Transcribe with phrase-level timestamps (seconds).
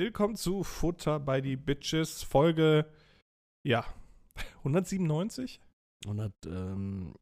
[0.00, 2.86] Willkommen zu Futter bei die Bitches, Folge,
[3.62, 3.84] ja,
[4.60, 5.60] 197?
[6.06, 7.12] 100, ähm,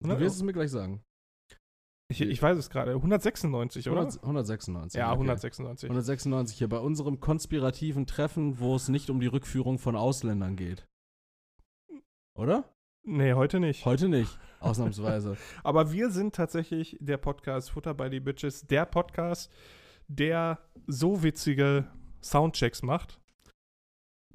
[0.00, 1.04] du 100 wirst es mir gleich sagen.
[2.10, 4.00] Ich, ich weiß es gerade, 196, oder?
[4.00, 4.98] 100, 196.
[4.98, 5.12] ja, okay.
[5.12, 5.88] 196.
[5.88, 10.84] 196 hier bei unserem konspirativen Treffen, wo es nicht um die Rückführung von Ausländern geht.
[12.34, 12.64] Oder?
[13.04, 13.84] Nee, heute nicht.
[13.84, 15.36] Heute nicht, ausnahmsweise.
[15.62, 19.52] Aber wir sind tatsächlich der Podcast Futter bei die Bitches, der Podcast,
[20.16, 21.88] der so witzige
[22.22, 23.18] Soundchecks macht,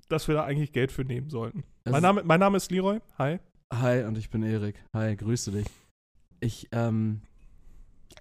[0.10, 1.64] dass wir da eigentlich Geld für nehmen sollten.
[1.84, 3.00] Es Mein Name, mein Name ist Leroy.
[3.18, 3.40] Hi.
[3.74, 4.82] Hi, und ich bin Erik.
[4.96, 5.68] Hi, grüße dich.
[6.40, 7.22] Ich, ähm,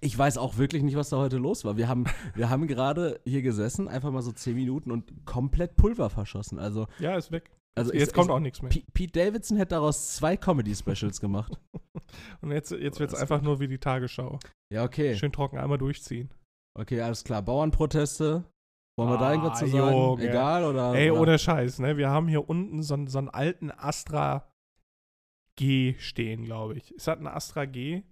[0.01, 1.77] ich weiß auch wirklich nicht, was da heute los war.
[1.77, 6.09] Wir haben, wir haben gerade hier gesessen, einfach mal so 10 Minuten und komplett Pulver
[6.09, 6.59] verschossen.
[6.59, 7.49] Also, Ja, ist weg.
[7.75, 8.69] also Jetzt ich, kommt ich, auch nichts mehr.
[8.69, 11.57] P- Pete Davidson hätte daraus zwei Comedy-Specials gemacht.
[12.41, 14.39] Und jetzt, jetzt wird es einfach nur wie die Tagesschau.
[14.73, 15.15] Ja, okay.
[15.15, 16.29] Schön trocken einmal durchziehen.
[16.77, 17.41] Okay, alles klar.
[17.41, 18.43] Bauernproteste.
[18.99, 19.95] Wollen wir da Ah, irgendwas zu sagen?
[19.97, 20.29] Junge.
[20.29, 20.93] Egal oder?
[20.95, 21.21] Ey, oder?
[21.21, 21.97] ohne Scheiß, ne?
[21.97, 24.51] Wir haben hier unten so, einen- so einen alten Astra
[25.55, 26.91] G stehen, glaube ich.
[26.93, 28.03] Ist das ein Astra G?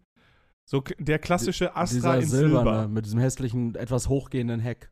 [0.67, 2.87] So der klassische Astra in silberne, Silber.
[2.87, 4.91] mit diesem hässlichen, etwas hochgehenden Heck.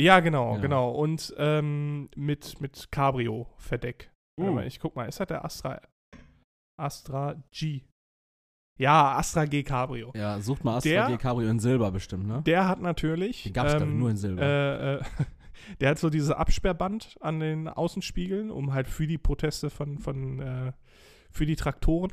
[0.00, 0.60] Ja, genau, Ja.
[0.60, 0.90] genau.
[0.90, 4.10] Und ähm, mit, mit Cabrio-Verdeck.
[4.40, 4.58] Uh.
[4.60, 5.80] Ich guck mal, ist das der Astra
[6.80, 7.82] Astra G?
[8.78, 10.12] Ja, Astra G Cabrio.
[10.16, 12.42] Ja, sucht mal Astra Der- G Cabrio in Silber bestimmt, ne?
[12.46, 13.42] Der hat natürlich.
[13.44, 14.42] Die gab's, ich, nur in Silber.
[14.42, 15.00] Äh, äh,
[15.80, 20.40] der hat so dieses Absperrband an den Außenspiegeln, um halt für die Proteste von, von
[20.40, 20.72] äh,
[21.30, 22.12] für die Traktoren.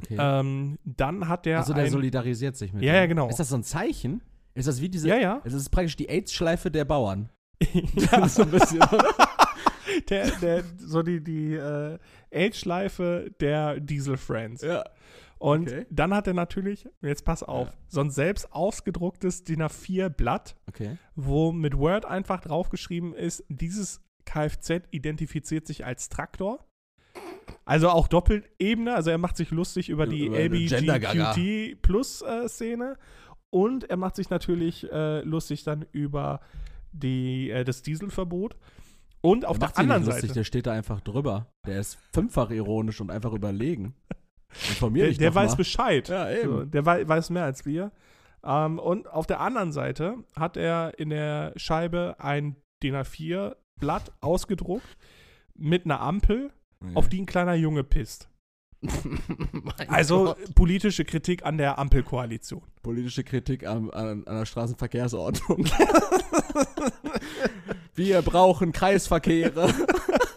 [0.00, 0.16] Okay.
[0.18, 1.58] Ähm, dann hat der.
[1.58, 2.96] also der ein, solidarisiert sich mit Ja, dem.
[2.96, 3.28] ja, genau.
[3.28, 4.22] Ist das so ein Zeichen?
[4.54, 5.08] Ist das wie diese.
[5.08, 5.36] ja, ja.
[5.44, 7.30] Ist praktisch die AIDS-Schleife der Bauern.
[7.94, 8.28] ja.
[8.28, 8.80] so ein bisschen,
[10.08, 11.98] der, der, so die, die äh,
[12.34, 14.62] Age-Schleife der Diesel Friends.
[14.62, 14.84] ja.
[15.38, 15.86] Und okay.
[15.90, 17.74] dann hat er natürlich, jetzt pass auf, Ja.
[17.88, 20.96] so ein selbst ausgedrucktes DIN A4-Blatt, Okay.
[21.14, 26.64] wo mit Word einfach draufgeschrieben ist, dieses Kfz identifiziert sich als Traktor.
[27.66, 30.28] Also auch Doppelebene, also er macht sich lustig über die.
[30.28, 32.96] LBGQT Plus äh, Szene
[33.50, 36.40] und er macht sich natürlich äh, lustig dann über
[36.92, 38.56] die, äh, das Dieselverbot.
[39.20, 41.46] Und auf der der anderen lustig, Seite, Der steht da einfach drüber.
[41.66, 43.94] Der ist fünffach ironisch und einfach überlegen.
[44.68, 45.56] Informier der, dich der doch weiß mal.
[45.56, 46.08] Bescheid.
[46.08, 46.70] Ja, So, eben.
[46.70, 47.92] der wei weiß mehr als wir.
[48.44, 54.96] Ähm, und auf der anderen Seite hat er in der Scheibe ein DIN A4-Blatt ausgedruckt
[55.54, 56.52] mit einer Ampel,
[56.94, 58.28] auf die ein kleiner Junge pisst.
[59.88, 60.54] Also Gott.
[60.54, 62.62] politische Kritik an der Ampelkoalition.
[62.82, 65.66] politische Kritik an, an, an der Straßenverkehrsordnung.
[67.94, 69.72] Wir brauchen Kreisverkehre.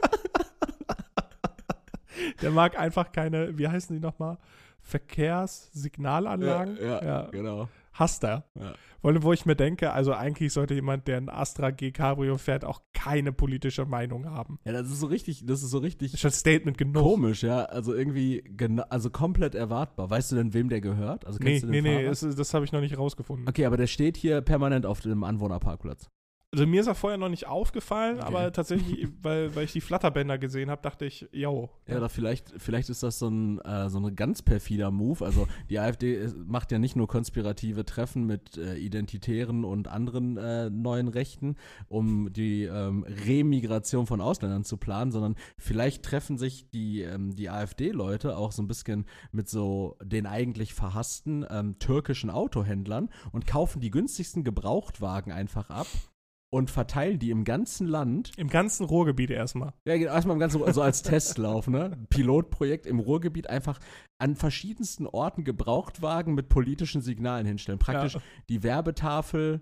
[2.41, 4.37] Der mag einfach keine, wie heißen die nochmal?
[4.81, 6.77] Verkehrssignalanlagen?
[6.81, 7.67] Ja, ja, genau.
[7.93, 8.43] Hasst er.
[8.55, 8.73] Ja.
[9.01, 12.63] Wo, wo ich mir denke, also eigentlich sollte jemand, der ein Astra G Cabrio fährt,
[12.63, 14.59] auch keine politische Meinung haben.
[14.65, 17.01] Ja, das ist so richtig, das ist so richtig Ist schon Statement genug.
[17.03, 17.65] komisch, ja.
[17.65, 18.43] Also irgendwie,
[18.89, 20.09] also komplett erwartbar.
[20.11, 21.25] Weißt du denn, wem der gehört?
[21.25, 22.09] Also Nee, kennst du nee, den nee, Fahrer?
[22.09, 23.47] das, ist- das habe ich noch nicht rausgefunden.
[23.49, 26.09] Okay, aber der steht hier permanent auf dem Anwohnerparkplatz.
[26.53, 28.25] Also mir ist er vorher noch nicht aufgefallen, Okay.
[28.25, 31.69] aber tatsächlich, weil, weil ich die Flatterbänder gesehen habe, dachte ich, yo.
[31.87, 35.25] Ja, oder vielleicht, vielleicht ist das so ein, äh, so ein ganz perfider Move.
[35.25, 40.69] Also die AfD macht ja nicht nur konspirative Treffen mit äh, Identitären und anderen äh,
[40.69, 41.57] neuen Rechten,
[41.89, 47.49] um die ähm, Remigration von Ausländern zu planen, sondern vielleicht treffen sich die, ähm, die
[47.49, 53.81] AfD-Leute auch so ein bisschen mit so den eigentlich verhassten ähm, türkischen Autohändlern und kaufen
[53.81, 55.87] die günstigsten Gebrauchtwagen einfach ab
[56.53, 59.73] und verteilen die im ganzen Land Im ganzen Ruhrgebiet erstmal.
[59.85, 61.97] ja, genau, erstmal im ganzen, also als Testlauf, ne?
[62.09, 63.79] Pilotprojekt im Ruhrgebiet einfach
[64.21, 67.79] an verschiedensten Orten Gebrauchtwagen mit politischen Signalen hinstellen.
[67.79, 68.21] Praktisch Ja.
[68.49, 69.61] die Werbetafel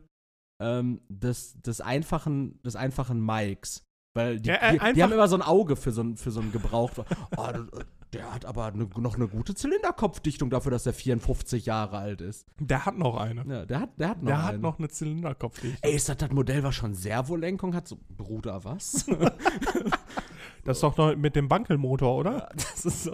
[0.62, 3.84] ähm, des, des einfachen, des einfachen Mikes.
[4.16, 6.16] Weil die, Ja, äh, die, die einfach- haben immer so ein Auge für so ein,
[6.18, 7.70] für so einen Gebrauchtwagen.
[7.74, 7.80] Oh,
[8.14, 12.46] der- hat aber ne, noch eine gute Zylinderkopfdichtung dafür, dass er 54 Jahre alt ist.
[12.60, 13.44] Der hat noch eine.
[13.48, 14.62] Ja, der hat, der hat noch Der hat einen.
[14.62, 15.80] noch eine Zylinderkopfdichtung.
[15.82, 17.88] Ey, ist das das Modell, was schon Servolenkung hat?
[17.88, 19.06] So, Bruder, was?
[20.66, 22.32] Das ist doch noch mit dem Bankelmotor, oder?
[22.40, 23.12] Ja, das ist so.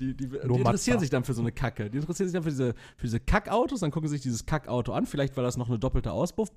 [0.00, 1.90] Die, die, die interessieren sich dann für so eine Kacke.
[1.90, 4.92] Die interessieren sich dann für diese, für diese Kackautos, dann gucken sie sich dieses Kackauto
[4.92, 6.50] an, vielleicht weil das noch eine doppelte Auspuff,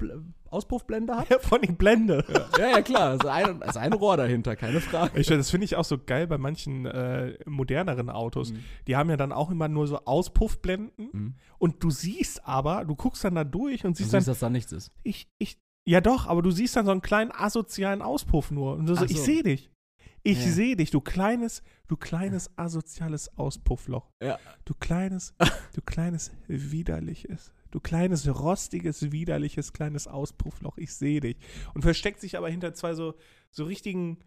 [0.50, 1.30] Auspuffblende hat.
[1.30, 2.24] Ja, von die Blende.
[2.58, 3.10] ja, ja, klar.
[3.10, 5.20] Also ein, also ein Rohr dahinter, keine Frage.
[5.20, 8.54] Ich, das finde ich auch so geil bei manchen äh, moderneren Autos.
[8.54, 8.64] Mhm.
[8.88, 11.10] Die haben ja dann auch immer nur so Auspuffblenden.
[11.12, 11.36] Mhm.
[11.58, 14.40] Und du siehst aber, du guckst dann da durch und Du siehst siehst, dann, dass
[14.40, 14.92] da nichts ist.
[15.04, 18.76] ich, ich, ja doch, aber du siehst dann so einen kleinen asozialen Auspuff nur.
[18.78, 19.14] Und du so, Ach so.
[19.14, 19.70] ich sehe dich.
[20.28, 20.52] Ich Ja.
[20.52, 24.10] sehe dich, du kleines, du kleines asoziales Auspuffloch.
[24.22, 24.40] Ja.
[24.66, 25.34] Du kleines,
[25.76, 31.36] du kleines widerliches Du kleines, rostiges, widerliches, kleines Auspuffloch, ich sehe dich.
[31.74, 33.16] Und versteckt sich aber hinter zwei so,
[33.52, 34.20] so richtigen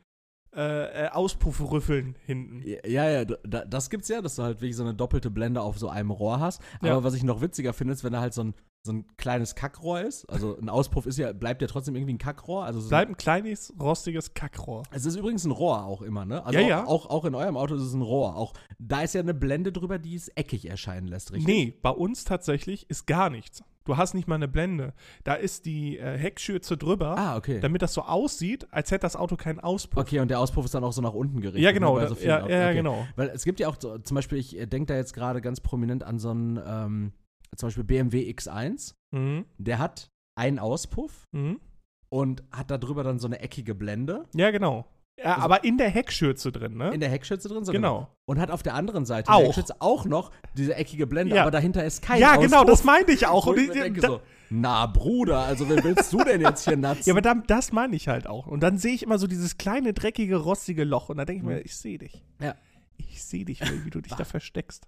[0.54, 2.62] äh, äh, Auspuffrüffeln hinten.
[2.84, 5.78] Ja, ja, da, das gibt's ja, dass du halt wirklich so eine doppelte Blende auf
[5.78, 6.60] so einem Rohr hast.
[6.80, 7.02] Aber Ja.
[7.04, 10.00] was ich noch witziger finde, ist, wenn da halt so ein, so ein kleines Kackrohr
[10.00, 10.24] ist.
[10.30, 12.64] Also ein Auspuff ist ja, bleibt ja trotzdem irgendwie ein Kackrohr.
[12.64, 14.84] Also so Bleibt ein kleines, rostiges Kackrohr.
[14.90, 16.44] Es ist übrigens ein Rohr auch immer, ne?
[16.44, 16.86] Also Ja, ja.
[16.86, 18.36] Auch, auch in eurem Auto ist es ein Rohr.
[18.36, 21.46] Auch da ist ja eine Blende drüber, die es eckig erscheinen lässt, richtig?
[21.46, 23.62] Nee, bei uns tatsächlich ist gar nichts.
[23.84, 24.94] Du hast nicht mal eine Blende.
[25.24, 27.60] Da ist die äh, Heckschürze drüber, Ah, okay.
[27.60, 30.02] damit das so aussieht, als hätte das Auto keinen Auspuff.
[30.02, 31.62] Okay, und der Auspuff ist dann auch so nach unten gerichtet.
[31.62, 31.94] Ja, genau.
[31.94, 32.74] ne, bei Da, so vielen ja, ja, okay.
[32.76, 33.06] genau.
[33.16, 36.02] Weil es gibt ja auch, so, zum Beispiel, ich denke da jetzt gerade ganz prominent
[36.02, 37.12] an so einen, ähm,
[37.56, 38.94] zum Beispiel BMW X1.
[39.12, 39.44] Mhm.
[39.58, 41.60] Der hat einen Auspuff Mhm.
[42.08, 44.86] und hat da drüber dann so eine eckige Blende Ja, genau.
[45.18, 46.94] Ja, Also- aber in der Heckschürze drin, ne?
[46.94, 47.62] in der Heckschütze drin.
[47.64, 48.08] So genau.
[48.26, 49.54] Und hat auf der anderen Seite Auch.
[49.54, 51.42] der auch noch diese eckige Blende, Ja.
[51.42, 52.44] aber dahinter ist kein Ja, Auspuff.
[52.46, 53.46] genau, das meinte ich auch.
[53.46, 57.02] Und ich ich, denke so, na Bruder, also wen willst du denn jetzt hier natzen?
[57.06, 58.46] ja, aber da, das meine ich halt auch.
[58.46, 61.10] Und dann sehe ich immer so dieses kleine, dreckige, rostige Loch.
[61.10, 61.54] Und da denke ich Mhm.
[61.56, 62.24] mir, ich sehe dich.
[62.40, 62.54] Ja.
[62.96, 64.86] Ich sehe dich, wie du dich da versteckst.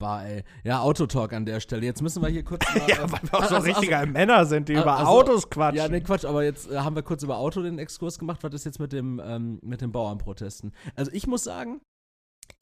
[0.00, 0.42] Bah, ey.
[0.64, 1.84] Ja, Autotalk an der Stelle.
[1.86, 4.44] Jetzt müssen wir hier kurz mal, Ja, ähm, weil wir auch so also- richtige Männer
[4.44, 5.76] sind, die also- über also- Autos quatschen.
[5.78, 8.42] Ja, ne Quatsch, aber jetzt äh, haben wir kurz über Auto den Exkurs gemacht.
[8.42, 10.72] Was ist jetzt mit dem ähm, mit den Bauernprotesten?
[10.96, 11.80] Also ich muss sagen,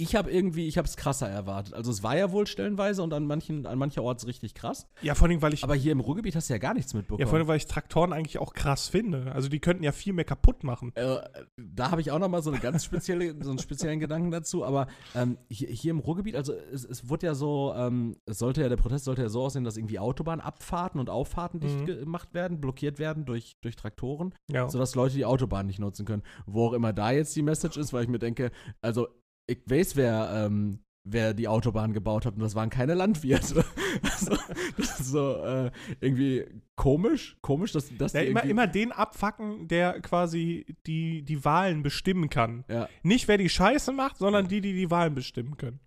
[0.03, 1.75] ich habe irgendwie, ich habe es krasser erwartet.
[1.75, 4.87] Also es war ja wohl stellenweise und an manchen, an mancherorts richtig krass.
[5.03, 7.21] ja, vor allem, weil ich Aber hier im Ruhrgebiet hast du ja gar nichts mitbekommen.
[7.21, 9.33] Ja, vor allem, weil ich Traktoren eigentlich auch krass finde.
[9.33, 10.93] Also die könnten ja viel mehr kaputt machen.
[10.95, 11.17] Äh,
[11.57, 14.65] da habe ich auch noch mal so eine ganz spezielle, so einen speziellen Gedanken dazu.
[14.65, 18.61] Aber ähm, hier, hier im Ruhrgebiet, also es, es wurde ja so, ähm, es sollte
[18.63, 21.87] ja der Protest sollte ja so aussehen, dass irgendwie Autobahnabfahrten und Auffahrten dicht Mhm.
[21.87, 24.69] gemacht werden, blockiert werden durch, durch Traktoren, Ja.
[24.69, 26.23] sodass Leute die Autobahn nicht nutzen können.
[26.47, 28.51] Wo auch immer da jetzt die Message ist, weil ich mir denke,
[28.81, 29.09] also
[29.53, 33.65] ich weiß, wer ähm, wer die Autobahn gebaut hat und das waren keine Landwirte.
[34.03, 34.37] also,
[34.77, 35.71] das ist so äh,
[36.01, 36.47] irgendwie
[36.77, 42.31] komisch, komisch, dass, dass Ja, immer, immer den abfacken, der quasi die, die Wahlen bestimmen
[42.31, 42.65] kann.
[42.69, 42.89] ja.
[43.03, 45.81] Nicht wer die Scheiße macht, sondern die, die die Wahlen bestimmen können.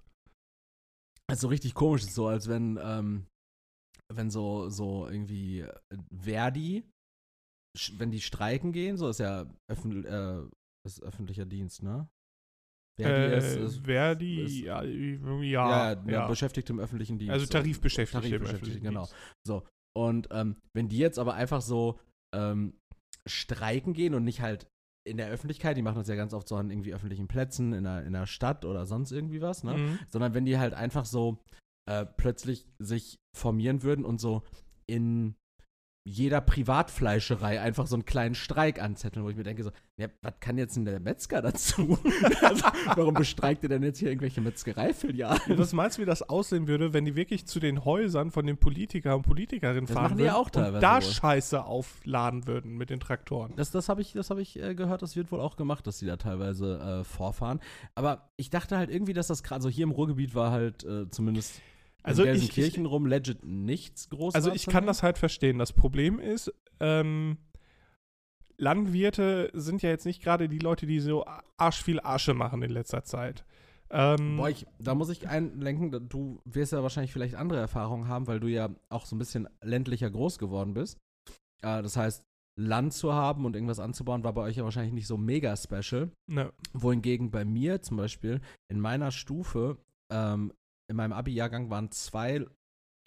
[1.28, 3.26] Also richtig komisch ist so, als wenn, ähm,
[4.14, 5.74] wenn so, so irgendwie äh,
[6.14, 6.84] Verdi,
[7.98, 10.42] wenn die streiken gehen, so ist ja öffentlich, äh,
[10.86, 12.08] ist öffentlicher Dienst, ne?
[13.00, 17.34] Äh, ist, ist, Verdi, ist- ja, ja, ja, ja, beschäftigt im öffentlichen Dienst.
[17.34, 19.02] Also Tarifbeschäftigte Tarifbeschäftigte, genau.
[19.02, 19.16] Dienst.
[19.46, 19.64] So.
[19.98, 22.00] Und ähm, wenn die jetzt aber einfach so
[22.34, 22.74] ähm,
[23.28, 24.68] streiken gehen und nicht halt
[25.08, 27.84] in der Öffentlichkeit, die machen das ja ganz oft so an irgendwie öffentlichen Plätzen, in
[27.84, 29.78] der, in der Stadt oder sonst irgendwie was, ne?
[29.78, 30.00] Mhm.
[30.10, 31.44] sondern wenn die halt einfach so
[31.90, 34.44] äh, plötzlich sich formieren würden und so
[34.88, 35.36] in
[36.08, 40.34] jeder Privatfleischerei einfach so einen kleinen Streik anzetteln, wo ich mir denke so, ja, was
[40.40, 41.98] kann jetzt denn der Metzger dazu?
[42.42, 42.64] also,
[42.96, 45.58] warum bestreikt ihr denn jetzt hier irgendwelche Metzgereifilialen?
[45.58, 48.58] Was meinst du, wie das aussehen würde, wenn die wirklich zu den Häusern von den
[48.58, 51.02] Politikern und Politikerinnen Das fahren machen die ja würden auch teilweise und da wohl.
[51.02, 53.54] Scheiße aufladen würden mit den Traktoren?
[53.56, 55.98] Das, das habe ich, das hab ich äh, gehört, das wird wohl auch gemacht, dass
[55.98, 57.60] die da teilweise äh, vorfahren.
[57.96, 61.10] Aber ich dachte halt irgendwie, dass das gerade, also hier im Ruhrgebiet war halt äh,
[61.10, 61.62] zumindest
[62.06, 64.36] Also in ich- Gelsenkirchen rum legit nichts groß.
[64.36, 65.58] Also ich kann das halt verstehen.
[65.58, 67.38] Das Problem ist, ähm,
[68.58, 71.26] Landwirte sind ja jetzt nicht gerade die Leute, die so
[71.58, 73.44] arsch viel Asche machen in letzter Zeit.
[73.90, 78.28] Ähm, Boah, ich, da muss ich einlenken, du wirst ja wahrscheinlich vielleicht andere Erfahrungen haben,
[78.28, 80.98] weil du ja auch so ein bisschen ländlicher groß geworden bist.
[81.62, 82.24] Äh, das heißt,
[82.58, 86.10] Land zu haben und irgendwas anzubauen, war bei euch ja wahrscheinlich nicht so mega special.
[86.28, 88.40] ne, Wohingegen bei mir zum Beispiel
[88.72, 89.78] in meiner Stufe,
[90.12, 90.54] ähm,
[90.90, 92.46] in meinem Abi-Jahrgang waren zwei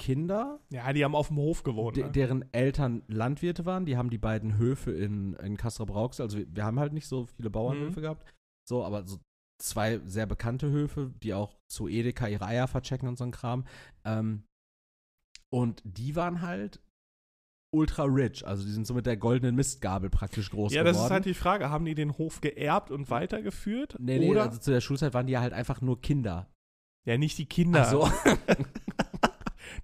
[0.00, 1.96] Kinder, ja, die haben auf dem Hof gewohnt.
[1.96, 2.12] de Ne?
[2.12, 3.84] deren Eltern Landwirte waren.
[3.84, 6.22] Die haben die beiden Höfe in, in Kassel-Brauxel.
[6.24, 8.24] Also wir, wir haben halt nicht so viele Bauernhöfe gehabt.
[8.68, 9.18] So, aber so
[9.60, 13.66] zwei sehr bekannte Höfe, die auch zu Edeka ihre Eier verchecken und so ein Kram.
[14.04, 14.44] Ähm,
[15.52, 16.80] und die waren halt
[17.74, 18.46] ultra rich.
[18.46, 20.94] Also die sind so mit der goldenen Mistgabel praktisch groß Ja, geworden.
[20.96, 21.70] das ist halt die Frage.
[21.70, 23.96] Haben die den Hof geerbt und weitergeführt?
[23.98, 24.44] Nee, nee, Oder?
[24.44, 26.48] also zu der Schulzeit waren die ja halt einfach nur Kinder.
[27.08, 27.82] Ja, nicht die Kinder.
[27.86, 28.10] Ach so.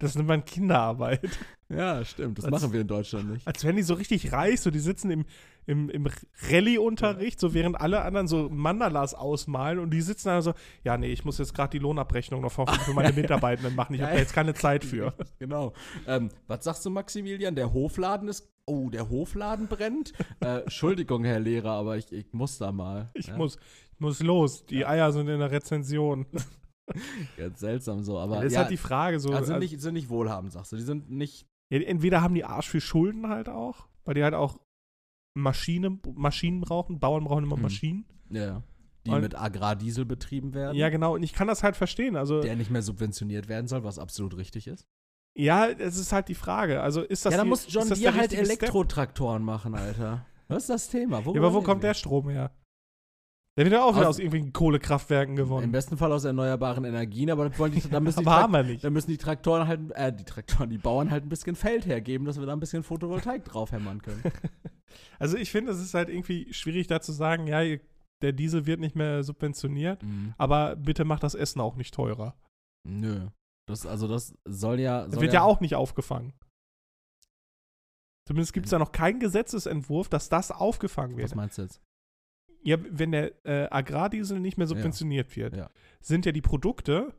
[0.00, 1.20] Das nennt man Kinderarbeit.
[1.68, 2.38] ja, stimmt.
[2.38, 3.46] Das Als- machen wir in Deutschland nicht.
[3.46, 5.24] Als wären die so richtig reich, so die sitzen im,
[5.66, 6.08] im, im
[6.50, 11.12] Rallye-Unterricht, so während alle anderen so Mandalas ausmalen und die sitzen da so, ja, nee,
[11.12, 14.18] ich muss jetzt gerade die Lohnabrechnung noch für, für meine Mitarbeitenden machen, ich habe da
[14.18, 15.14] jetzt keine Zeit für.
[15.38, 15.74] Genau.
[16.06, 17.54] Ähm, was sagst du, Maximilian?
[17.54, 18.50] Der Hofladen ist.
[18.66, 20.12] Oh, der Hofladen brennt?
[20.40, 23.10] äh, Entschuldigung, Herr Lehrer, aber ich, ich muss da mal.
[23.14, 23.36] Ich ja?
[23.36, 23.58] muss,
[23.92, 26.26] ich muss los, die Eier sind in der Rezension.
[27.36, 28.36] Ganz seltsam so, aber.
[28.36, 30.76] das ist ja, halt die Frage, so, also sind, nicht, sind nicht wohlhabend, sagst du.
[30.76, 31.46] Die sind nicht.
[31.70, 34.58] ja, entweder haben die Arsch für Schulden halt auch, weil die halt auch
[35.36, 37.62] Maschine, Maschinen brauchen, Bauern brauchen immer Mhm.
[37.62, 38.04] Maschinen.
[38.30, 38.62] Ja.
[39.06, 40.76] Die Und- mit Agrardiesel betrieben werden.
[40.76, 43.84] Ja, genau, und ich kann das halt verstehen, also Der nicht mehr subventioniert werden soll,
[43.84, 44.86] was absolut richtig ist.
[45.36, 46.80] Ja, es ist halt die Frage.
[46.80, 48.32] Also ist das ja, dann die, muss John Deere halt?
[48.32, 50.24] Elektrotraktoren machen, Alter.
[50.48, 51.20] Was ist das Thema?
[51.20, 51.88] Ja, aber wo kommt wir?
[51.88, 52.52] der Strom her?
[53.56, 55.70] Der wird ja auch wieder Aus- aus irgendwelchen Kohlekraftwerken Im gewonnen.
[55.70, 58.82] besten Fall aus erneuerbaren Energien, aber dann, die, dann, müssen die Aber haben wir nicht.
[58.82, 62.26] dann müssen die Traktoren halt, äh, die Traktoren, die Bauern halt ein bisschen Feld hergeben,
[62.26, 64.22] dass wir da ein bisschen Photovoltaik draufhämmern können.
[65.18, 67.60] Also ich finde, es ist halt irgendwie schwierig da zu sagen, ja,
[68.22, 70.34] der Diesel wird nicht mehr subventioniert, Mhm.
[70.38, 72.36] aber bitte macht das Essen auch nicht teurer.
[72.86, 73.28] Nö.
[73.66, 75.02] Das, also das soll ja.
[75.04, 76.32] Das Soll wird ja auch nicht aufgefangen.
[78.28, 81.30] Zumindest gibt es da noch keinen Gesetzesentwurf, dass das aufgefangen wird.
[81.30, 81.80] Was meinst du jetzt?
[82.64, 85.68] Ja, wenn der äh, Agrardiesel nicht mehr subventioniert wird, Ja.
[86.00, 87.12] sind ja die Produkte,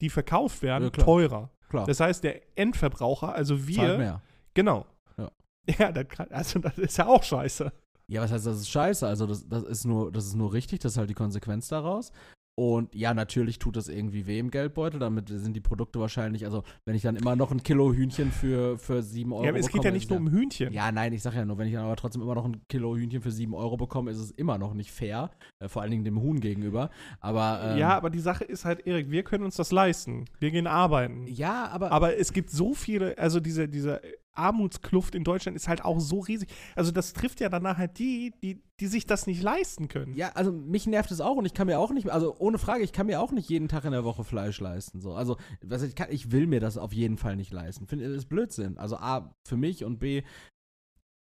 [0.00, 1.04] die verkauft werden, Ja, klar.
[1.06, 1.50] teurer.
[1.68, 1.86] Klar.
[1.86, 4.22] Das heißt, der Endverbraucher, also wir, Zahlt mehr.
[4.54, 4.86] genau.
[5.18, 5.30] Ja.
[5.78, 7.72] Ja, das kann, also das ist ja auch scheiße.
[8.08, 9.06] Ja, was heißt, das ist scheiße?
[9.06, 12.12] Also, das, das, ist nur, das ist nur richtig, das ist halt die Konsequenz daraus.
[12.58, 16.62] Und ja, natürlich tut das irgendwie weh im Geldbeutel, damit sind die Produkte wahrscheinlich, also
[16.86, 19.66] wenn ich dann immer noch ein Kilo Hühnchen für, für 7 Euro ja, aber es
[19.66, 20.72] geht ja bekomme, nicht ist nur um Hühnchen.
[20.72, 22.96] Ja, nein, ich sag ja nur, wenn ich dann aber trotzdem immer noch ein Kilo
[22.96, 25.30] Hühnchen für 7 Euro bekomme, ist es immer noch nicht fair.
[25.58, 26.88] Äh, vor allen Dingen dem Huhn gegenüber.
[27.20, 30.24] Aber, ähm, Ja, aber die Sache ist halt, Erik, wir können uns das leisten.
[30.38, 31.26] Wir gehen arbeiten.
[31.26, 34.00] ja, aber, Aber es gibt so viele, also diese, diese
[34.38, 36.48] Armutskluft in Deutschland ist halt auch so riesig.
[36.74, 40.14] Also das trifft ja danach halt die, die, die sich das nicht leisten können.
[40.14, 42.84] Ja, also mich nervt es auch und ich kann mir auch nicht, also ohne Frage,
[42.84, 45.00] ich kann mir auch nicht jeden Tag in der Woche Fleisch leisten.
[45.00, 45.14] So.
[45.14, 47.86] Also, was ich, kann, ich will mir das auf jeden Fall nicht leisten.
[47.86, 48.78] Finde, das ist Blödsinn.
[48.78, 50.22] Also A, für mich und B,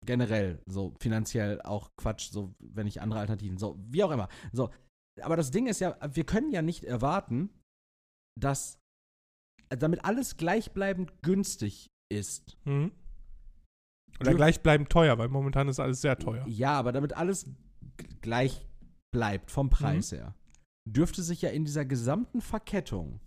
[0.05, 4.29] generell, so finanziell auch Quatsch, so wenn ich andere Alternativen, so, wie auch immer.
[4.51, 4.69] So.
[5.21, 7.49] Aber das Ding ist ja, wir können ja nicht erwarten,
[8.39, 8.79] dass
[9.69, 12.57] damit alles gleichbleibend günstig ist.
[12.65, 12.91] Mhm.
[14.19, 16.45] Oder gleichbleibend teuer, weil momentan ist alles sehr teuer.
[16.47, 17.49] Ja, aber damit alles
[18.21, 18.67] gleich
[19.11, 20.35] bleibt vom Preis her,
[20.87, 23.19] dürfte sich ja in dieser gesamten Verkettung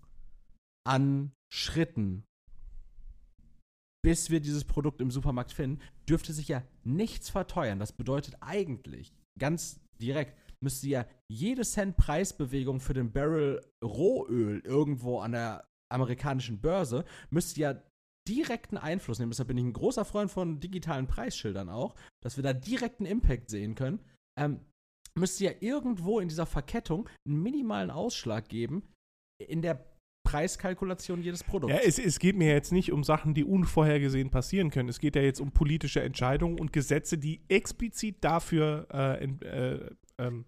[0.86, 2.24] an Schritten,
[4.04, 7.78] bis wir dieses Produkt im Supermarkt finden, dürfte sich ja nichts verteuern.
[7.78, 15.20] Das bedeutet eigentlich, ganz direkt, müsste ja jede Cent Preisbewegung für den Barrel Rohöl irgendwo
[15.20, 17.82] an der amerikanischen Börse, müsste ja
[18.28, 19.30] direkten Einfluss nehmen.
[19.30, 23.50] Deshalb bin ich ein großer Freund von digitalen Preisschildern auch, dass wir da direkten Impact
[23.50, 24.00] sehen können.
[24.38, 24.60] Ähm,
[25.14, 28.82] müsste ja irgendwo in dieser Verkettung einen minimalen Ausschlag geben
[29.38, 29.84] in der
[30.26, 31.74] Preiskalkulation jedes Produkts.
[31.76, 34.88] Ja, es, es geht mir jetzt nicht um Sachen, die unvorhergesehen passieren können.
[34.88, 39.90] Es geht ja jetzt um politische Entscheidungen und Gesetze, die explizit dafür, äh, in, äh,
[40.18, 40.46] ähm,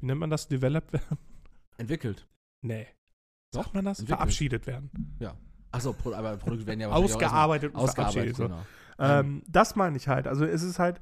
[0.00, 1.18] wie nennt man das, developed werden?
[1.78, 2.26] Entwickelt.
[2.62, 2.88] Nee.
[3.52, 4.00] Doch, Sagt man das?
[4.00, 4.18] entwickelt.
[4.18, 4.90] Verabschiedet werden.
[5.76, 8.36] Achso, aber Produkte werden ja Ausgearbeitet und ausgearbeitet.
[8.36, 8.44] So.
[8.44, 8.62] Genau.
[8.98, 10.26] Ähm, das meine ich halt.
[10.26, 11.00] Also es ist halt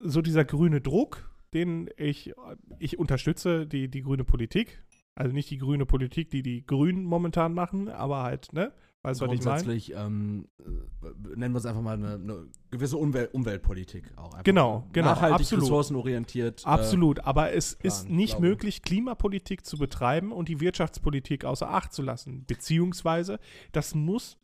[0.00, 2.34] so dieser grüne Druck, den ich,
[2.78, 4.82] ich unterstütze, die, die grüne Politik.
[5.14, 8.72] Also nicht die grüne Politik, die die Grünen momentan machen, aber halt, ne?
[9.04, 9.62] Weißt du, was ich meine?
[9.62, 14.32] Grundsätzlich ähm, äh, nennen wir es einfach mal eine, eine gewisse Umwelt, Umweltpolitik auch.
[14.32, 14.42] Einfach.
[14.42, 15.64] Genau, genau, Nachhaltig, absolut.
[15.64, 16.62] ressourcenorientiert.
[16.64, 18.48] Äh, Absolut, aber es ist Plan, nicht glaube.
[18.48, 22.44] möglich, Klimapolitik zu betreiben und die Wirtschaftspolitik außer Acht zu lassen.
[22.46, 23.38] Beziehungsweise,
[23.72, 24.36] das muss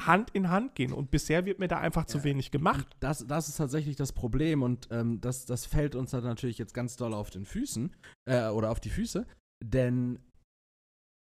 [0.00, 0.92] Hand in Hand gehen.
[0.92, 2.24] Und bisher wird mir da einfach zu Ja.
[2.24, 2.88] wenig gemacht.
[3.00, 6.74] Das, das ist tatsächlich das Problem und ähm, das, das fällt uns dann natürlich jetzt
[6.74, 7.94] ganz doll auf den Füßen
[8.24, 9.26] äh, oder auf die Füße,
[9.62, 10.18] denn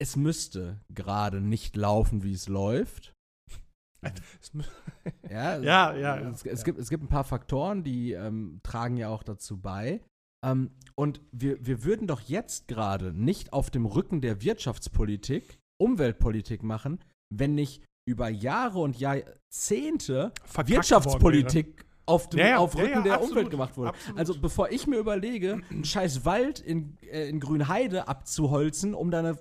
[0.01, 3.13] es müsste gerade nicht laufen, wie es läuft.
[5.29, 6.53] Ja, Ja, ja, ja, es, ja.
[6.63, 10.01] Gibt, es gibt ein paar Faktoren, die ähm, tragen ja auch dazu bei.
[10.45, 16.63] Ähm, und wir, wir würden doch jetzt gerade nicht auf dem Rücken der Wirtschaftspolitik Umweltpolitik
[16.63, 17.03] machen,
[17.33, 23.13] wenn nicht über Jahre und Jahrzehnte Verkackt Wirtschaftspolitik auf dem Ja, auf Rücken ja, der
[23.15, 23.89] absolut, Umwelt gemacht wurde.
[23.89, 24.19] absolut.
[24.19, 29.19] Also bevor ich mir überlege, einen scheiß Wald in, äh, in Grünheide abzuholzen, um da
[29.19, 29.37] eine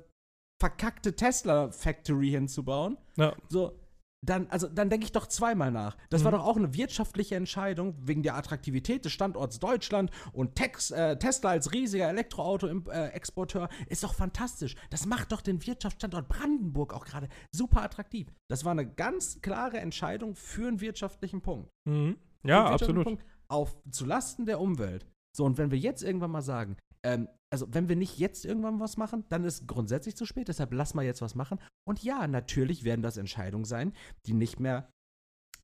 [0.60, 3.34] verkackte Tesla-Factory hinzubauen, Ja.
[3.48, 3.78] so,
[4.20, 5.96] dann, also, dann denke ich doch zweimal nach.
[6.10, 6.36] Das war Mhm.
[6.38, 11.50] doch auch eine wirtschaftliche Entscheidung wegen der Attraktivität des Standorts Deutschland und Tex, äh, Tesla
[11.50, 14.74] als riesiger Elektroauto-Exporteur ist doch fantastisch.
[14.90, 18.28] Das macht doch den Wirtschaftsstandort Brandenburg auch gerade super attraktiv.
[18.48, 21.70] Das war eine ganz klare Entscheidung für einen wirtschaftlichen Punkt.
[21.84, 22.16] Mhm.
[22.44, 23.04] Ja, wirtschaftlichen absolut.
[23.04, 25.06] Punkt auf zulasten der Umwelt.
[25.36, 28.80] So, und wenn wir jetzt irgendwann mal sagen, ähm, also wenn wir nicht jetzt irgendwann
[28.80, 31.58] was machen, dann ist grundsätzlich zu spät, deshalb lass mal jetzt was machen.
[31.88, 33.92] Und ja, natürlich werden das Entscheidungen sein,
[34.26, 34.90] die nicht mehr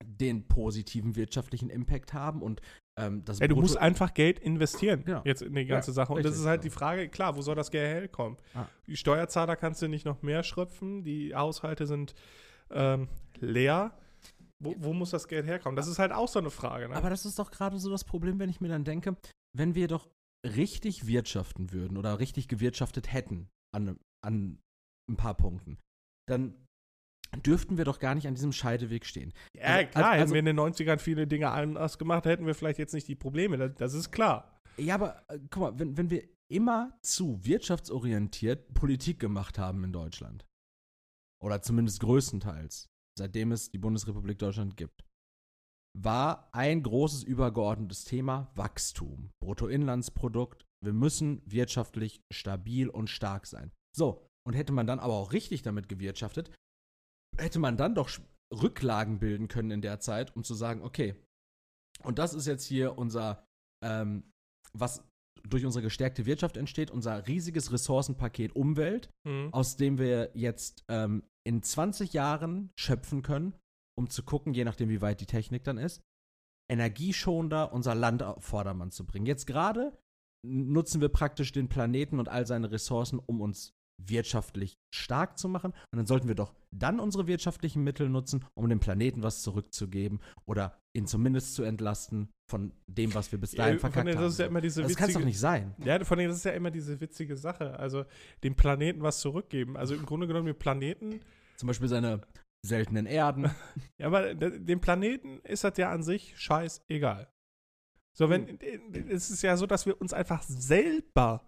[0.05, 2.61] den positiven wirtschaftlichen Impact haben und
[2.99, 5.23] ähm, das Ja, du Brutto- musst einfach Geld investieren Genau.
[5.25, 6.13] jetzt in die ganze Ja, Sache.
[6.13, 6.63] Und das richtig, ist halt ja.
[6.63, 8.39] die Frage, klar, wo soll das Geld herkommen?
[8.55, 8.67] Ah.
[8.87, 12.15] Die Steuerzahler kannst du nicht noch mehr schröpfen, die Haushalte sind
[12.71, 13.09] ähm,
[13.41, 13.97] leer.
[14.63, 15.77] Wo, wo muss das Geld herkommen?
[15.77, 16.89] Das ist halt auch so eine Frage.
[16.89, 16.97] Ne?
[16.97, 19.17] Aber das ist doch gerade so das Problem, wenn ich mir dann denke,
[19.57, 20.09] wenn wir doch
[20.45, 24.59] richtig wirtschaften würden oder richtig gewirtschaftet hätten an, an
[25.11, 25.79] ein paar Punkten,
[26.29, 26.55] dann
[27.45, 29.33] dürften wir doch gar nicht an diesem Scheideweg stehen.
[29.57, 32.55] Ja, Also- klar, also- hätten wir in den 90ern viele Dinge anders gemacht, hätten wir
[32.55, 33.57] vielleicht jetzt nicht die Probleme.
[33.59, 34.61] Das, das ist klar.
[34.77, 39.93] Ja, aber äh, guck mal, wenn, wenn wir immer zu wirtschaftsorientiert Politik gemacht haben in
[39.93, 40.45] Deutschland,
[41.43, 42.87] oder zumindest größtenteils,
[43.19, 45.05] seitdem es die Bundesrepublik Deutschland gibt,
[45.97, 50.65] war ein großes übergeordnetes Thema Wachstum, Bruttoinlandsprodukt.
[50.85, 53.71] Wir müssen wirtschaftlich stabil und stark sein.
[53.97, 56.51] So, und hätte man dann aber auch richtig damit gewirtschaftet,
[57.39, 58.11] hätte man dann doch
[58.53, 61.15] Rücklagen bilden können in der Zeit, um zu sagen, okay,
[62.03, 63.45] und das ist jetzt hier unser,
[63.85, 64.25] ähm,
[64.73, 65.03] was
[65.49, 69.53] durch unsere gestärkte Wirtschaft entsteht, unser riesiges Ressourcenpaket Umwelt, Mhm.
[69.53, 73.55] aus dem wir jetzt ähm, in 20 Jahren schöpfen können,
[73.99, 76.01] um zu gucken, je nachdem, wie weit die Technik dann ist,
[76.71, 79.27] energieschonender unser Land auf Vordermann zu bringen.
[79.27, 79.97] Jetzt gerade
[80.47, 83.73] nutzen wir praktisch den Planeten und all seine Ressourcen, um uns
[84.03, 85.71] wirtschaftlich stark zu machen.
[85.93, 90.21] Und dann sollten wir doch dann unsere wirtschaftlichen Mittel nutzen, um dem Planeten was zurückzugeben
[90.47, 94.19] oder ihn zumindest zu entlasten von dem, was wir bis dahin Ja, von verkackt denen,
[94.19, 94.25] haben.
[94.25, 95.75] das ist ja diese das kann es doch nicht sein.
[95.85, 97.79] Ja, von denen das ist ja immer diese witzige Sache.
[97.79, 98.05] Also
[98.43, 99.77] dem Planeten was zurückgeben.
[99.77, 101.21] Also im Grunde genommen, den Planeten,
[101.57, 102.21] Zum Beispiel seine
[102.65, 103.51] seltenen Erden.
[103.99, 107.29] ja, aber de- dem Planeten ist das ja an sich scheißegal.
[108.17, 108.59] So, wenn,
[109.09, 111.45] es ist ja so, dass wir uns einfach selber,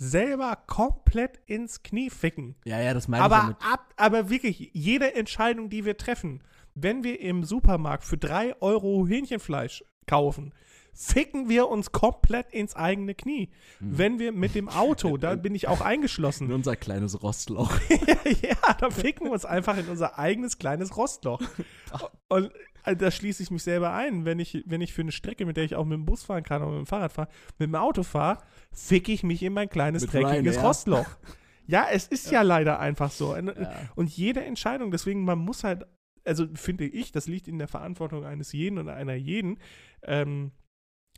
[0.00, 2.54] selber komplett ins Knie ficken.
[2.64, 3.56] ja, ja, das meine ich Aber, damit.
[3.60, 6.42] ab, aber wirklich, jede Entscheidung, die wir treffen,
[6.74, 10.54] wenn wir im Supermarkt für 3 Euro Hähnchenfleisch kaufen,
[10.92, 13.50] ficken wir uns komplett ins eigene Knie.
[13.78, 13.98] Hm.
[13.98, 17.78] Wenn wir mit dem Auto, da bin ich auch In eingeschlossen, unser kleines Rostloch.
[18.42, 21.40] ja, da ficken wir uns einfach in unser eigenes kleines Rostloch.
[22.28, 22.50] Und
[22.84, 24.24] äh, da schließe ich mich selber ein.
[24.24, 26.42] Wenn ich, wenn ich für eine Strecke, mit der ich auch mit dem Bus fahren
[26.42, 27.28] kann oder mit dem Fahrrad fahre,
[27.58, 28.38] mit dem Auto fahre,
[28.72, 30.62] ficke ich mich in mein kleines Mit dreckiges Ryanair.
[30.62, 31.06] Rostloch.
[31.66, 32.42] Ja, es ist ja.
[32.42, 33.34] leider einfach so.
[33.34, 33.72] Und, Ja.
[33.94, 35.84] und jede Entscheidung, deswegen, man muss halt,
[36.24, 39.58] also finde ich, das liegt in der Verantwortung eines jeden und einer jeden,
[40.02, 40.50] ähm,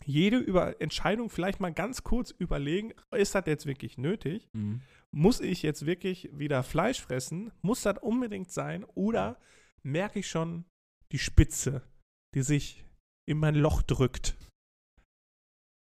[0.04, 4.48] jede über Entscheidung vielleicht mal ganz kurz überlegen, ist das jetzt wirklich nötig?
[4.52, 4.82] Mhm.
[5.10, 7.52] Muss ich jetzt wirklich wieder Fleisch fressen?
[7.60, 8.84] Muss das unbedingt sein?
[8.94, 9.38] Oder
[9.82, 10.64] merke ich schon
[11.12, 11.82] die Spitze,
[12.34, 12.84] die sich
[13.28, 14.36] in mein Loch drückt?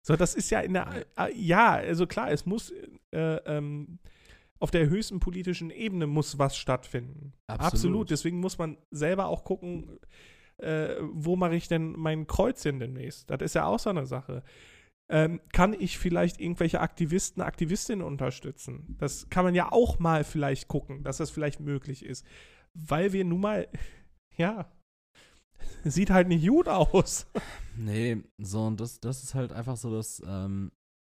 [0.07, 2.73] So, das ist ja in der, äh, ja, also klar, es muss
[3.15, 3.99] äh, ähm,
[4.59, 7.35] auf der höchsten politischen Ebene muss was stattfinden.
[7.47, 8.11] Absolut.
[8.11, 9.99] Deswegen muss man selber auch gucken,
[10.59, 13.31] äh, wo mache ich denn mein Kreuzchen demnächst?
[13.31, 14.43] Das ist ja auch so eine Sache.
[15.11, 18.97] Ähm, kann ich vielleicht irgendwelche Aktivisten, Aktivistinnen unterstützen?
[18.99, 22.27] Das kann man ja auch mal vielleicht gucken, dass das vielleicht möglich ist.
[22.75, 23.69] Weil wir nun mal,
[24.37, 24.71] ja,
[25.85, 27.27] sieht halt nicht gut aus.
[27.81, 30.73] Nee, so, und das, das ist halt einfach so das, ähm,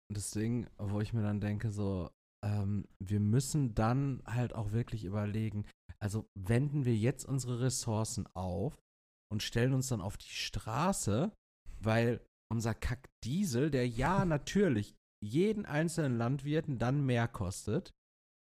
[0.10, 2.10] das Ding, wo ich mir dann denke, so,
[2.42, 5.66] ähm, wir müssen dann halt auch wirklich überlegen,
[6.00, 8.82] also wenden wir jetzt unsere Ressourcen auf
[9.34, 11.34] und stellen uns dann auf die Straße,
[11.80, 17.92] weil unser Kackdiesel, der ja natürlich jeden einzelnen Landwirten dann mehr kostet,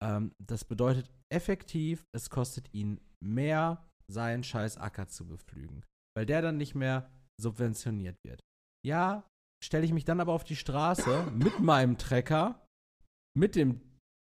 [0.02, 5.84] ähm, das bedeutet effektiv, es kostet ihn mehr, seinen scheiß Acker zu bepflügen,
[6.16, 8.40] weil der dann nicht mehr subventioniert wird.
[8.84, 9.28] Ja,
[9.62, 12.66] stelle ich mich dann aber auf die Straße mit meinem Trecker,
[13.36, 13.82] mit dem,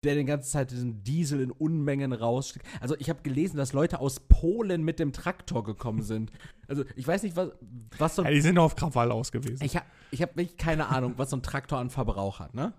[0.04, 2.66] der die ganze Zeit diesen Diesel in Unmengen rausschickt.
[2.80, 6.32] Also ich habe gelesen, dass Leute aus Polen mit dem Traktor gekommen sind.
[6.68, 7.52] Also ich weiß nicht, was,
[7.98, 9.64] was so Ja, die sind auf Krawall aus gewesen.
[9.64, 12.74] ich habe ich hab wirklich keine Ahnung, was so ein Traktor an Verbrauch hat, ne?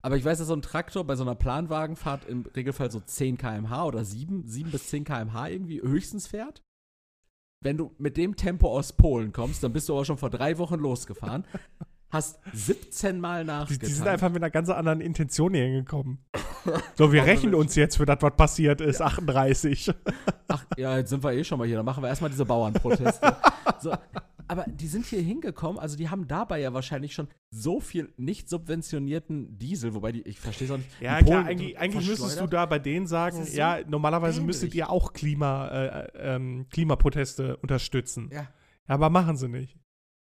[0.00, 3.36] Aber ich weiß, dass so ein Traktor bei so einer Planwagenfahrt im Regelfall so 10
[3.36, 6.62] km/h oder 7, 7 bis 10 km/h irgendwie höchstens fährt.
[7.64, 10.58] Wenn du mit dem Tempo aus Polen kommst, dann bist du aber schon vor drei
[10.58, 11.44] Wochen losgefahren,
[12.10, 13.88] hast 17 Mal Die, nachgetan.
[13.88, 16.18] die sind einfach mit einer ganz anderen Intention hier hingekommen.
[16.96, 19.00] So, wir rächen uns jetzt für das, was passiert ist.
[19.00, 19.90] 38.
[20.48, 21.76] Ach, ja, jetzt sind wir eh schon mal hier.
[21.76, 23.36] Dann machen wir erstmal diese Bauernproteste.
[23.80, 23.94] so,
[24.48, 28.48] aber die sind hier hingekommen, also die haben dabei ja wahrscheinlich schon so viel nicht
[28.48, 30.90] subventionierten Diesel, wobei die, ich verstehe es auch nicht.
[31.00, 34.46] Ja, die klar, eigentlich, eigentlich müsstest du da bei denen sagen, so ja, normalerweise dämlich.
[34.56, 38.30] müsstet ihr auch Klima, äh, ähm, Klimaproteste unterstützen.
[38.32, 38.48] Ja,
[38.86, 39.78] Aber machen sie nicht.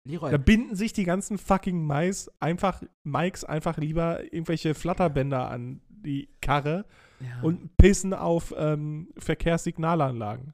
[0.07, 5.81] Leroy, Da binden sich die ganzen fucking Mais einfach, Mikes einfach lieber irgendwelche Flatterbänder an
[5.89, 6.85] die Karre
[7.19, 7.41] ja.
[7.41, 10.53] und pissen auf ähm, Verkehrssignalanlagen.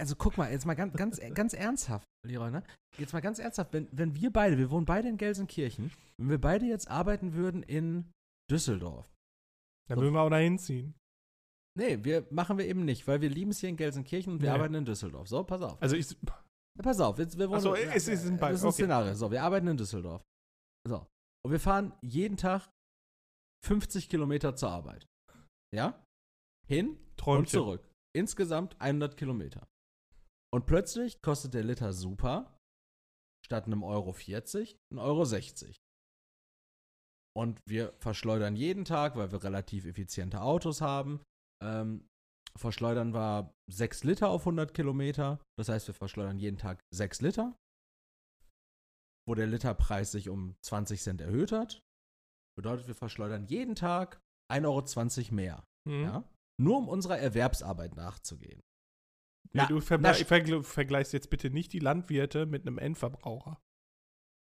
[0.00, 2.62] also guck mal, jetzt mal ganz, ganz, ganz ernsthaft, Leroy, ne?
[2.98, 6.40] Jetzt mal ganz ernsthaft, wenn, wenn wir beide, wir wohnen beide in Gelsenkirchen, wenn wir
[6.40, 8.10] beide jetzt arbeiten würden in
[8.50, 9.06] Düsseldorf.
[9.88, 10.00] Da So.
[10.02, 10.94] würden wir auch dahin ziehen.
[11.78, 14.48] Nee, wir machen wir eben nicht, weil wir lieben es hier in Gelsenkirchen und wir
[14.50, 14.54] Nee.
[14.56, 15.28] arbeiten in Düsseldorf.
[15.28, 15.80] So, pass auf.
[15.82, 16.16] Also ich,
[16.82, 17.58] pass auf, jetzt, wir wohnen.
[17.58, 18.74] Ach so, ja, es ist ein Be- das ist ein okay.
[18.82, 19.14] Szenario.
[19.14, 20.22] So, wir arbeiten in Düsseldorf.
[20.86, 21.06] So.
[21.44, 22.68] Und wir fahren jeden Tag
[23.66, 25.06] 50 Kilometer zur Arbeit.
[25.74, 26.04] Ja?
[26.66, 27.46] Hin und Träumchen.
[27.48, 27.84] zurück.
[28.16, 29.66] Insgesamt 100 Kilometer.
[30.52, 32.56] Und plötzlich kostet der Liter Super
[33.44, 35.76] statt einem Euro 40 ein Euro 60.
[37.36, 41.22] Und wir verschleudern jeden Tag, weil wir relativ effiziente Autos haben,
[41.62, 42.07] ähm,
[42.58, 45.40] verschleudern wir 6 Liter auf 100 Kilometer.
[45.58, 47.56] Das heißt, wir verschleudern jeden Tag 6 Liter,
[49.26, 51.80] wo der Literpreis sich um 20 Cent erhöht hat.
[52.56, 54.20] Bedeutet, wir verschleudern jeden Tag
[54.52, 54.64] 1,20
[55.26, 55.64] Euro mehr.
[55.86, 56.02] Mhm.
[56.02, 56.24] Ja?
[56.60, 58.60] Nur um unserer Erwerbsarbeit nachzugehen.
[59.52, 63.60] Ja, Na, du vergle na, vergl vergleichst jetzt bitte nicht die Landwirte mit einem Endverbraucher.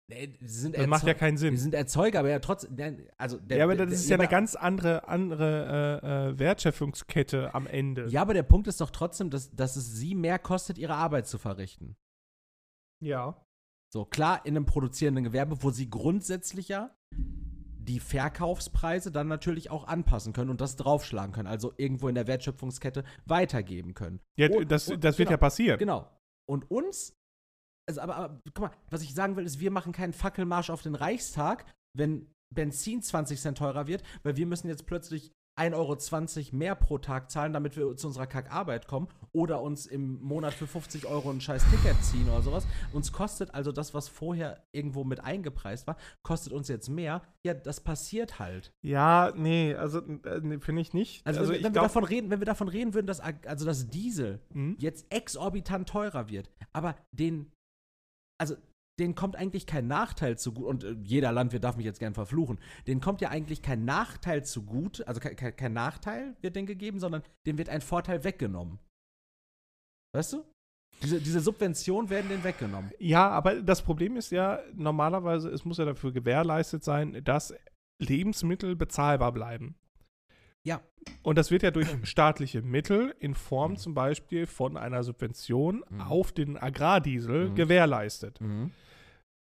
[0.09, 1.57] Nee, sie sind Das macht ja keinen Sinn.
[1.57, 2.77] sind Erzeuger, aber ja trotzdem.
[3.19, 6.39] Also der, ja, aber der, das ist der- ja eine ganz andere, andere äh, äh,
[6.39, 8.07] Wertschöpfungskette am Ende.
[8.09, 11.27] Ja, aber der Punkt ist doch trotzdem, dass, dass es sie mehr kostet, ihre Arbeit
[11.27, 11.97] zu verrichten.
[13.03, 13.43] Ja.
[13.93, 19.87] So, klar, in einem produzierenden Gewerbe, wo sie grundsätzlich ja die Verkaufspreise dann natürlich auch
[19.87, 24.21] anpassen können und das draufschlagen können, also irgendwo in der Wertschöpfungskette weitergeben können.
[24.39, 25.79] ja Und- das, und- das wird genau, ja passieren.
[25.79, 26.11] Genau.
[26.49, 27.13] Und uns,
[27.87, 30.83] also aber, aber guck mal, was ich sagen will, ist, wir machen keinen Fackelmarsch auf
[30.83, 36.57] den Reichstag, wenn Benzin 20 Cent teurer wird, weil wir müssen jetzt plötzlich 1,20 Euro
[36.57, 40.67] mehr pro Tag zahlen, damit wir zu unserer Kackarbeit kommen oder uns im Monat für
[40.67, 42.67] 50 Euro ein scheiß Ticket ziehen oder sowas.
[42.93, 47.23] Uns kostet also das, was vorher irgendwo mit eingepreist war, kostet uns jetzt mehr.
[47.43, 48.75] Ja, das passiert halt.
[48.83, 51.27] Ja, nee, also äh, nee, finde ich nicht.
[51.27, 53.89] Also, Also, wenn, wenn, wir davon reden, wenn wir davon reden würden, dass also das
[53.89, 54.77] Diesel Hm?
[54.79, 57.51] jetzt exorbitant teurer wird, aber den,
[58.39, 58.57] also
[58.99, 62.15] denen kommt eigentlich kein Nachteil zu gut, und äh, jeder Landwirt darf mich jetzt gern
[62.15, 66.57] verfluchen, denen kommt ja eigentlich kein Nachteil zu gut, also kein, kein, kein Nachteil wird
[66.57, 68.79] denen gegeben, sondern dem wird ein Vorteil weggenommen.
[70.15, 70.45] Weißt du?
[71.03, 72.91] Diese, diese Subventionen werden denen weggenommen.
[72.99, 77.55] Ja, aber das Problem ist ja, normalerweise, es muss ja dafür gewährleistet sein, dass
[78.01, 79.77] Lebensmittel bezahlbar bleiben.
[80.67, 80.81] Ja.
[81.23, 86.01] Und das wird ja durch staatliche Mittel in Form zum Beispiel von einer Subvention Mhm.
[86.01, 87.55] auf den Agrardiesel Mhm.
[87.55, 88.41] gewährleistet.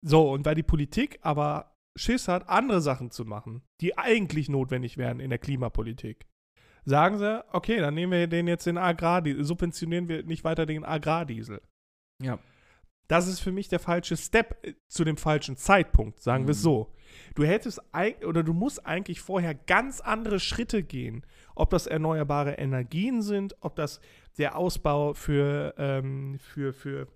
[0.05, 4.97] So, und weil die Politik aber Schiss hat, andere Sachen zu machen, die eigentlich notwendig
[4.97, 6.27] wären in der Klimapolitik,
[6.87, 10.85] sagen sie, okay, dann nehmen wir den jetzt den Agrardiesel, subventionieren wir nicht weiter den
[10.85, 11.61] Agrardiesel.
[12.23, 12.39] Ja.
[13.09, 16.61] Das ist für mich der falsche Step äh, zu dem falschen Zeitpunkt, sagen wir es
[16.61, 16.63] Mhm.
[16.63, 16.93] so.
[17.35, 17.81] Du hättest
[18.27, 21.25] oder du musst eigentlich vorher ganz andere Schritte gehen.
[21.55, 24.01] Ob das erneuerbare Energien sind, ob das
[24.39, 27.09] der Ausbau für, ähm, für, für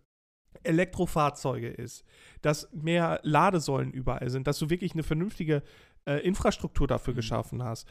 [0.63, 2.05] Elektrofahrzeuge ist,
[2.43, 5.63] dass mehr Ladesäulen überall sind, dass du wirklich eine vernünftige
[6.07, 7.17] äh, Infrastruktur dafür Mhm.
[7.17, 7.89] geschaffen hast,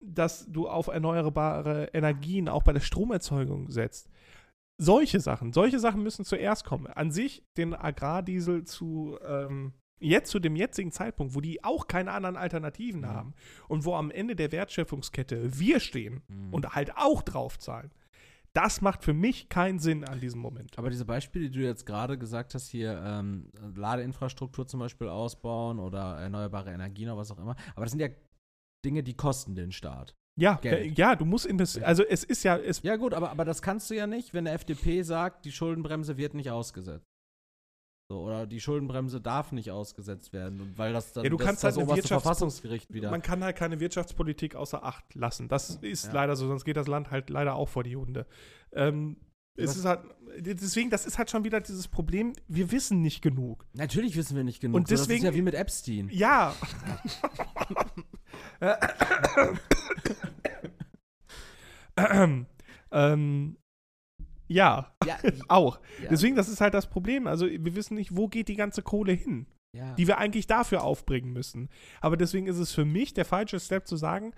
[0.00, 4.10] dass du auf erneuerbare Energien auch bei der Stromerzeugung setzt.
[4.78, 6.86] Solche Sachen, solche Sachen müssen zuerst kommen.
[6.86, 12.12] An sich den Agrardiesel zu ähm, jetzt zu dem jetzigen Zeitpunkt, wo die auch keine
[12.12, 13.06] anderen Alternativen Mhm.
[13.06, 13.34] haben
[13.68, 16.52] und wo am Ende der Wertschöpfungskette wir stehen Mhm.
[16.54, 17.90] und halt auch draufzahlen.
[18.52, 20.76] Das macht für mich keinen Sinn an diesem Moment.
[20.76, 25.78] Aber diese Beispiele, die du jetzt gerade gesagt hast, hier ähm, Ladeinfrastruktur zum Beispiel ausbauen
[25.78, 28.08] oder erneuerbare Energien oder was auch immer, aber das sind ja
[28.84, 30.16] Dinge, die kosten den Staat.
[30.38, 30.96] Ja, Geld.
[30.96, 31.84] ja, du musst investieren.
[31.84, 34.46] Also es ist ja, es, Ja gut, aber, aber das kannst du ja nicht, wenn
[34.46, 37.04] der FDP sagt, die Schuldenbremse wird nicht ausgesetzt.
[38.10, 41.46] So, oder die Schuldenbremse darf nicht ausgesetzt werden, und weil das dann Ja, du das,
[41.46, 43.08] kannst das halt oberste Wirtschafts- Verfassungsgericht wieder.
[43.08, 45.46] man kann halt keine Wirtschaftspolitik außer Acht lassen.
[45.46, 46.12] Das ist Ja.
[46.14, 48.26] leider so, sonst geht das Land halt leider auch vor die Hunde.
[48.72, 49.16] Ähm,
[49.54, 50.00] es ist halt,
[50.40, 53.64] deswegen, das ist halt schon wieder dieses Problem, wir wissen nicht genug.
[53.74, 54.74] Natürlich wissen wir nicht genug.
[54.74, 56.08] Und so, das deswegen- ist ja wie mit Epstein.
[56.12, 56.52] Ja.
[62.92, 63.56] ähm,
[64.50, 65.78] ja, Ja, auch.
[66.02, 67.26] ja, Deswegen, das ist halt das Problem.
[67.26, 69.94] Also, wir wissen nicht, wo geht die ganze Kohle hin, ja.
[69.94, 71.68] die wir eigentlich dafür aufbringen müssen.
[72.00, 74.34] Aber deswegen ist es für mich der falsche Step zu sagen,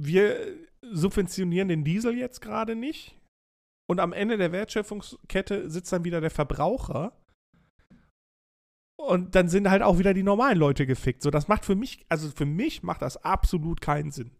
[0.00, 0.36] wir
[0.82, 3.18] subventionieren den Diesel jetzt gerade nicht.
[3.88, 7.12] Und am Ende der Wertschöpfungskette sitzt dann wieder der Verbraucher.
[8.96, 11.22] Und dann sind halt auch wieder die normalen Leute gefickt.
[11.22, 14.30] So, das macht für mich, also für mich macht das absolut keinen Sinn.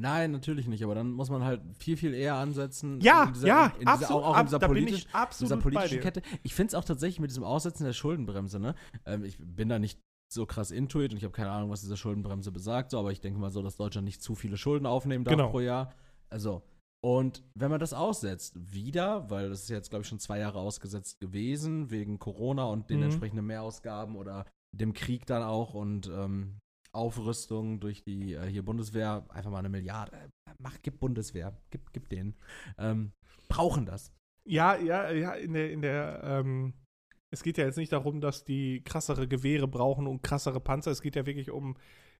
[0.00, 3.00] Nein, natürlich nicht, aber dann muss man halt viel, viel eher ansetzen.
[3.00, 4.22] Ja, in dieser, ja, in dieser, absolut.
[4.22, 6.00] auch, auch in dieser, da bin politisch, ich dieser absolut bei politischen.
[6.00, 6.22] Kette.
[6.44, 8.74] Ich finde es auch tatsächlich mit diesem Aussetzen der Schuldenbremse, ne?
[9.06, 9.98] Ähm, ich bin da nicht
[10.32, 13.20] so krass intuit und ich habe keine Ahnung, was diese Schuldenbremse besagt, so, aber ich
[13.20, 15.48] denke mal so, dass Deutschland nicht zu viele Schulden aufnehmen darf Genau.
[15.50, 15.92] pro Jahr.
[16.30, 16.62] Also,
[17.02, 20.58] und wenn man das aussetzt, wieder, weil das ist jetzt, glaube ich, schon zwei Jahre
[20.58, 23.04] ausgesetzt gewesen, wegen Corona und den Mhm.
[23.04, 24.44] entsprechenden Mehrausgaben oder
[24.76, 26.58] dem Krieg dann auch und ähm,
[26.98, 30.16] Aufrüstung durch die äh, hier Bundeswehr, einfach mal eine Milliarde.
[30.16, 32.34] Äh, Mach, gib Bundeswehr, gib, gib denen.
[32.78, 33.12] Ähm,
[33.48, 34.12] brauchen das.
[34.44, 36.74] Ja, ja, ja, in der, in der, ähm,
[37.30, 40.90] es geht ja jetzt nicht darum, dass die krassere Gewehre brauchen und krassere Panzer.
[40.90, 41.76] Es geht ja wirklich um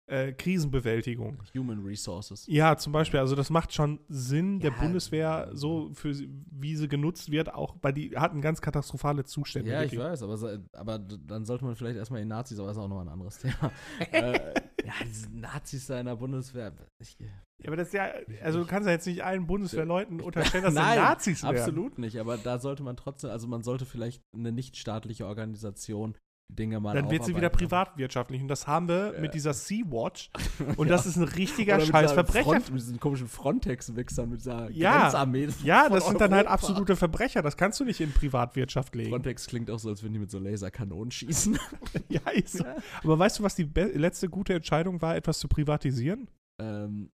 [0.09, 1.43] äh, Krisenbewältigung.
[1.55, 2.45] Human Resources.
[2.49, 6.75] Ja, zum Beispiel, also das macht schon Sinn, der Ja, Bundeswehr, so für sie- wie
[6.77, 9.71] sie genutzt wird, auch bei die hatten ganz katastrophale Zustände.
[9.71, 10.01] Ja, ich wirklich.
[10.01, 13.01] weiß, aber, aber dann sollte man vielleicht erstmal die Nazis, aber das ist auch noch
[13.01, 13.71] ein anderes Thema.
[14.13, 14.93] äh, ja,
[15.31, 16.73] Nazis da in der Bundeswehr.
[16.99, 17.17] Ich,
[17.59, 18.09] Ja, aber das ist ja,
[18.43, 21.57] also du kannst ja jetzt nicht allen Bundeswehrleuten unterstellen, dass sie Nein, Nazis wären.
[21.57, 26.15] absolut nicht, aber da sollte man trotzdem, also man sollte vielleicht eine nichtstaatliche Organisation
[26.51, 28.41] Dinge mal Dann wird sie wieder privatwirtschaftlich.
[28.41, 29.21] Und das haben wir Ja.
[29.21, 30.31] mit dieser Sea-Watch.
[30.77, 30.97] Und Ja.
[30.97, 32.25] das ist ein richtiger Oder
[32.57, 35.03] mit diesen komischen Frontex-Wichsern, mit dieser Ja.
[35.03, 35.49] Grenzarmee.
[35.63, 36.55] Ja, das sind dann halt Europa.
[36.55, 37.43] absolute Verbrecher.
[37.43, 39.11] Das kannst du nicht in Privatwirtschaft legen.
[39.11, 41.59] Frontex klingt auch so, als würden die mit so Laserkanonen schießen.
[42.09, 42.65] Ja, ist so.
[43.05, 46.31] Aber weißt du, was die letzte gute Entscheidung war, etwas zu privatisieren?
[46.61, 47.11] ähm,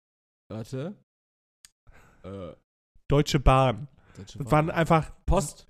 [0.50, 0.96] warte.
[2.24, 2.54] Äh,
[3.08, 3.88] Deutsche Bahn.
[4.18, 4.76] Deutsche Das waren Bahn.
[4.76, 5.12] einfach.
[5.26, 5.68] Post,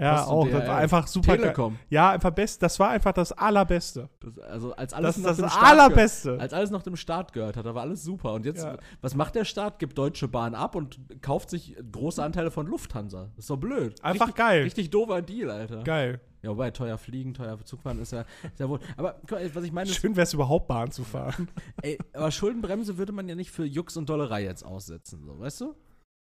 [0.00, 0.44] Ja, auch.
[0.46, 0.70] Das war DHL.
[0.70, 1.26] einfach super.
[1.28, 1.38] geil.
[1.38, 1.78] Telekom.
[1.88, 2.62] Ja, einfach best.
[2.62, 4.08] Das war einfach das Allerbeste.
[4.20, 6.40] Das, also als Das alles ist noch das dem Staat gehört- Allerbeste.
[6.40, 8.32] Als alles noch dem Staat gehört hat, da war alles super.
[8.34, 8.76] Und jetzt, Ja.
[9.00, 9.78] was macht der Staat?
[9.78, 13.30] Gibt Deutsche Bahn ab und kauft sich große Anteile von Lufthansa.
[13.36, 14.02] Das ist doch blöd.
[14.02, 14.62] Einfach richtig, geil.
[14.62, 15.82] Richtig doofer Deal, Alter.
[15.84, 16.20] Geil.
[16.42, 18.80] Ja, wobei teuer fliegen, teuer Zugfahren ist ja, ist ja wohl.
[18.96, 21.48] Aber guck mal, was ich meine ist, Schön wäre es überhaupt Bahn zu fahren.
[21.82, 25.60] ey, aber Schuldenbremse würde man ja nicht für Jux und Dollerei jetzt aussetzen, so, weißt
[25.60, 25.74] du?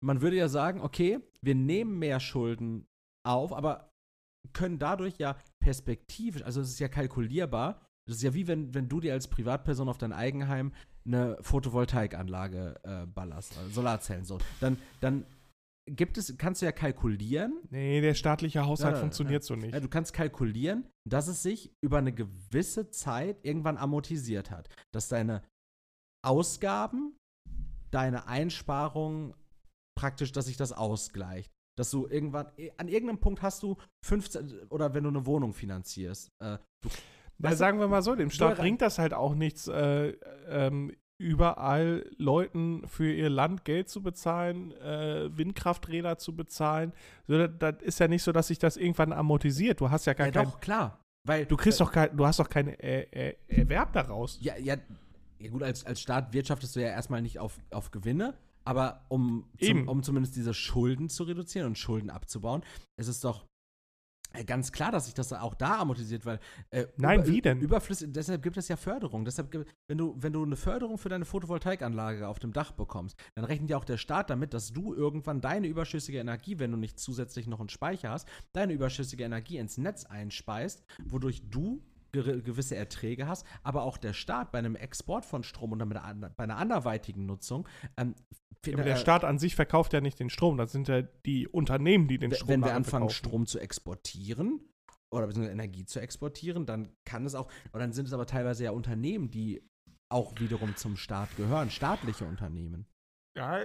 [0.02, 2.86] Man würde ja sagen, okay, wir nehmen mehr Schulden
[3.26, 3.90] auf, aber
[4.54, 8.90] können dadurch ja perspektivisch, also es ist ja kalkulierbar, das ist ja wie wenn, wenn
[8.90, 10.74] du dir als Privatperson auf dein Eigenheim
[11.06, 14.40] eine Photovoltaikanlage äh, ballerst, also Solarzellen so.
[14.60, 15.26] Dann, dann
[15.90, 19.74] gibt es, kannst du ja kalkulieren, Nee, der staatliche Haushalt Ja, funktioniert so nicht.
[19.74, 24.70] ja, du kannst kalkulieren, dass es sich über eine gewisse Zeit irgendwann amortisiert hat.
[24.94, 25.44] Dass deine
[26.26, 27.16] Ausgaben,
[27.92, 29.34] deine Einsparungen
[29.98, 31.52] praktisch, dass sich das ausgleicht.
[31.76, 36.32] Dass du irgendwann, an irgendeinem Punkt hast du 15, oder wenn du eine Wohnung finanzierst,
[36.40, 36.90] äh, du,
[37.40, 40.10] Na, weißt du, sagen wir mal so, dem Staat bringt das halt auch nichts, äh,
[40.48, 46.94] ähm, überall Leuten für ihr Land Geld zu bezahlen, äh, Windkrafträder zu bezahlen.
[47.28, 49.80] So, das, ist ja nicht so, dass sich das irgendwann amortisiert.
[49.80, 51.00] Du hast ja gar ja kein, doch, klar.
[51.26, 54.38] Weil, du kriegst doch kein, du hast doch keinen äh, äh, Erwerb daraus.
[54.42, 54.76] Ja, ja,
[55.40, 58.34] ja gut, als, als Staat wirtschaftest du ja erstmal nicht auf, auf Gewinne,
[58.66, 62.64] aber um, zum, um zumindest diese Schulden zu reduzieren und Schulden abzubauen,
[62.98, 63.46] ist es doch
[64.34, 66.40] äh, ganz klar, dass sich das auch da amortisiert, weil
[66.72, 67.62] äh, Nein, wie denn?
[67.62, 69.26] Überflüssig, deshalb gibt es ja Förderung.
[69.26, 69.54] Deshalb,
[69.88, 73.70] wenn du, wenn du eine Förderung für deine Photovoltaikanlage auf dem Dach bekommst, dann rechnet
[73.70, 77.48] ja auch der Staat damit, dass du irgendwann deine überschüssige Energie, wenn du nicht zusätzlich
[77.48, 83.46] noch einen Speicher hast, deine überschüssige Energie ins Netz einspeist, wodurch du gewisse Erträge hast,
[83.64, 87.26] aber auch der Staat bei einem Export von Strom oder mit einer, bei einer anderweitigen
[87.26, 87.68] Nutzung.
[87.98, 88.16] Ähm,
[88.66, 91.48] Ja, aber der Staat an sich verkauft ja nicht den Strom, das sind ja die
[91.48, 93.16] Unternehmen, die den Strom wenn wir anfangen, verkaufen.
[93.16, 94.62] Strom zu exportieren
[95.12, 98.64] oder beziehungsweise Energie zu exportieren, dann kann es auch, oder dann sind es aber teilweise
[98.64, 99.62] ja Unternehmen, die
[100.10, 102.86] auch wiederum zum Staat gehören, staatliche Unternehmen.
[103.36, 103.60] Ja,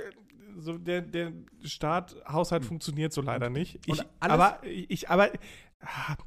[0.56, 1.32] so der, der
[1.62, 3.86] Staat-Haushalt funktioniert so leider nicht.
[3.86, 4.06] Ich, Hm.
[4.06, 5.30] Und aber ich, aber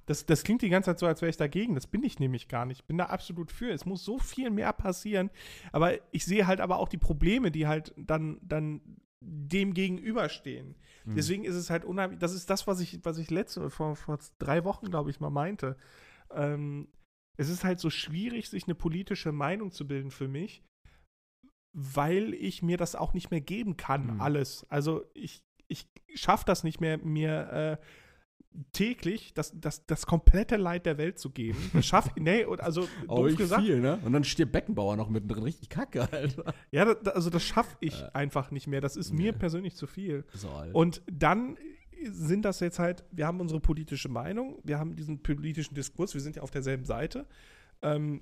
[0.05, 1.75] das, das klingt die ganze Zeit so, als wäre ich dagegen.
[1.75, 2.79] Das bin ich nämlich gar nicht.
[2.79, 3.71] Ich bin da absolut für.
[3.71, 5.29] Es muss so viel mehr passieren.
[5.71, 8.81] Aber ich sehe halt aber auch die Probleme, die halt dann, dann
[9.19, 10.75] dem gegenüberstehen.
[11.03, 11.15] Hm.
[11.15, 12.19] Deswegen ist es halt unheimlich.
[12.19, 15.29] Das ist das, was ich, was ich letzte, vor, vor drei Wochen, glaube ich, mal
[15.29, 15.77] meinte.
[16.31, 16.87] Ähm,
[17.37, 20.63] es ist halt so schwierig, sich eine politische Meinung zu bilden für mich,
[21.73, 24.21] weil ich mir das auch nicht mehr geben kann, Mhm.
[24.21, 24.65] alles.
[24.69, 27.85] Also ich, ich schaffe das nicht mehr, mir äh,
[28.73, 31.57] täglich das, das, das komplette Leid der Welt zu geben.
[31.73, 33.63] Das schaff, nee, und also Oh, doof ich gesagt.
[33.63, 33.99] viel, ne?
[34.03, 35.43] Und dann stirbt Beckenbauer noch mittendrin.
[35.43, 36.53] Richtig kacke, Alter.
[36.71, 38.81] Ja, da, also das schaffe ich Äh, einfach nicht mehr.
[38.81, 39.37] Das ist mir nee.
[39.37, 40.25] persönlich zu viel.
[40.33, 40.49] So.
[40.73, 41.57] Und dann
[42.03, 46.21] sind das jetzt halt, wir haben unsere politische Meinung, wir haben diesen politischen Diskurs, wir
[46.21, 47.27] sind ja auf derselben Seite.
[47.83, 48.21] Ähm,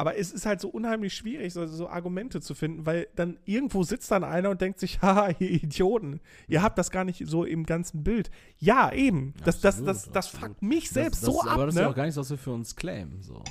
[0.00, 3.82] aber es ist halt so unheimlich schwierig, so, so Argumente zu finden, weil dann irgendwo
[3.82, 7.44] sitzt dann einer und denkt sich, haha, ihr Idioten, ihr habt das gar nicht so
[7.44, 8.30] im ganzen Bild.
[8.56, 9.34] Ja, eben.
[9.44, 10.48] Das, das, Absolut, das, das absolut.
[10.48, 11.82] fuckt mich selbst das, das, so ab, Aber das ist ne?
[11.82, 13.20] ja auch gar nichts, was wir für uns claimen.
[13.20, 13.44] So.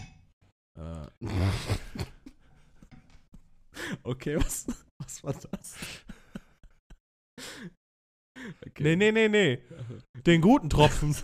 [0.79, 1.27] Äh.
[4.01, 4.65] okay, was,
[4.97, 5.75] was war das?
[8.65, 8.83] Okay.
[8.83, 9.59] Nee, nee, nee, nee.
[10.25, 11.15] Den guten Tropfen.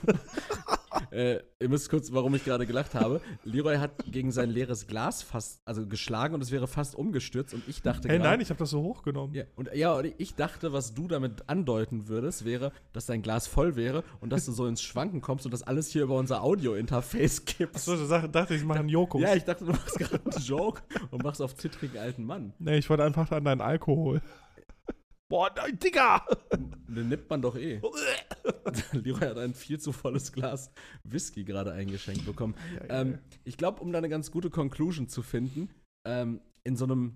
[1.11, 3.21] Äh, ihr müsst kurz, warum ich gerade gelacht habe.
[3.43, 7.63] Leroy hat gegen sein leeres Glas fast, also geschlagen und es wäre fast umgestürzt und
[7.67, 9.35] ich dachte hey, gerade- nein, ich habe das so hochgenommen.
[9.35, 13.47] Ja, und ja, und ich dachte, was du damit andeuten würdest, wäre, dass dein Glas
[13.47, 16.43] voll wäre und dass du so ins Schwanken kommst und das alles hier über unser
[16.43, 17.85] Audio-Interface kippst.
[17.85, 19.21] So, so dachte ich, ich mache einen Jokus.
[19.21, 20.81] ja, ich dachte, du machst gerade einen Joke
[21.11, 22.53] und machst auf zittrigen alten Mann.
[22.59, 24.21] Nee, ich wollte einfach an deinen Alkohol.
[25.29, 26.25] Boah, nein, Digga!
[26.87, 27.81] Den nippt man doch eh.
[28.93, 30.69] Leroy hat ein viel zu volles Glas
[31.03, 32.55] Whisky gerade eingeschenkt bekommen.
[32.89, 35.69] Ähm, ich glaube, um da eine ganz gute Conclusion zu finden,
[36.07, 37.15] ähm, in so einem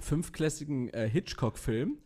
[0.00, 1.98] fünfklassigen äh, Hitchcock-Film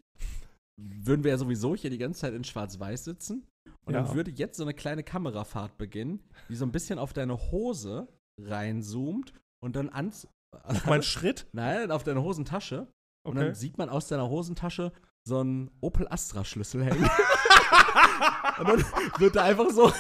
[0.78, 3.46] würden wir ja sowieso hier die ganze Zeit in Schwarz-Weiß sitzen.
[3.86, 4.02] Und Ja.
[4.02, 8.08] dann würde jetzt so eine kleine Kamerafahrt beginnen, die so ein bisschen auf deine Hose
[8.40, 10.28] reinzoomt und dann ans.
[10.86, 11.46] Mein Schritt?
[11.52, 12.88] Nein, auf deine Hosentasche.
[13.26, 13.46] Und Okay.
[13.46, 14.92] dann sieht man aus deiner Hosentasche
[15.26, 17.02] so einen Opel Astra-Schlüssel hängen.
[18.60, 18.84] und dann
[19.18, 19.92] wird da einfach so,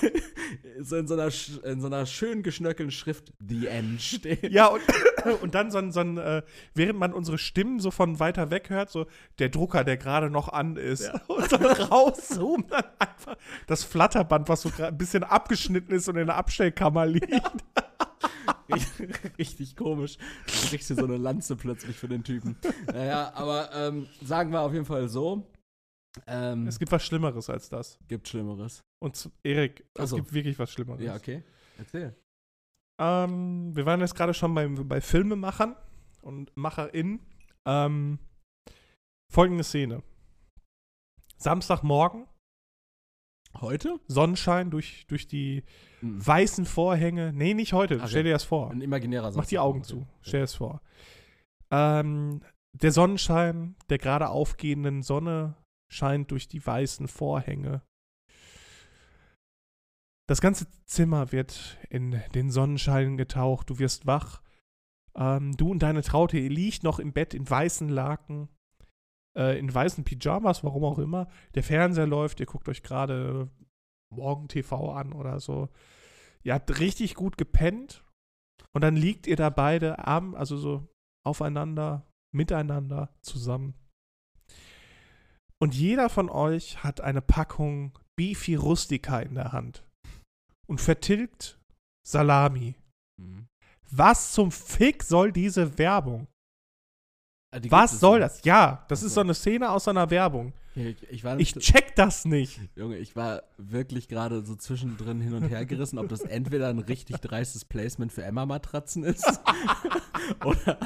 [0.80, 1.30] so, in, so einer,
[1.64, 4.52] in so einer schön geschnörkelten Schrift The End stehen.
[4.52, 4.82] Ja, und,
[5.42, 6.42] und dann so ein, so ein äh,
[6.74, 9.06] während man unsere Stimmen so von weiter weg hört, so
[9.40, 11.10] der Drucker, der gerade noch an ist.
[11.26, 13.36] Und dann rauszoomen dann einfach
[13.66, 17.32] das Flatterband, was so ein bisschen abgeschnitten ist und in der Abstellkammer liegt.
[19.38, 20.18] Richtig komisch.
[20.46, 22.56] Du kriegst hier so eine Lanze plötzlich für den Typen.
[22.86, 25.46] Naja, aber ähm, sagen wir auf jeden Fall so.
[26.26, 27.98] Ähm, Es gibt was Schlimmeres als das.
[28.08, 28.82] gibt Schlimmeres.
[29.02, 30.16] Und Erik, es so.
[30.16, 31.02] gibt wirklich was Schlimmeres.
[31.02, 31.42] Ja, okay.
[31.78, 32.14] Erzähl.
[32.98, 35.76] Ähm, wir waren jetzt gerade schon beim, bei Filmemachern
[36.22, 37.20] und MacherInnen.
[37.66, 38.18] Ähm,
[39.30, 40.02] folgende Szene.
[41.36, 42.26] Samstagmorgen,
[43.60, 43.98] Heute?
[44.08, 45.64] Sonnenschein durch, durch die
[46.02, 46.26] Mhm.
[46.26, 47.32] weißen Vorhänge.
[47.32, 47.98] Nee, nicht heute.
[48.02, 48.70] Ach Stell dir das vor.
[48.70, 49.58] Ein imaginärer Mach die.
[49.58, 49.88] Augen Okay.
[49.88, 50.06] zu.
[50.20, 50.82] Stell dir das vor.
[51.70, 52.42] Ähm,
[52.74, 55.56] der Sonnenschein der gerade aufgehenden Sonne
[55.90, 57.82] scheint durch die weißen Vorhänge.
[60.28, 63.70] Das ganze Zimmer wird in den Sonnenschein getaucht.
[63.70, 64.42] Du wirst wach.
[65.14, 68.48] Ähm, du und deine Traute, ihr liegt noch im Bett in weißen Laken,
[69.36, 71.28] äh, in weißen Pyjamas, warum auch immer.
[71.54, 73.50] Der Fernseher läuft, ihr guckt euch gerade
[74.12, 75.68] Morgen TV an oder so.
[76.42, 78.04] Ihr habt richtig gut gepennt
[78.72, 80.86] und dann liegt ihr da beide arm, also so
[81.24, 83.74] aufeinander, miteinander zusammen.
[85.58, 89.84] Und jeder von euch hat eine Packung Beefy Rustica in der Hand
[90.66, 91.58] und vertilgt
[92.06, 92.76] Salami.
[93.20, 93.48] Mhm.
[93.90, 96.28] Was zum Fick soll diese Werbung?
[97.56, 98.40] Die gibt Was soll das?
[98.44, 99.20] Ja, das Ach ist so.
[99.20, 100.52] eine Szene aus einer Werbung.
[100.74, 102.60] Ich, ich war Ich check das nicht.
[102.76, 106.78] Junge, ich war wirklich gerade so zwischendrin hin und her gerissen, ob das entweder ein
[106.78, 109.40] richtig dreistes Placement für Emma-Matratzen ist
[110.44, 110.78] oder,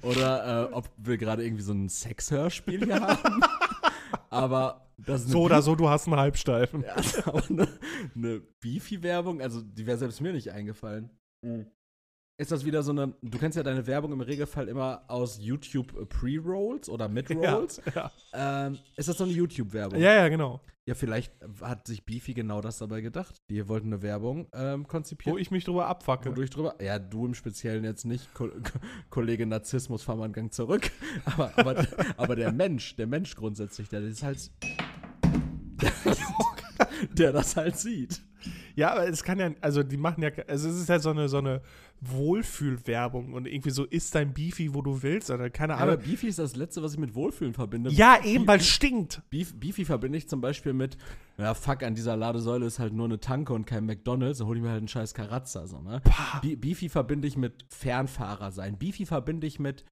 [0.00, 3.42] oder äh, ob wir gerade irgendwie so ein Sexhörspiel hier haben.
[4.30, 6.82] Aber das ist eine So oder so, du hast einen Halbsteifen.
[6.82, 7.68] Ja, aber eine,
[8.14, 11.10] eine Beefy-Werbung, also die wäre selbst mir nicht eingefallen.
[12.36, 16.08] Ist das wieder so eine, du kennst ja deine Werbung im Regelfall immer aus YouTube
[16.08, 17.80] Pre-Rolls oder Mid-Rolls.
[17.94, 20.00] Ja, Ähm, ist das so eine YouTube-Werbung?
[20.00, 20.60] ja, ja, genau.
[20.86, 23.36] Ja, vielleicht hat sich Beefy genau das dabei gedacht.
[23.48, 25.38] Die wollten eine Werbung ähm, Wo konzipieren.
[25.38, 26.28] ich mich drüber abfacke.
[26.30, 28.78] Wodurch drüber, ja, du im Speziellen jetzt nicht, Ko Ko
[29.10, 30.90] Kollege Narzissmus, fahr mal einen Gang zurück.
[31.24, 34.50] Aber, aber, aber der Mensch, der Mensch grundsätzlich, der das halt,
[37.12, 38.20] der das halt sieht.
[38.76, 41.28] Ja, aber es kann ja, also die machen ja, also es ist ja so eine,
[41.28, 41.62] so eine
[42.00, 46.04] Wohlfühlwerbung und irgendwie so isst dein Beefy, wo du willst, oder keine Aber Ahnung.
[46.04, 47.90] Beefy ist das Letzte, was ich mit Wohlfühlen verbinde.
[47.90, 49.22] Ja, eben, weil es stinkt.
[49.30, 50.96] Beef, Beefy verbinde ich zum Beispiel mit,
[51.38, 54.56] ja, fuck, an dieser Ladesäule ist halt nur eine Tanke und kein McDonalds, dann hol
[54.56, 56.02] ich mir halt einen scheiß Karazza, so, ne?
[56.42, 58.78] Be Beefy verbinde ich mit Fernfahrer sein.
[58.78, 59.84] Beefy verbinde ich mit,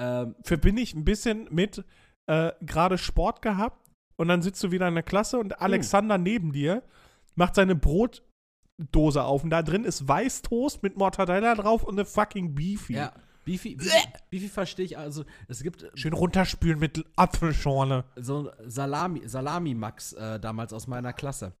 [0.00, 1.84] ähm, Verbinde ich ein bisschen mit
[2.26, 3.78] äh, gerade Sport gehabt
[4.16, 6.82] und dann sitzt du wieder in der Klasse und Alexander neben dir
[7.34, 12.54] macht seine Brotdose auf und da drin ist Weißtoast mit Mortadella drauf und eine fucking
[12.54, 12.94] Beefy.
[12.94, 13.12] ja,
[13.44, 18.04] Beefy, Beefy, Beefy verstehe ich, also, es gibt Schön runterspülen mit Apfelschorle.
[18.16, 21.54] so Salami, Salami-Max äh, damals aus meiner Klasse.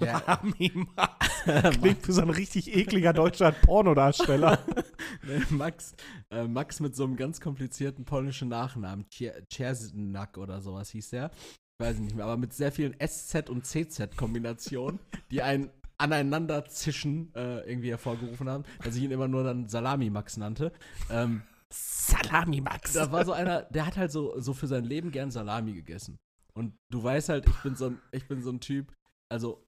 [0.00, 1.44] Der, Salami Max.
[1.80, 4.60] Klingt für so ein richtig ekliger deutscher Pornodarsteller.
[5.50, 5.94] Max,
[6.30, 11.30] äh, Max mit so einem ganz komplizierten polnischen Nachnamen, Czernak oder sowas hieß der.
[11.78, 17.68] Weiß ich nicht mehr, aber mit sehr vielen SZ- und CZ-Kombinationen, die ein Aneinanderzischen äh,
[17.68, 20.72] irgendwie hervorgerufen haben, dass ich ihn immer nur dann Salami-Max nannte.
[21.10, 22.92] Ähm, Salami Max.
[22.92, 26.18] da war so einer, der hat halt so, so für sein Leben gern Salami gegessen.
[26.52, 28.92] Und du weißt halt, ich bin so ein, ich bin so ein Typ,
[29.28, 29.66] also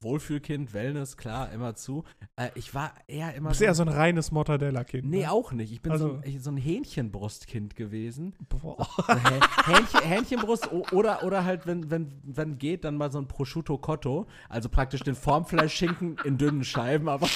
[0.00, 2.04] Wohlfühlkind, Wellness, klar, immer zu.
[2.36, 5.08] Äh, ich war eher immer Du bist eher so ein reines Mortadella-Kind.
[5.08, 5.30] Nee, ne?
[5.32, 5.72] auch nicht.
[5.72, 8.34] Ich bin so, Also- ein, ich, so ein Hähnchenbrustkind gewesen.
[8.48, 8.76] Boah.
[9.06, 13.28] So Hä Hähnchen, Hähnchenbrust oder, oder halt, wenn, wenn, wenn geht, dann mal so ein
[13.28, 14.26] Prosciutto Cotto.
[14.48, 17.28] Also praktisch den Formfleischschinken in dünnen Scheiben, aber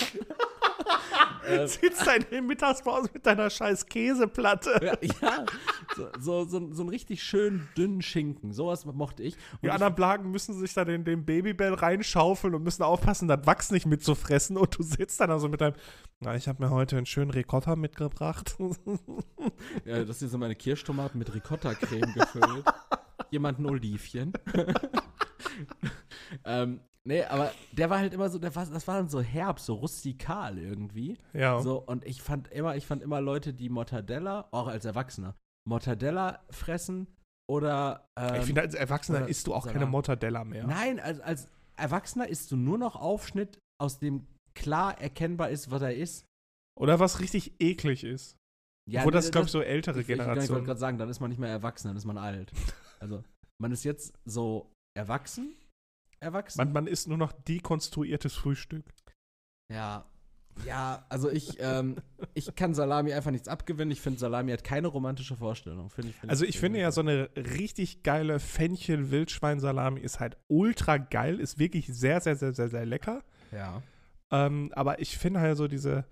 [1.66, 4.78] Sitzt da in der Mittagspause mit deiner scheiß Käseplatte.
[4.82, 5.44] ja, ja
[5.96, 8.53] so, so, so, ein- so einen richtig schön dünnen Schinken.
[8.53, 9.34] Sowas mochte ich.
[9.34, 13.46] Und Die anderen Blagen müssen sich da den, den Babybell reinschaufeln und müssen aufpassen, das
[13.46, 14.57] Wachs nicht mitzufressen.
[14.57, 15.74] Und du sitzt dann also mit deinem,
[16.20, 18.57] na, ich habe mir heute einen schönen Ricotta mitgebracht.
[19.84, 22.64] ja, das hier sind meine Kirschtomaten mit Ricotta-Creme gefüllt.
[23.30, 24.32] Jemand ein Olivchen.
[26.44, 29.59] ähm, Nee, aber der war halt immer so, der war, das war dann so herb,
[29.59, 31.16] so rustikal irgendwie.
[31.32, 31.61] Ja.
[31.61, 35.34] So, und ich fand immer, ich fand immer Leute, die Mortadella, auch als Erwachsener,
[35.66, 37.07] Mortadella fressen
[37.48, 38.07] oder.
[38.18, 39.90] Ähm, ich finde, als Erwachsener isst du auch keine Salat.
[39.90, 40.66] Mortadella mehr.
[40.66, 45.80] Nein, als, als Erwachsener isst du nur noch Aufschnitt, aus dem klar erkennbar ist, was
[45.80, 46.26] er ist.
[46.78, 48.36] Oder was richtig eklig ist.
[48.90, 50.64] Ja, Obwohl nee, das, glaube ich, so ältere ich, ich, ich wollte Generationen.
[50.64, 52.53] gerade sagen, dann ist man nicht mehr erwachsen, dann ist man alt.
[53.03, 53.24] Also,
[53.59, 55.55] man ist jetzt so erwachsen.
[56.20, 56.58] Erwachsen.
[56.58, 58.84] Man, man isst nur noch dekonstruiertes Frühstück.
[59.72, 60.04] Ja,
[60.66, 61.96] ja, also ich, ähm,
[62.34, 63.90] ich kann Salami einfach nichts abgewinnen.
[63.90, 65.90] Ich finde, Salami hat keine romantische Vorstellung.
[65.90, 70.98] Find ich, find Also ich finde ja, so eine richtig geile Fenchel-Wildschwein-Salami ist halt ultra
[70.98, 73.22] geil, ist wirklich sehr, sehr, sehr, sehr, sehr lecker.
[73.52, 73.82] Ja.
[74.30, 76.04] Ähm, aber ich finde halt so diese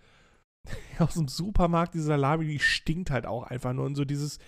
[0.98, 3.84] aus dem Supermarkt, diese Salami, die stinkt halt auch einfach nur.
[3.84, 4.38] Und so dieses,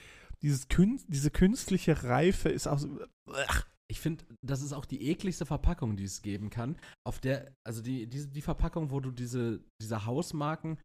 [0.42, 3.00] dieses Kün diese künstliche Reife ist auch so.
[3.46, 6.76] Ach, Ich finde, das ist auch die ekligste Verpackung, die es geben kann.
[7.04, 10.78] Auf der, also die, die, die Verpackung, wo du diese, diese Hausmarken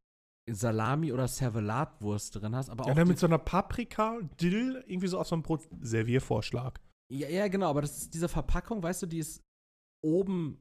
[0.52, 5.08] Salami oder Servelatwurst drin hast, aber auch ja, die- mit so einer Paprika, Dill, irgendwie
[5.08, 5.68] so auf so einem Brot.
[5.82, 6.80] Serviervorschlag.
[7.12, 9.42] Ja, ja, genau, aber das ist diese Verpackung, weißt du, die ist
[10.04, 10.60] oben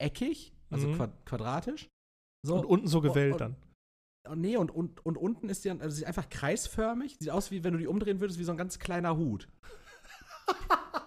[0.00, 0.94] eckig, also Mhm.
[0.96, 1.88] quad quadratisch.
[2.46, 3.56] So, Und unten so gewellt und- dann.
[4.28, 7.50] oh, nee, und, und, und unten ist die also sie ist einfach kreisförmig, sieht aus
[7.52, 9.48] wie wenn du die umdrehen würdest, wie so ein ganz kleiner Hut.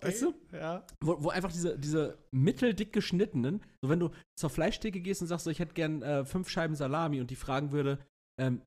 [0.00, 0.34] Weißt du?
[0.52, 0.84] Ja.
[1.02, 5.44] Wo, wo einfach diese, diese mitteldick geschnittenen, so wenn du zur Fleischtheke gehst und sagst,
[5.44, 7.98] so, ich hätte gern äh, fünf Scheiben Salami und die fragen würde,
[8.40, 8.62] ähm,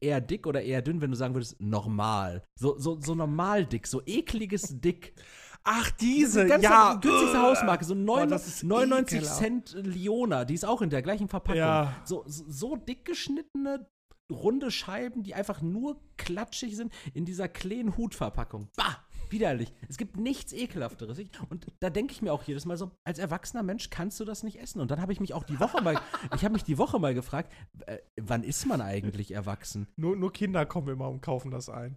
[0.00, 2.42] eher dick oder eher dünn, wenn du sagen würdest, normal.
[2.58, 5.14] So, so, so normal dick, so ekliges Dick.
[5.62, 6.94] Ach, diese, ganz ja.
[6.94, 7.42] günstigste Ugh.
[7.42, 9.38] Hausmarke, so Boah, 99, das ist 99 ekelhaft.
[9.38, 11.58] Cent Liona, die ist auch in der gleichen Verpackung.
[11.58, 11.94] Ja.
[12.04, 13.86] So, so, so dick geschnittene,
[14.30, 18.68] runde Scheiben, die einfach nur klatschig sind in dieser kleinen Hutverpackung.
[18.76, 19.04] Bah!
[19.30, 19.72] Widerlich.
[19.88, 21.18] Es gibt nichts Ekelhafteres.
[21.18, 24.24] Ich- Und da denke ich mir auch jedes Mal so, als erwachsener Mensch kannst du
[24.24, 24.80] das nicht essen.
[24.80, 26.00] Und dann habe ich mich auch die Woche mal,
[26.34, 27.52] ich habe mich die Woche mal gefragt,
[27.86, 29.86] äh, wann ist man eigentlich erwachsen?
[29.96, 31.96] Nur, nur Kinder kommen immer und kaufen das ein.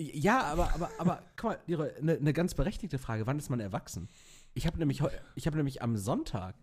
[0.00, 4.08] Ja, aber, aber, aber, guck mal, eine ne ganz berechtigte Frage, wann ist man erwachsen?
[4.54, 5.00] Ich habe nämlich,
[5.36, 6.56] ich habe nämlich am Sonntag,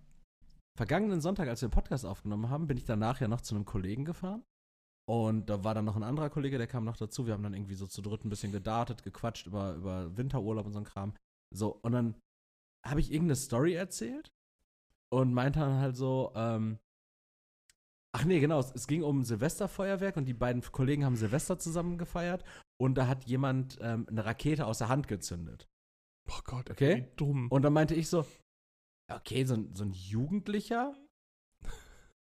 [0.78, 3.64] vergangenen Sonntag, als wir den Podcast aufgenommen haben, bin ich danach ja noch zu einem
[3.64, 4.44] Kollegen gefahren.
[5.12, 7.26] Und da war dann noch ein anderer Kollege, der kam noch dazu.
[7.28, 10.72] Wir haben dann irgendwie so zu dritt ein bisschen gedartet, gequatscht über, über Winterurlaub und
[10.72, 11.14] so ein Kram.
[11.54, 12.16] So, und dann
[12.86, 14.32] habe ich irgendeine Story erzählt
[15.12, 16.80] und meinte dann halt so, ähm,
[18.16, 21.98] ach nee, genau, es, es ging um Silvesterfeuerwerk und die beiden Kollegen haben Silvester zusammen
[21.98, 22.46] gefeiert
[22.80, 25.68] und da hat jemand ähm, eine Rakete aus der Hand gezündet.
[26.30, 26.96] Oh Gott, Okay.
[27.12, 27.50] wie dumm.
[27.50, 28.26] Und dann meinte ich so,
[29.12, 30.96] okay, so, ein- so ein Jugendlicher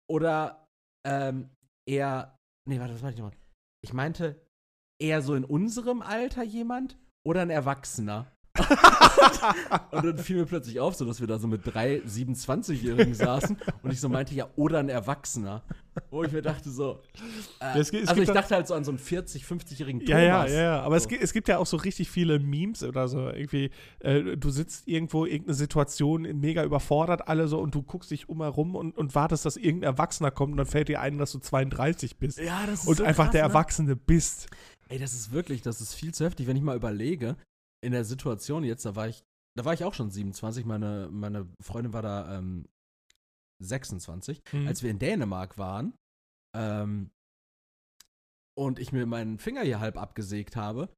[0.08, 0.66] oder
[1.06, 1.50] ähm,
[1.86, 3.38] eher, nee, warte, was meinte ich nochmal?
[3.82, 4.46] Ich meinte
[5.00, 8.32] eher so in unserem Alter jemand oder ein Erwachsener.
[9.92, 13.56] und dann fiel mir plötzlich auf, so dass wir da so mit drei 27-Jährigen saßen
[13.82, 15.62] und ich so meinte, ja, oder ein Erwachsener.
[16.10, 17.00] Wo ich mir dachte so,
[17.60, 20.20] äh, Es es also ich da- dachte halt so an so einen 40, 50-jährigen Thomas.
[20.22, 20.80] Ja, ja, ja.
[20.82, 21.08] Aber es, So.
[21.10, 23.28] gibt, es gibt ja auch so richtig viele Memes oder so.
[23.28, 23.70] Irgendwie,
[24.00, 28.40] äh, du sitzt irgendwo, irgendeine Situation mega überfordert, alle so, und du guckst dich um
[28.40, 31.38] herum und, und wartest, dass irgendein Erwachsener kommt und dann fällt dir ein, dass du
[31.40, 32.38] 32 bist.
[32.38, 33.48] Ja, das ist und so einfach krass, der ne?
[33.48, 34.48] Erwachsene bist.
[34.88, 37.36] Ey, das ist wirklich, das ist viel zu heftig, wenn ich mal überlege,
[37.84, 39.22] in der Situation jetzt, da war ich,
[39.58, 42.64] da war ich auch schon 27, meine, meine Freundin war da ähm,
[43.64, 44.66] 26, Mhm.
[44.68, 45.94] als wir in Dänemark waren
[46.56, 47.10] ähm,
[48.54, 50.88] und ich mir meinen Finger hier halb abgesägt habe,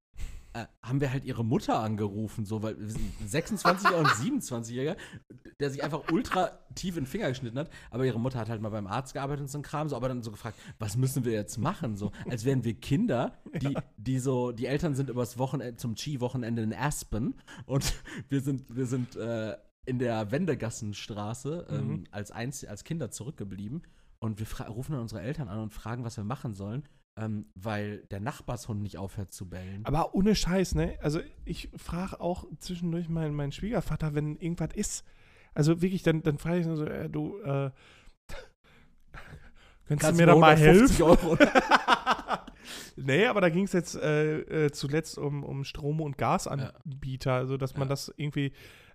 [0.55, 4.97] äh, haben wir halt ihre Mutter angerufen, so, weil wir sind 26 und 27-Jähriger,
[5.61, 8.61] der sich einfach ultra tief in den Finger geschnitten hat, aber ihre Mutter hat halt
[8.63, 11.25] mal beim Arzt gearbeitet und so ein Kram, so, aber dann so gefragt, was müssen
[11.25, 15.39] wir jetzt machen, so, als wären wir Kinder, die, die so, die Eltern sind übers
[15.39, 17.35] Wochenende, zum Ski-Wochenende in Aspen
[17.67, 17.93] und
[18.29, 19.57] wir sind, wir sind, äh,
[19.87, 22.05] in der Wendegassenstraße ähm, Mhm.
[22.11, 23.83] als, Einz als Kinder zurückgeblieben
[24.19, 26.85] und wir rufen dann unsere Eltern an und fragen, was wir machen sollen,
[27.17, 29.85] ähm, weil der Nachbarshund nicht aufhört zu bellen.
[29.85, 30.97] Aber ohne Scheiß, ne?
[31.03, 35.05] Also ich frage auch zwischendurch meinen, meinen Schwiegervater, wenn irgendwas ist.
[35.55, 37.71] Also wirklich, dann, dann frage ich ihn so, äh, du, äh,
[39.87, 41.03] könntest du mir da mal 150 helfen?
[41.29, 41.39] Euro?
[42.97, 47.57] Nee, aber da ging es jetzt äh, äh, zuletzt um, um Strom- und Gasanbieter, also
[47.57, 47.91] dass man Ja.
[47.91, 48.53] das irgendwie,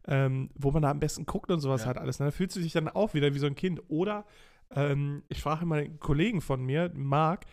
[0.10, 1.88] ähm, wo man da am besten guckt und sowas Ja.
[1.88, 2.20] halt alles.
[2.20, 2.26] Ne?
[2.26, 3.82] Da fühlst du dich dann auch wieder wie so ein Kind.
[3.88, 4.26] Oder
[4.72, 7.45] ähm, ich frage mal einen Kollegen von mir, Marc,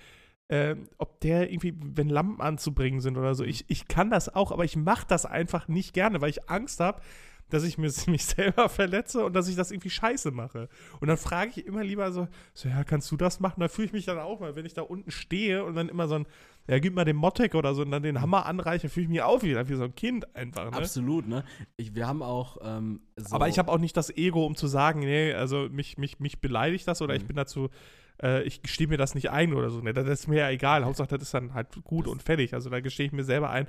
[0.49, 4.53] ähm, ob der irgendwie, wenn Lampen anzubringen sind oder so, ich, ich kann das auch,
[4.53, 7.03] aber ich mache das einfach nicht gerne, weil ich Angst habe,
[7.51, 10.69] dass ich mir, mich selber verletze und dass ich das irgendwie scheiße mache.
[11.01, 13.61] Und dann frage ich immer lieber so, so ja, kannst du das machen?
[13.61, 16.09] Da fühle ich mich dann auch mal, wenn ich da unten stehe und dann immer
[16.09, 16.27] so ein,
[16.69, 19.23] ja, gib mal den Mottek oder so und dann den Hammer anreichen, fühle ich mich
[19.23, 20.71] auch wieder wie so ein Kind einfach.
[20.71, 20.77] Ne?
[20.77, 21.45] Absolut, ne?
[21.77, 24.67] Ich, wir haben auch ähm, so Aber ich habe auch nicht das Ego, um zu
[24.67, 27.27] sagen, nee, also mich, mich, mich beleidigt das oder ich Mhm.
[27.29, 27.69] bin dazu,
[28.23, 29.81] äh, ich gestehe mir das nicht ein oder so.
[29.81, 29.93] Ne?
[29.93, 30.85] Das ist mir ja egal.
[30.85, 32.55] Hauptsache, das ist dann halt gut Das- und fertig.
[32.55, 33.69] Also da gestehe ich mir selber ein,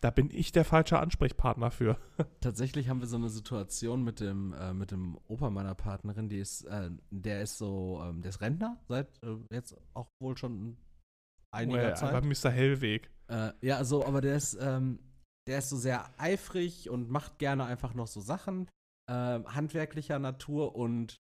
[0.00, 1.96] da bin ich der falsche Ansprechpartner für.
[2.40, 6.38] Tatsächlich haben wir so eine Situation mit dem, äh, mit dem Opa meiner Partnerin, die
[6.38, 10.76] ist, äh, der ist so, ähm, der ist Rentner seit äh, jetzt auch wohl schon
[11.56, 12.14] einiger Äh, Zeit.
[12.14, 12.50] Aber Mr.
[12.50, 13.10] Hellweg.
[13.28, 14.98] Äh, ja, so, aber der ist, ähm,
[15.48, 18.68] der ist so sehr eifrig und macht gerne einfach noch so Sachen
[19.10, 21.16] ähm, handwerklicher Natur und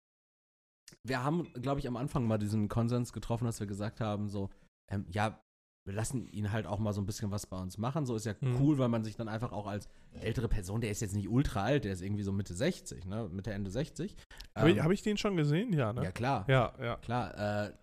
[1.03, 4.49] wir haben, glaube ich, am Anfang mal diesen Konsens getroffen, dass wir gesagt haben, so,
[4.91, 5.39] ähm, ja,
[5.87, 8.07] wir lassen ihn halt auch mal so ein bisschen was bei uns machen.
[8.07, 8.59] So ist ja Mhm.
[8.59, 11.61] cool, weil man sich dann einfach auch als ältere Person, der ist jetzt nicht ultra
[11.63, 13.29] alt, der ist irgendwie so Mitte 60, ne?
[13.31, 14.15] Mitte, Ende 60.
[14.55, 15.73] Habe ich, Ähm, hab ich den schon gesehen?
[15.73, 16.03] Ja, ne?
[16.03, 16.45] ja, klar.
[16.47, 16.95] Ja, ja.
[16.97, 17.73] Klar, äh,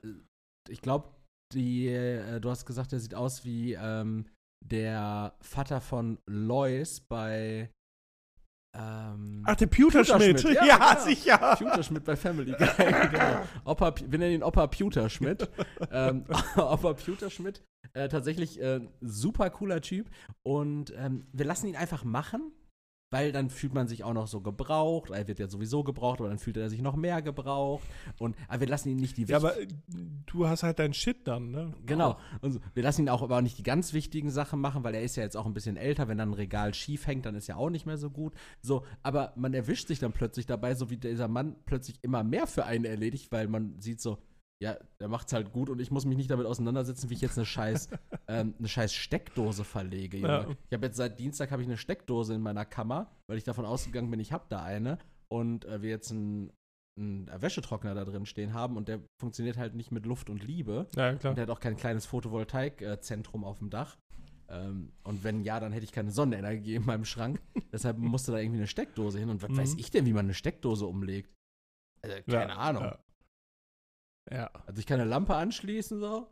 [0.69, 1.11] ich glaube,
[1.55, 4.27] die, äh, du hast gesagt, der sieht aus wie ähm,
[4.65, 7.71] der Vater von Lois bei
[8.75, 10.37] ähm, Ach, der Pewterschmidt.
[10.37, 11.05] Pewterschmidt, Ja, ja, genau.
[11.05, 11.57] sicher.
[11.59, 12.69] Pewterschmidt bei Family Guy.
[13.11, 13.43] genau.
[13.65, 15.49] Opa, wir nennen ihn Opa Pewterschmidt.
[15.91, 16.25] ähm,
[16.57, 17.63] Opa Pewterschmidt.
[17.93, 20.09] Äh, tatsächlich äh, super cooler Typ.
[20.43, 22.53] Und ähm, wir lassen ihn einfach machen,
[23.13, 25.11] weil dann fühlt man sich auch noch so gebraucht.
[25.11, 27.85] Er wird ja sowieso gebraucht, aber dann fühlt er sich noch mehr gebraucht.
[28.19, 29.55] Und aber wir lassen ihn nicht die Ja, aber
[30.27, 31.75] du hast halt deinen Shit dann, ne?
[31.85, 32.19] Genau.
[32.41, 35.03] Und wir lassen ihn auch aber auch nicht die ganz wichtigen Sachen machen, weil er
[35.03, 36.09] ist ja jetzt auch ein bisschen älter.
[36.09, 38.33] Wenn dann ein Regal schief hängt, dann ist ja auch nicht mehr so gut.
[38.63, 42.47] So, aber man erwischt sich dann plötzlich dabei, so wie dieser Mann plötzlich immer mehr
[42.47, 44.19] für einen erledigt, weil man sieht so,
[44.63, 47.37] ja, der macht's halt gut und ich muss mich nicht damit auseinandersetzen, wie ich jetzt
[47.37, 47.89] eine scheiß,
[48.29, 50.19] ähm, eine scheiß Steckdose verlege.
[50.19, 50.47] Ja.
[50.69, 53.65] Ich habe jetzt seit Dienstag habe ich eine Steckdose in meiner Kammer, weil ich davon
[53.65, 54.99] ausgegangen bin, ich habe da eine
[55.29, 56.53] und äh, wir jetzt einen,
[56.99, 60.87] einen Wäschetrockner da drin stehen haben und der funktioniert halt nicht mit Luft und Liebe.
[60.95, 61.31] Ja, klar.
[61.33, 63.97] Und der hat auch kein kleines Photovoltaikzentrum auf dem Dach.
[64.49, 67.41] Ähm, und wenn ja, dann hätte ich keine Sonnenenergie in meinem Schrank.
[67.73, 69.31] Deshalb musste da irgendwie eine Steckdose hin.
[69.31, 69.57] Und was Mhm.
[69.59, 71.31] weiß ich denn, wie man eine Steckdose umlegt?
[72.03, 72.83] Also, keine Ja, Ahnung.
[72.85, 72.99] Ja.
[74.31, 74.51] Ja.
[74.67, 76.29] Also ich kann eine Lampe anschließen, so.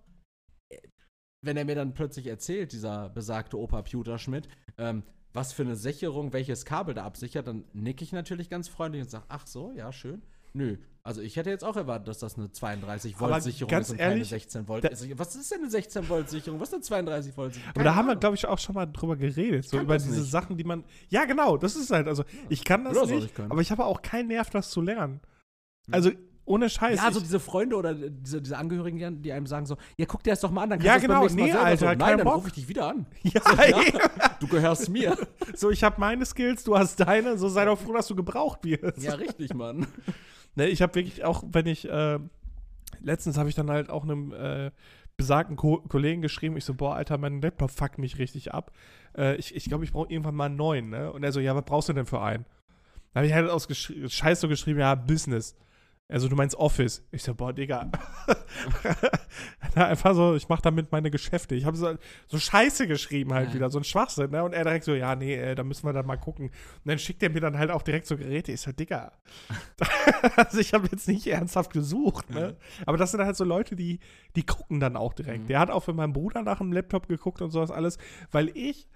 [1.42, 6.32] Wenn er mir dann plötzlich erzählt, dieser besagte Opa Pewterschmidt, ähm, was für eine Sicherung,
[6.32, 9.92] welches Kabel da absichert, dann nicke ich natürlich ganz freundlich und sage, ach so, ja,
[9.92, 10.22] schön.
[10.52, 13.98] Nö, also ich hätte jetzt auch erwartet, dass das eine 32 Volt Sicherung ist und
[13.98, 14.84] ehrlich, keine 16 Volt.
[14.84, 14.90] da-.
[15.18, 16.60] Was ist denn eine 16 Volt Sicherung?
[16.60, 17.74] Was ist eine 32 Volt Sicherung?
[17.74, 19.66] Aber da haben wir, glaube ich, auch schon mal drüber geredet.
[19.66, 20.30] So über diese nicht.
[20.30, 20.84] Sachen, die man.
[21.08, 22.06] Ja, genau, das ist halt.
[22.06, 24.82] Also, ich kann das Oder nicht, ich aber ich habe auch keinen Nerv, das zu
[24.82, 25.20] lernen.
[25.86, 25.94] Hm.
[25.94, 26.10] Also,
[26.44, 26.96] ohne Scheiß.
[26.98, 30.30] ja, so diese Freunde oder diese, diese Angehörigen, die- einem sagen so, ja, guck dir
[30.30, 31.66] das doch mal an, dann kannst Ja, du das beim genau, nächsten Mal nee, selber
[31.66, 31.94] Alter, so.
[32.06, 33.06] Nein, dann rufe ich dich wieder an.
[33.22, 33.80] ja, Ja.
[34.40, 35.16] Du gehörst mir.
[35.54, 37.38] so, ich habe meine Skills, du hast deine.
[37.38, 39.02] So sei doch froh, dass du gebraucht wirst.
[39.02, 39.86] ja, richtig, Mann.
[40.56, 42.18] Ne, ich habe wirklich auch, wenn ich, äh,
[43.00, 44.72] letztens habe ich dann halt auch einem äh,
[45.16, 48.72] besagten Ko Kollegen geschrieben, ich so, boah, Alter, mein Laptop fuckt mich richtig ab.
[49.16, 51.12] Äh, ich ich glaube, ich brauche irgendwann mal einen neuen, ne?
[51.12, 52.46] Und er so, ja, was brauchst du denn für einen?
[53.12, 53.68] Da habe ich halt aus
[54.08, 55.54] Scheiß so geschrieben, ja, Business.
[56.10, 57.04] Also du meinst Office.
[57.12, 57.88] Ich so, boah, Digga.
[59.74, 61.54] Einfach so, ich mache damit meine Geschäfte.
[61.54, 61.94] Ich habe so,
[62.26, 63.54] so Scheiße geschrieben halt Ja.
[63.54, 64.42] wieder, so ein Schwachsinn, ne?
[64.42, 66.46] Und er direkt so, ja, nee, äh, da müssen wir dann mal gucken.
[66.46, 66.52] Und
[66.84, 68.50] dann schickt er mir dann halt auch direkt so Geräte.
[68.50, 69.12] Ich so, Digga.
[70.36, 72.56] also ich habe jetzt nicht ernsthaft gesucht, ne?
[72.86, 74.00] Aber das sind halt so Leute, die,
[74.34, 75.44] die gucken dann auch direkt.
[75.44, 75.48] Mhm.
[75.48, 77.98] Der hat auch für meinen Bruder nach dem Laptop geguckt und sowas alles,
[78.32, 78.88] weil ich,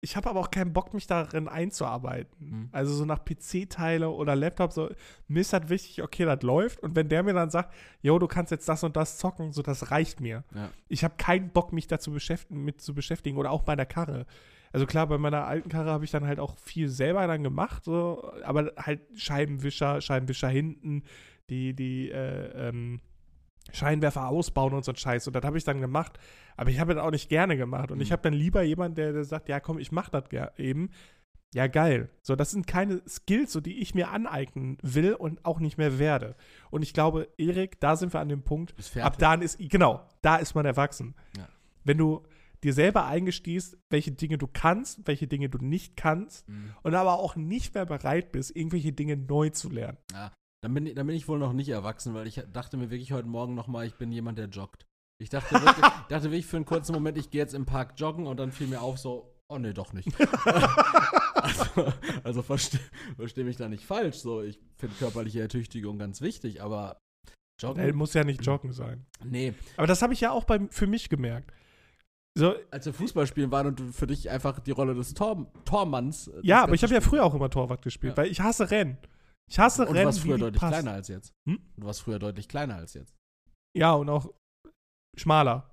[0.00, 2.36] ich habe aber auch keinen Bock, mich darin einzuarbeiten.
[2.38, 2.68] Mhm.
[2.70, 4.90] Also so nach PC-Teile oder Laptop, so,
[5.26, 6.80] mir ist halt wichtig, okay, das läuft.
[6.80, 9.62] Und wenn der mir dann sagt, yo, du kannst jetzt das und das zocken, so,
[9.62, 10.44] das reicht mir.
[10.54, 10.70] Ja.
[10.88, 14.26] Ich habe keinen Bock, mich dazu beschäftigen, mit zu beschäftigen oder auch bei der Karre.
[14.72, 17.84] Also klar, bei meiner alten Karre habe ich dann halt auch viel selber dann gemacht,
[17.84, 21.02] so, aber halt Scheibenwischer, Scheibenwischer hinten,
[21.50, 23.00] die, die, äh, ähm,
[23.72, 25.26] Scheinwerfer ausbauen und so ein Scheiß.
[25.26, 26.18] Und das habe ich dann gemacht.
[26.56, 27.90] Aber ich habe das auch nicht gerne gemacht.
[27.90, 28.12] Und ich Mhm.
[28.12, 30.24] habe dann lieber jemanden, der, der sagt, ja komm, ich mache das
[30.58, 30.90] eben.
[31.54, 32.10] Ja, geil.
[32.22, 35.98] So, das sind keine Skills, so, die ich mir aneignen will und auch nicht mehr
[35.98, 36.36] werde.
[36.70, 40.36] Und ich glaube, Erik, da sind wir an dem Punkt, ab dann ist, genau, da
[40.36, 41.14] ist man erwachsen.
[41.38, 41.48] Ja.
[41.84, 42.22] Wenn du
[42.64, 46.74] dir selber eingestehst, welche Dinge du kannst, welche Dinge du nicht kannst Mhm.
[46.82, 49.96] und aber auch nicht mehr bereit bist, irgendwelche Dinge neu zu lernen.
[50.68, 53.12] Dann bin, ich, dann bin ich wohl noch nicht erwachsen, weil ich dachte mir wirklich
[53.12, 54.84] heute Morgen nochmal, ich bin jemand, der joggt.
[55.18, 58.26] Ich dachte wirklich, dachte wirklich für einen kurzen Moment, ich gehe jetzt im Park joggen
[58.26, 60.08] und dann fiel mir auf so, oh nee, doch nicht.
[61.34, 61.64] also
[62.22, 62.80] also verstehe
[63.16, 64.16] versteh mich da nicht falsch.
[64.18, 66.98] So, ich finde körperliche Ertüchtigung ganz wichtig, aber
[67.58, 67.82] joggen.
[67.82, 69.06] Er muss ja nicht joggen sein.
[69.24, 71.50] nee, Aber das habe ich ja auch bei, für mich gemerkt.
[72.36, 75.50] So, als wir Fußball spielen waren und du für dich einfach die Rolle des Tor,
[75.64, 76.28] Tormanns.
[76.28, 78.16] äh, das ja, aber ich habe ja früher auch immer Torwart gespielt, Ja.
[78.18, 78.98] weil ich hasse Rennen.
[79.48, 80.72] Ich hasse Und du Rennen, warst früher deutlich passt.
[80.74, 81.32] kleiner als jetzt.
[81.48, 81.58] Hm?
[81.76, 83.14] Du warst früher deutlich kleiner als jetzt.
[83.76, 84.30] Ja, und auch
[85.16, 85.70] schmaler.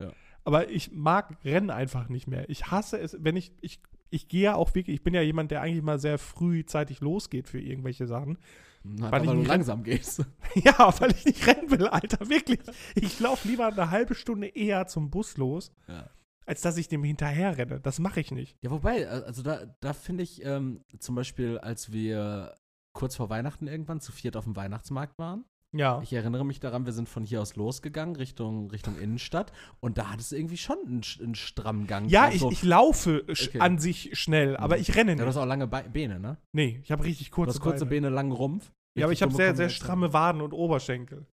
[0.00, 0.12] Ja.
[0.44, 2.48] aber ich mag Rennen einfach nicht mehr.
[2.48, 5.50] Ich hasse es, wenn ich, ich, ich gehe ja auch wirklich, ich bin ja jemand,
[5.50, 8.38] der eigentlich mal sehr frühzeitig losgeht für irgendwelche Sachen.
[8.84, 10.24] Na, Weil weil ich du langsam gehst.
[10.54, 12.60] Ja, weil ich nicht rennen will, Alter, wirklich.
[12.94, 16.08] Ich laufe lieber eine halbe Stunde eher zum Bus los, Ja.
[16.46, 17.80] als dass ich dem hinterher renne.
[17.80, 18.56] Das mache ich nicht.
[18.62, 22.54] Ja, wobei, also da, da finde ich ähm, zum Beispiel, als wir
[22.92, 26.00] kurz vor Weihnachten irgendwann zu viert auf dem Weihnachtsmarkt waren, Ja.
[26.02, 30.10] ich erinnere mich daran, wir sind von hier aus losgegangen, Richtung, Richtung Innenstadt, und da
[30.10, 32.08] hat es irgendwie schon einen, einen strammen Gang.
[32.08, 32.50] Ja, ich, so.
[32.50, 33.60] ich laufe Okay.
[33.60, 35.42] an sich schnell, aber ich renne Ja, du hast nicht.
[35.42, 36.38] auch lange Be Beine, ne?
[36.52, 38.02] Nee, ich habe richtig Du kurze, hast kurze Beine.
[38.06, 38.72] Beine, langen Rumpf.
[38.96, 41.26] Ja, aber ich habe sehr, sehr stramme Waden und Oberschenkel.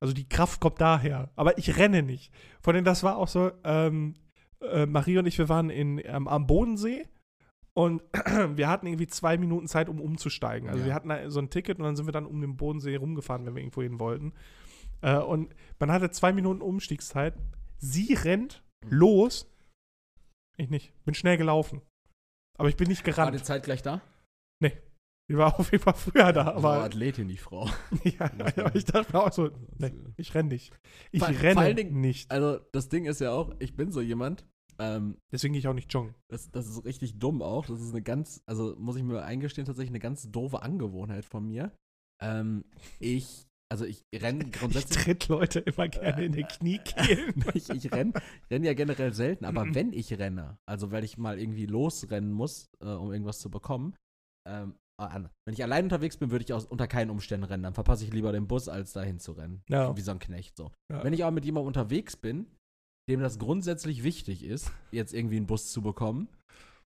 [0.00, 1.32] Also die Kraft kommt daher.
[1.34, 2.32] Aber ich renne nicht.
[2.60, 4.14] Vor allem, das war auch so, ähm,
[4.60, 7.08] äh, Marie und ich, wir waren in, ähm, am Bodensee
[7.78, 8.02] und
[8.56, 10.68] wir hatten irgendwie zwei Minuten Zeit, um umzusteigen.
[10.68, 10.86] Also Ja.
[10.86, 13.54] wir hatten so ein Ticket und dann sind wir dann um den Bodensee rumgefahren, wenn
[13.54, 14.32] wir irgendwo hin wollten.
[15.00, 17.34] Äh, und man hatte zwei Minuten Umstiegszeit.
[17.78, 19.46] Sie rennt los.
[20.56, 20.92] Ich nicht.
[21.04, 21.80] Bin schnell gelaufen.
[22.58, 23.34] Aber ich bin nicht War gerannt.
[23.38, 24.00] die Zeit gleich da?
[25.30, 26.46] Ich war auf jeden Fall früher da.
[26.46, 27.68] War Aber Athletin, die Frau.
[28.02, 30.72] ja, aber ich dachte mir auch so, nee, ich renne nicht.
[31.12, 32.30] Ich Dingen- nicht.
[32.32, 34.46] Also, das Ding ist ja auch, ich bin so jemand,
[34.80, 36.14] ähm, Deswegen gehe ich auch nicht joggen.
[36.28, 37.66] das, das ist richtig dumm auch.
[37.66, 41.46] Das ist eine ganz, also muss ich mir eingestehen, tatsächlich eine ganz doofe Angewohnheit von
[41.46, 41.72] mir.
[42.22, 42.64] Ähm,
[43.00, 45.04] ich, also ich renne Ich grundsätzlich.
[45.04, 47.34] tritt Leute immer gerne in die Kniekehlen.
[47.54, 48.12] ich ich renne
[48.50, 49.74] renn ja generell selten, aber Mhm.
[49.74, 53.94] wenn ich renne, also weil ich mal irgendwie losrennen muss, äh, um irgendwas zu bekommen,
[54.48, 57.62] ähm, ah, wenn ich allein unterwegs bin, würde ich aus, unter keinen Umständen rennen.
[57.62, 59.62] Dann verpasse ich lieber den Bus, als dahin zu rennen.
[59.68, 59.96] Ja.
[59.96, 60.72] Wie so ein Knecht so.
[60.90, 61.04] Ja.
[61.04, 62.46] Wenn ich aber mit jemandem unterwegs bin,
[63.08, 66.28] dem das grundsätzlich wichtig ist, jetzt irgendwie einen Bus zu bekommen,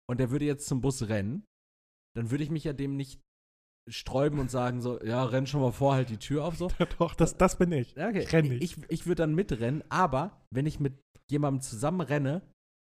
[0.09, 1.45] und der würde jetzt zum Bus rennen,
[2.17, 3.21] dann würde ich mich ja dem nicht
[3.89, 6.69] sträuben und sagen so, ja, renn schon mal vor, halt die Tür auf so.
[6.99, 7.95] Doch, das, das bin ich.
[7.95, 8.23] Ja, okay.
[8.23, 8.62] Ich renn nicht.
[8.62, 10.95] Ich, ich würde dann mitrennen, aber wenn ich mit
[11.31, 12.43] jemandem zusammen renne,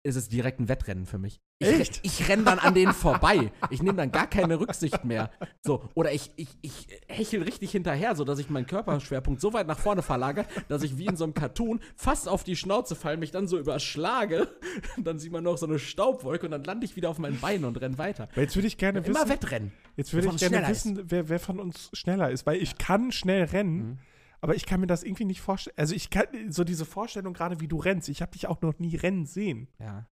[0.05, 1.41] ist es direkt ein Wettrennen für mich.
[1.59, 2.01] Ich, Echt?
[2.03, 3.51] Ich renne dann an denen vorbei.
[3.71, 5.31] Ich nehme dann gar keine Rücksicht mehr.
[5.63, 9.79] So, oder ich, ich, ich hechel richtig hinterher, sodass ich meinen Körperschwerpunkt so weit nach
[9.79, 13.31] vorne verlagere, dass ich wie in so einem Cartoon fast auf die Schnauze falle, mich
[13.31, 14.49] dann so überschlage.
[14.99, 17.65] Dann sieht man noch so eine Staubwolke und dann lande ich wieder auf meinen Beinen
[17.65, 18.29] und renne weiter.
[18.33, 19.73] Aber jetzt würde ich gerne Immer wissen, Wettrennen.
[19.97, 20.85] jetzt würde wer ich von uns gerne schneller ist.
[20.85, 22.45] wissen wer, wer von uns schneller ist.
[22.45, 23.99] Weil ich kann schnell rennen, Mhm.
[24.43, 25.77] aber ich kann mir das irgendwie nicht vorstellen.
[25.79, 28.11] Also ich kann, so diese Vorstellung gerade, wie du rennst.
[28.11, 29.69] Ich habe dich auch noch nie rennen sehen.
[29.79, 30.07] Ja.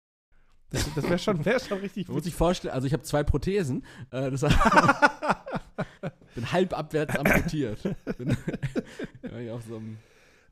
[0.71, 3.23] Das, das wäre schon, wär schon richtig Man muss sich vorstellen, also ich habe zwei
[3.23, 3.85] Prothesen.
[4.11, 4.41] Äh, das
[6.35, 7.81] bin halb abwärts amputiert.
[8.17, 8.35] Bin,
[9.45, 9.97] ja, auf so einem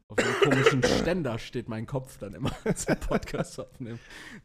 [0.09, 3.99] auf so einem komischen Ständer steht mein Kopf dann immer zum Podcast aufnehmen.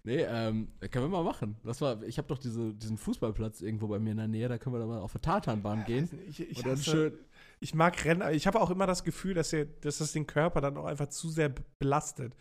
[0.04, 1.56] Nee, ähm, können wir mal machen.
[1.64, 4.56] Das war, ich habe doch diese, diesen Fußballplatz irgendwo bei mir in der Nähe, da
[4.56, 6.08] können wir dann mal auf eine Tatanbahn gehen.
[6.28, 7.12] Ich, ich, hasse- schön.
[7.60, 10.60] ich mag Rennen, ich habe auch immer das Gefühl, dass, er, dass das den Körper
[10.60, 12.34] dann auch einfach zu sehr be- belastet.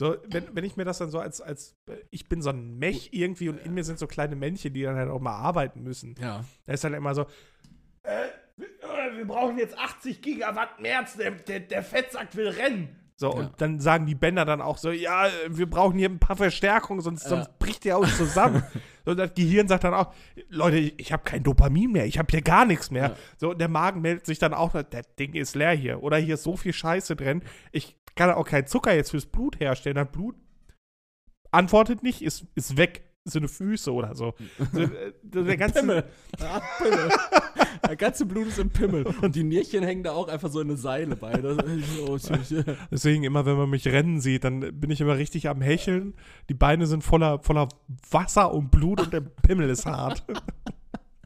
[0.00, 2.78] So, wenn, wenn ich mir das dann so als, als äh, ich bin so ein
[2.78, 5.82] Mech irgendwie und in mir sind so kleine Männchen, die dann halt auch mal arbeiten
[5.82, 6.14] müssen.
[6.18, 6.42] Ja.
[6.64, 7.26] Da ist dann immer so,
[8.04, 12.96] äh, wir- brauchen jetzt 80 Gigawatt März, der, der, der Fettsack will rennen.
[13.16, 13.34] So, Ja.
[13.40, 17.02] und dann sagen die Bänder dann auch so, ja, wir brauchen hier ein paar Verstärkungen,
[17.02, 17.28] sonst, Ja.
[17.28, 18.62] sonst bricht der uns zusammen.
[19.04, 20.14] und das Gehirn sagt dann auch,
[20.48, 23.08] Leute, ich, ich habe kein Dopamin mehr, ich habe hier gar nichts mehr.
[23.10, 23.16] Ja.
[23.36, 26.02] So, und der Magen meldet sich dann auch, das Ding ist leer hier.
[26.02, 27.42] Oder hier ist so viel Scheiße drin,
[27.72, 29.96] ich kann auch keinen Zucker jetzt fürs Blut herstellen.
[29.96, 30.36] Das Blut
[31.50, 33.04] antwortet nicht, ist, ist weg.
[33.24, 34.34] So eine Füße oder so.
[34.72, 36.04] so äh, der ganze, Pimmel.
[36.40, 37.10] Ah, Pimmel.
[37.86, 39.06] Der ganze Blut ist im Pimmel.
[39.20, 41.32] Und die Nierchen hängen da auch einfach so in eine Seile bei.
[42.90, 46.14] Deswegen immer, wenn man mich rennen sieht, dann bin ich immer richtig am Hecheln.
[46.48, 47.68] Die Beine sind voller, voller
[48.10, 50.24] Wasser und Blut und der Pimmel ist hart,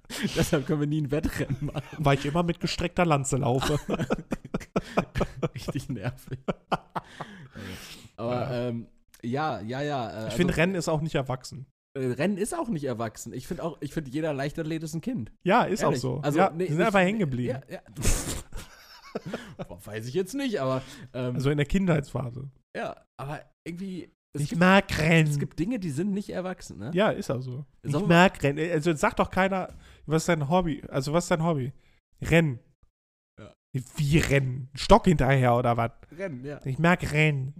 [0.36, 1.82] Deshalb können wir nie ein Wettrennen machen.
[1.98, 3.78] weil ich immer mit gestreckter Lanze laufe.
[5.54, 6.38] Richtig nervig.
[8.16, 8.86] Aber ähm,
[9.22, 10.24] ja, ja, ja.
[10.24, 11.66] Äh, Ich finde, also, Rennen ist auch nicht erwachsen.
[11.96, 13.32] äh, Rennen ist auch nicht erwachsen.
[13.32, 15.32] Ich finde auch, ich finde jeder Leichtathlet ist ein Kind.
[15.44, 15.98] Ja, ist Ehrlich.
[15.98, 16.20] auch so.
[16.20, 17.60] Also, ja, nee, sind nicht- einfach hängen geblieben.
[17.68, 17.80] Ja, ja.
[19.68, 20.82] Boah, Weiß ich jetzt nicht, aber
[21.12, 22.50] ähm, Also in der Kindheitsphase.
[22.76, 25.38] ja, aber irgendwie es Ich gibt, mag es Rennen.
[25.38, 26.90] gibt Dinge, die sind nicht erwachsen, ne?
[26.94, 27.64] Ja, ist auch so.
[27.82, 28.70] Ich Sollen wir- mag Rennen.
[28.70, 29.72] Also sagt doch keiner,
[30.06, 30.82] was ist dein Hobby?
[30.88, 31.72] Also was ist dein Hobby?
[32.22, 32.58] Rennen.
[33.38, 33.54] Ja.
[33.96, 34.68] Wie Rennen?
[34.74, 35.90] Stock hinterher oder was?
[36.16, 36.60] Rennen, ja.
[36.64, 37.54] Ich mag Rennen.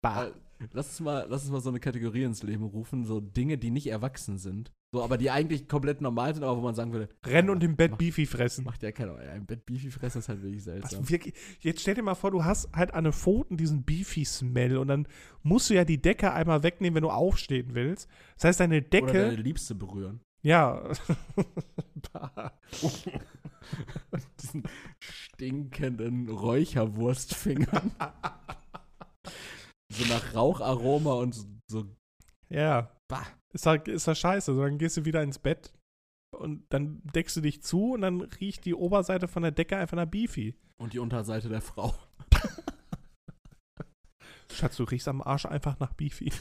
[0.00, 0.26] Bah.
[0.26, 0.32] Äh,
[0.72, 3.70] Lass uns, mal, lass uns mal so eine Kategorie ins Leben rufen, so Dinge, die
[3.70, 4.70] nicht erwachsen sind.
[4.92, 7.76] So, aber die eigentlich komplett normal sind, aber wo man sagen würde, Rennen und im
[7.76, 8.64] Bett Beefy fressen.
[8.64, 9.14] macht ja keiner.
[9.18, 11.02] Ein Bett Beefy fressen ist halt wirklich seltsam.
[11.02, 14.76] Was wirklich, jetzt stell dir mal vor, du hast halt an den Pfoten diesen Beefy-Smell
[14.76, 15.06] und dann
[15.44, 18.08] musst du ja die Decke einmal wegnehmen, wenn du aufstehen willst.
[18.34, 20.22] Das heißt, deine Oder Decke, deine Liebste berühren.
[20.42, 20.82] ja.
[24.42, 24.64] Diesen
[24.98, 27.92] stinkenden Räucherwurstfingern.
[29.92, 31.84] so nach Raucharoma und so, so
[32.48, 32.90] Ja.
[33.06, 33.26] bah.
[33.52, 34.54] Ist halt, ist halt scheiße.
[34.54, 35.72] So, dann gehst du wieder ins Bett
[36.36, 39.96] und dann deckst du dich zu und dann riecht die Oberseite von der Decke einfach
[39.96, 40.54] nach Beefy.
[40.78, 41.94] Und die Unterseite der Frau.
[44.52, 46.32] Schatz, du riechst am Arsch einfach nach Beefy.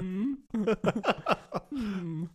[0.00, 0.38] Hm.
[1.70, 2.28] Hm.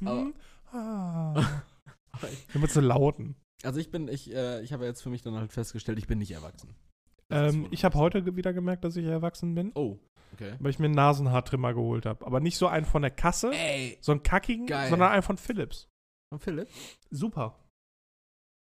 [0.00, 0.34] Hm?
[0.72, 1.62] Ah.
[2.54, 3.36] Immer zu lauten.
[3.62, 6.18] Also ich bin, ich, äh, ich habe jetzt für mich dann halt festgestellt, ich bin
[6.18, 6.74] nicht erwachsen.
[7.30, 9.98] Ähm, ich habe heute wieder gemerkt, dass ich erwachsen bin, Oh,
[10.32, 10.54] okay.
[10.58, 12.24] weil ich mir einen Nasenhaartrimmer geholt habe.
[12.26, 14.90] Aber nicht so einen von der Kasse, Ey, so einen kackigen, Geil.
[14.90, 15.88] sondern einen von Philips.
[16.32, 16.68] von Philipp.
[17.10, 17.58] Super.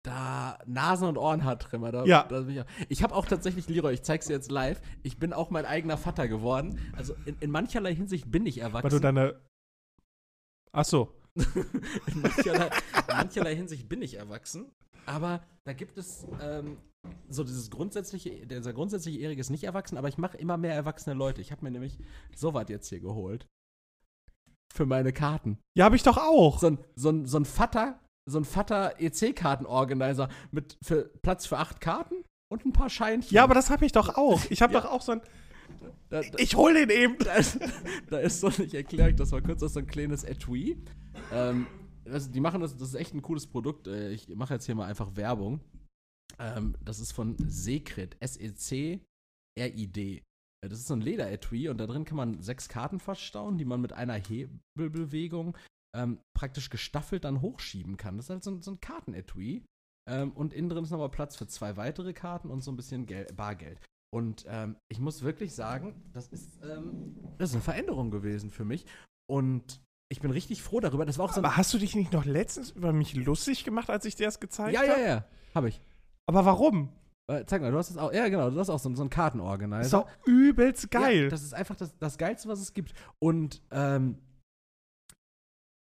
[0.05, 1.93] Da Nasen- und Ohrenhaartrimmer.
[1.93, 2.25] Da, Ja.
[2.25, 2.67] Da bin ich auch.
[2.89, 5.97] ich habe auch tatsächlich, Leroy, ich zeig's dir jetzt live, ich bin auch mein eigener
[5.97, 6.81] Vater geworden.
[6.97, 8.85] Also in, in mancherlei Hinsicht bin ich erwachsen.
[8.85, 9.41] Weil du deine.
[10.73, 11.15] Ach so.
[11.37, 14.73] in, mancherlei, in mancherlei Hinsicht bin ich erwachsen.
[15.07, 16.79] Aber da gibt es ähm,
[17.29, 21.15] so dieses grundsätzliche, dieser grundsätzliche Erik ist nicht erwachsen, aber ich mache immer mehr erwachsene
[21.15, 21.41] Leute.
[21.41, 21.99] Ich habe mir nämlich
[22.35, 23.47] sowas jetzt hier geholt.
[24.73, 25.59] Für meine Karten.
[25.77, 26.59] Ja, habe ich doch auch.
[26.59, 31.59] So ein, so ein, so ein Vater, so ein Vater EC-Karten-Organizer mit für Platz für
[31.59, 32.15] acht Karten
[32.51, 33.35] und ein paar Scheinchen.
[33.35, 34.41] Ja, aber das habe ich doch auch.
[34.51, 34.81] Ich habe Ja.
[34.81, 35.21] doch auch so ein.
[36.09, 37.17] da, da, Ich hol den eben.
[37.25, 37.59] da, ist,
[38.09, 40.83] da ist so, ich erkläre euch das mal kurz, das ist so ein kleines Etui.
[41.33, 41.67] Ähm,
[42.11, 43.87] also die machen das, das ist echt ein cooles Produkt.
[43.89, 45.61] Äh, Ich mache jetzt hier mal einfach Werbung.
[46.43, 48.17] Ähm, das ist von Secret,
[49.57, 50.23] S-E-C-R-I-D.
[50.65, 53.81] Das ist so ein Lederetui und da drin kann man sechs Karten verstauen, die man
[53.81, 55.57] mit einer Hebelbewegung
[55.95, 58.17] ähm, praktisch gestaffelt dann hochschieben kann.
[58.17, 59.65] Das ist halt so, ein- so ein Kartenetui.
[60.09, 63.07] Ähm, und innen drin ist nochmal Platz für zwei weitere Karten und so ein bisschen
[63.07, 63.81] Gel Bargeld.
[64.13, 68.65] Und ähm, ich muss wirklich sagen, das ist, ähm, das ist eine Veränderung gewesen für
[68.65, 68.85] mich.
[69.31, 69.81] Und
[70.11, 71.07] ich bin richtig froh darüber.
[71.07, 71.39] Das war auch so.
[71.41, 74.41] Aber hast du dich nicht noch letztens über mich lustig gemacht, als ich dir das
[74.41, 75.01] gezeigt Ja, habe?
[75.01, 75.25] ja, ja.
[75.55, 75.81] Habe ich.
[76.29, 76.93] Aber warum?
[77.31, 78.13] Äh, zeig mal, du hast das auch.
[78.13, 79.83] Ja, genau, du hast auch so, so einen Das Kartenorganizer.
[79.85, 81.25] ist doch übelst geil.
[81.25, 82.93] Ja, das ist einfach das, das Geilste, was es gibt.
[83.21, 84.19] Und ähm,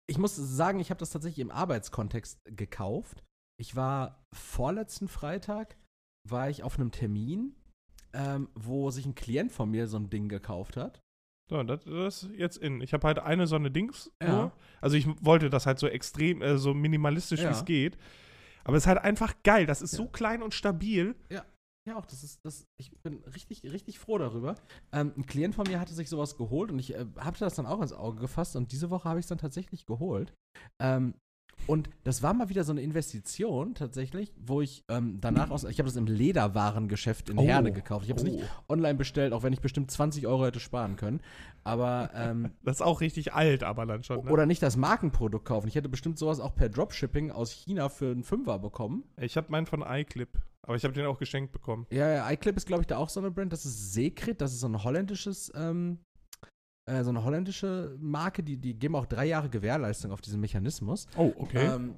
[0.08, 3.24] ich muss sagen, ich habe das tatsächlich im Arbeitskontext gekauft.
[3.60, 5.78] Ich war vorletzten Freitag,
[6.28, 7.56] war ich auf einem Termin,
[8.14, 11.00] ähm, wo sich ein Klient von mir so ein Ding gekauft hat.
[11.50, 12.82] so, das, ist jetzt in.
[12.82, 14.12] Ich habe halt eine so eine Dings.
[14.22, 14.30] Ja.
[14.30, 14.52] Nur.
[14.82, 17.52] Also ich wollte das halt so extrem, äh, so minimalistisch wie Ja.
[17.52, 17.98] es geht.
[18.64, 19.66] Aber es ist halt einfach geil.
[19.66, 19.98] Das ist Ja.
[19.98, 21.16] so klein und stabil.
[21.88, 24.54] Ja, auch, das ist, das, ich bin richtig, richtig froh darüber.
[24.92, 27.66] Ähm, ein Klient von mir hatte sich sowas geholt und ich äh, habe das dann
[27.66, 30.32] auch ins Auge gefasst und diese Woche habe ich es dann tatsächlich geholt.
[30.80, 31.16] Ähm,
[31.70, 35.80] und das war mal wieder so eine Investition tatsächlich, wo ich ähm, danach aus, ich
[35.80, 37.44] habe das im Lederwarengeschäft in Oh.
[37.44, 38.06] Herne gekauft.
[38.06, 38.32] Ich habe es Oh.
[38.32, 41.22] nicht online bestellt, auch wenn ich bestimmt 20 Euro hätte sparen können.
[41.64, 44.26] Aber, ähm, Das ist auch richtig alt, aber dann schon.
[44.26, 44.32] Ne?
[44.32, 45.68] oder nicht das Markenprodukt kaufen.
[45.68, 49.04] Ich hätte bestimmt sowas auch per Dropshipping aus China für einen Fünfer bekommen.
[49.18, 50.40] Ich habe meinen von iClip.
[50.64, 51.88] Aber ich habe den auch geschenkt bekommen.
[51.92, 53.52] Ja, ja, iClip ist, glaube ich, da auch so eine Brand.
[53.54, 56.00] Das ist Secret, das ist so ein holländisches, ähm,
[56.90, 61.08] äh, so eine holländische Marke, die, die geben auch drei Jahre Gewährleistung auf diesen Mechanismus.
[61.18, 61.68] Oh, okay.
[61.68, 61.96] Ähm,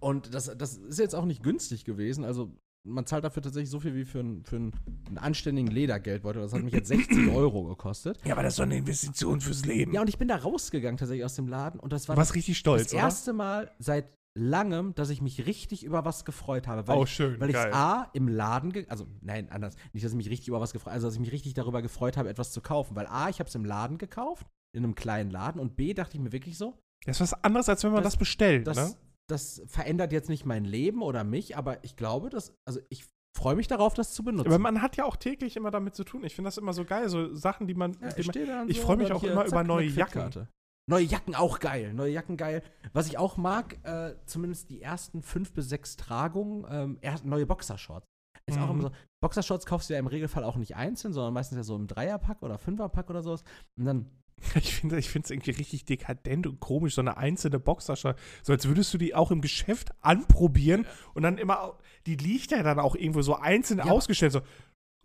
[0.00, 2.24] und das, das ist jetzt auch nicht günstig gewesen.
[2.24, 2.50] Also
[2.84, 4.72] man zahlt dafür tatsächlich so viel wie für, ein, für einen,
[5.06, 6.42] einen anständigen Ledergeldbeutel.
[6.42, 8.18] Das hat mich jetzt 60 Euro gekostet.
[8.24, 9.92] ja, aber das ist doch eine Investition fürs Leben.
[9.92, 12.34] Ja, und ich bin da rausgegangen tatsächlich aus dem Laden und das war du warst
[12.34, 14.06] richtig stolz, das erste Mal seit
[14.36, 16.86] langem, dass ich mich richtig über was gefreut habe.
[16.88, 16.98] Weil?
[16.98, 17.38] Oh, ich schön.
[17.40, 17.56] weil ich.
[17.56, 21.06] A im Laden, also nein, anders, nicht, dass ich mich richtig über was gefreut also
[21.06, 22.96] dass ich mich richtig darüber gefreut habe, etwas zu kaufen.
[22.96, 26.16] Weil A, ich habe es im Laden gekauft, in einem kleinen Laden, und B, dachte
[26.16, 26.76] ich mir wirklich so,
[27.06, 28.96] Das ist was anderes, als wenn man das, Das- bestellt, das, ne?
[29.28, 33.06] das verändert jetzt nicht mein Leben oder mich, aber ich glaube, dass, also ich
[33.36, 34.48] freue mich darauf, das zu benutzen.
[34.48, 36.24] Aber man hat ja auch täglich immer damit zu tun.
[36.24, 37.96] Ich finde das immer so geil, so Sachen, die man.
[38.00, 40.48] Ja, ich so freu und mich auch immer über neue Kreditkarte.
[40.86, 42.62] Neue Jacken auch geil, neue Jacken geil.
[42.92, 47.46] Was ich auch mag, äh, zumindest die ersten fünf bis sechs Tragungen, ähm, erst neue
[47.46, 48.06] Boxershorts.
[48.46, 48.80] Ist auch Mhm.
[48.80, 48.90] immer so.
[49.22, 52.42] Boxershorts kaufst du ja im Regelfall auch nicht einzeln, sondern meistens ja so im Dreierpack
[52.42, 53.42] oder Fünferpack oder sowas.
[53.78, 54.10] Und dann
[54.56, 58.18] Ich finde es irgendwie richtig dekadent und komisch, so eine einzelne Boxershort.
[58.42, 62.62] So als würdest du die auch im Geschäft anprobieren und dann immer, die liegt ja
[62.62, 63.84] dann auch irgendwo so einzeln Ja.
[63.84, 64.32] ausgestellt.
[64.32, 64.40] So,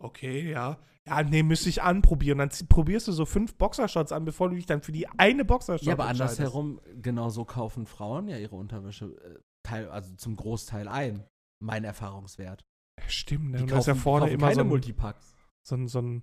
[0.00, 0.78] okay, ja.
[1.06, 2.38] Ja, nee, müsste ich anprobieren.
[2.38, 5.86] Dann probierst du so fünf Boxershots an, bevor du dich dann für die eine Boxershot
[5.86, 10.88] Ja, aber andersherum, genau so kaufen Frauen ja ihre Unterwäsche äh, teil, also zum Großteil
[10.88, 11.26] ein.
[11.62, 12.62] Mein Erfahrungswert.
[13.00, 13.56] Ja, Stimmt, ne?
[13.58, 15.34] Die Und da ist ja kaufen- vorne kaufen immer so ein, Multipacks.
[15.66, 16.22] so ein, so ein,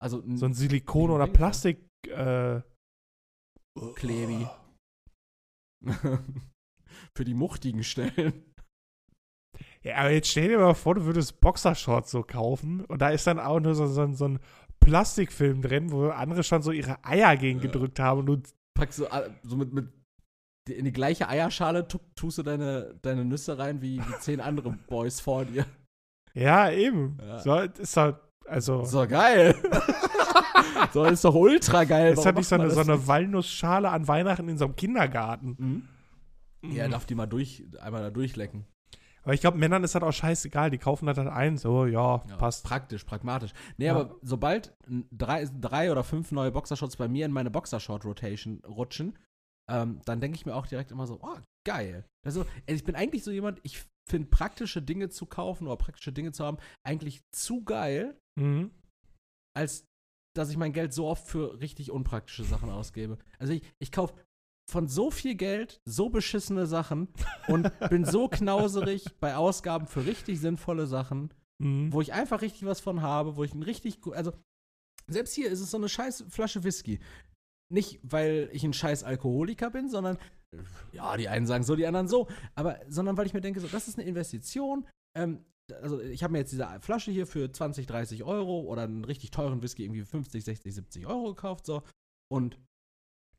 [0.00, 1.32] Also so ein Silikon- oder ja.
[1.32, 1.80] Plastik.
[2.06, 2.60] Äh,
[3.94, 4.46] Klebi.
[7.16, 8.44] Für die muchtigen Stellen.
[9.82, 13.26] Ja, aber jetzt stell dir mal vor, du würdest Boxershorts so kaufen und da ist
[13.26, 14.38] dann auch nur so, so, ein- so ein
[14.80, 17.66] Plastikfilm drin, wo andere schon so ihre Eier gegen Ja.
[17.66, 18.36] gedrückt haben und du
[18.74, 19.88] Packst du all- so mit, mit
[20.68, 24.40] die- in die gleiche Eierschale tu, tust du deine, deine Nüsse rein wie, wie zehn
[24.40, 25.64] andere Boys vor dir.
[26.34, 27.18] Ja, eben.
[27.20, 27.38] Ja.
[27.40, 28.16] So, ist halt,
[28.46, 29.54] Also, So geil.
[30.92, 32.12] so ist doch ultra geil.
[32.14, 35.56] ist hat nicht so eine, so eine Walnussschale an Weihnachten in so einem Kindergarten.
[36.62, 36.70] Mhm.
[36.74, 38.64] Ja, er darf die mal durch, einmal da durchlecken.
[39.28, 40.70] Aber ich glaube, Männern ist das auch scheißegal.
[40.70, 42.64] Die kaufen das dann ein, so, ja, Ja, passt.
[42.64, 43.52] Praktisch, pragmatisch.
[43.76, 43.94] Nee, Ja.
[43.94, 44.74] aber sobald
[45.12, 49.18] drei, drei oder fünf neue Boxershorts bei mir in meine Boxershort-Rotation rutschen,
[49.70, 52.06] ähm, dann denke ich mir auch direkt immer so, oh, geil.
[52.26, 56.32] Also, ich bin eigentlich so jemand, ich finde praktische Dinge zu kaufen oder praktische Dinge
[56.32, 56.56] zu haben
[56.86, 58.70] eigentlich zu geil, Mhm.
[59.54, 59.84] als
[60.34, 63.18] dass ich mein Geld so oft für richtig unpraktische Sachen ausgebe.
[63.38, 64.14] Also ich, ich kaufe
[64.70, 67.08] von so viel Geld so beschissene Sachen
[67.48, 71.92] und bin so knauserig bei Ausgaben für richtig sinnvolle Sachen, Mhm.
[71.92, 74.32] wo ich einfach richtig was von habe, wo ich ein richtig, also
[75.08, 77.00] selbst hier ist es so eine scheiß Flasche Whisky.
[77.72, 80.18] Nicht, weil ich ein scheiß Alkoholiker bin, sondern,
[80.92, 83.66] ja, die einen sagen so, die anderen so, aber, sondern weil ich mir denke, so,
[83.66, 84.86] das ist eine Investition.
[85.16, 85.44] Ähm,
[85.82, 89.30] also ich habe mir jetzt diese Flasche hier für 20, 30 Euro oder einen richtig
[89.32, 91.82] teuren Whisky irgendwie für 50, 60, 70 Euro gekauft, so.
[92.32, 92.58] Und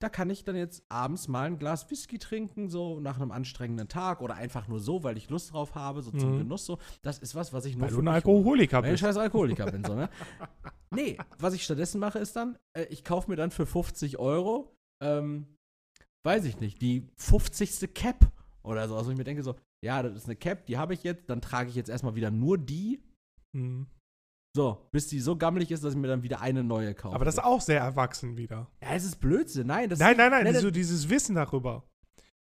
[0.01, 3.87] da kann ich dann jetzt abends mal ein Glas Whisky trinken, so nach einem anstrengenden
[3.89, 6.37] Tag oder einfach nur so, weil ich Lust drauf habe, so zum Mhm.
[6.37, 6.79] Genuss, so.
[7.01, 9.01] Das ist was, was ich nur Weil für du ein Alkoholiker weil ich bist.
[9.01, 10.09] scheiß Alkoholiker bin, so, ne?
[10.91, 14.75] Nee, was ich stattdessen mache, ist dann, äh, ich kaufe mir dann für 50 Euro,
[15.03, 15.45] ähm,
[16.25, 17.93] weiß ich nicht, die 50.
[17.93, 18.31] Cap
[18.63, 18.95] oder so.
[18.97, 21.41] Also ich mir denke so, ja, das ist eine Cap, die habe ich jetzt, dann
[21.41, 23.01] trage ich jetzt erstmal wieder nur die,
[23.53, 23.87] Mhm.
[24.55, 27.15] So, bis die so gammelig ist, dass ich mir dann wieder eine neue kaufe.
[27.15, 28.67] Aber das ist auch sehr erwachsen wieder.
[28.81, 31.83] ja, es ist Blödsinn, nein, das Nein, nein, nein, nein, das- so dieses Wissen darüber.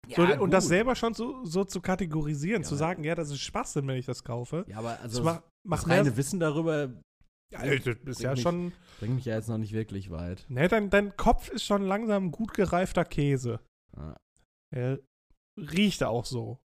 [0.07, 3.31] ja, so, und das selber schon so, so zu kategorisieren, Ja, zu sagen, ja, das
[3.31, 4.65] ist Schwachsinn, wenn ich das kaufe.
[4.69, 6.93] Ja, aber also das macht, das macht reine Wissen darüber
[7.53, 10.45] ja, das ist bringt ja mich- schon, bringt mich ja jetzt noch nicht wirklich weit.
[10.49, 13.61] ne, dein, dein Kopf ist schon langsam gut gereifter Käse.
[13.97, 14.17] Ja,
[14.75, 14.99] Er
[15.59, 16.59] riecht auch so.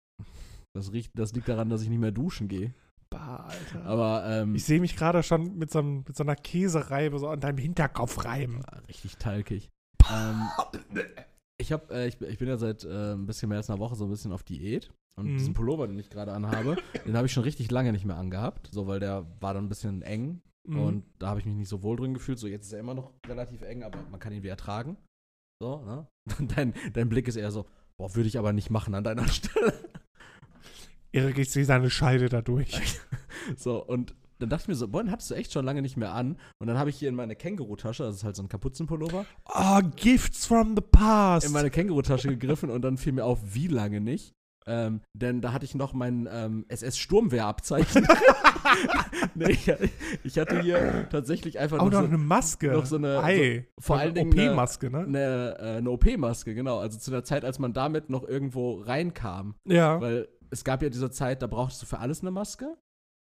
[0.76, 2.74] Das, riecht, das liegt daran, dass ich nicht mehr duschen gehe.
[3.12, 3.86] Bah, Alter.
[3.86, 7.28] Aber ähm, ich sehe mich gerade schon mit so, einem, mit so einer Käsereibe so
[7.28, 8.62] an deinem Hinterkopf reiben.
[8.88, 9.70] Richtig talkig.
[10.12, 10.42] ähm,
[11.60, 13.96] ich, hab, äh, ich, ich bin ja seit äh, ein bisschen mehr als einer Woche
[13.96, 14.92] so ein bisschen auf Diät.
[15.18, 15.38] Und Mhm.
[15.38, 18.70] diesen Pullover, den ich gerade anhabe, den habe ich schon richtig lange nicht mehr angehabt.
[18.72, 20.42] So, weil der war dann ein bisschen eng.
[20.68, 20.80] Mhm.
[20.80, 22.38] Und da habe ich mich nicht so wohl drin gefühlt.
[22.40, 24.98] So, jetzt ist er immer noch relativ eng, aber man kann ihn wieder tragen.
[25.62, 26.08] So, ne?
[26.56, 27.66] Dein, dein Blick ist eher so,
[27.98, 29.74] boah, würde ich aber nicht machen an deiner Stelle.
[31.12, 32.80] Erik, ich sehe seine Scheide dadurch.
[33.58, 35.98] So, und dann dachte ich mir so, boah, den hattest du echt schon lange nicht
[35.98, 36.38] mehr an.
[36.60, 39.80] Und dann habe ich hier in meine Känguru-Tasche, das ist halt so ein Kapuzenpullover, Oh,
[39.96, 41.48] Gifts from the past.
[41.48, 44.34] in meine Kängurutasche gegriffen und dann fiel mir auf, wie lange nicht.
[44.68, 48.06] Ähm, denn da hatte ich noch mein ähm, SS-Sturmwehrabzeichen.
[49.36, 49.72] nee, ich,
[50.24, 52.72] ich hatte hier tatsächlich einfach auch noch noch so, eine Maske.
[52.72, 53.68] noch so eine- Ei.
[53.80, 55.00] vor So allen eine Dingen OP-Maske, ne?
[55.00, 56.80] eine, äh, eine OP-Maske, genau.
[56.80, 59.56] Also zu der Zeit, als man damit noch irgendwo reinkam.
[59.66, 60.00] Ja.
[60.02, 62.76] Weil es gab ja diese Zeit, da brauchst du für alles eine Maske.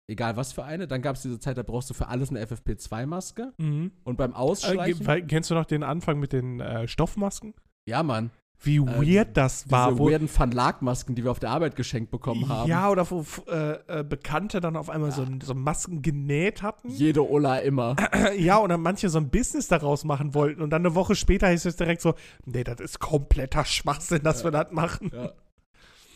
[0.10, 0.88] Egal was für eine.
[0.88, 3.54] Dann gab es diese Zeit, da brauchst du für alles eine FFP2-Maske.
[3.58, 3.92] Mhm.
[4.06, 5.06] Und beim Äh, Ausschleichen.
[5.06, 7.54] ge- kennst du noch den Anfang mit den äh, Stoffmasken?
[7.88, 8.32] ja, Mann.
[8.60, 9.90] Wie weird das war.
[9.90, 12.68] Diese Wo, weirden Van Laak-Masken, die wir auf der Arbeit geschenkt bekommen haben.
[12.68, 16.90] ja, oder wo äh, äh, Bekannte dann auf einmal so, so Masken genäht hatten.
[16.90, 17.96] Jede Ola immer.
[18.36, 20.64] Ja, oder manche so ein Business daraus machen wollten.
[20.64, 22.16] Und dann eine Woche später hieß es direkt so,
[22.46, 25.12] nee, das ist kompletter Schwachsinn, dass wir das machen.
[25.14, 25.34] Ja.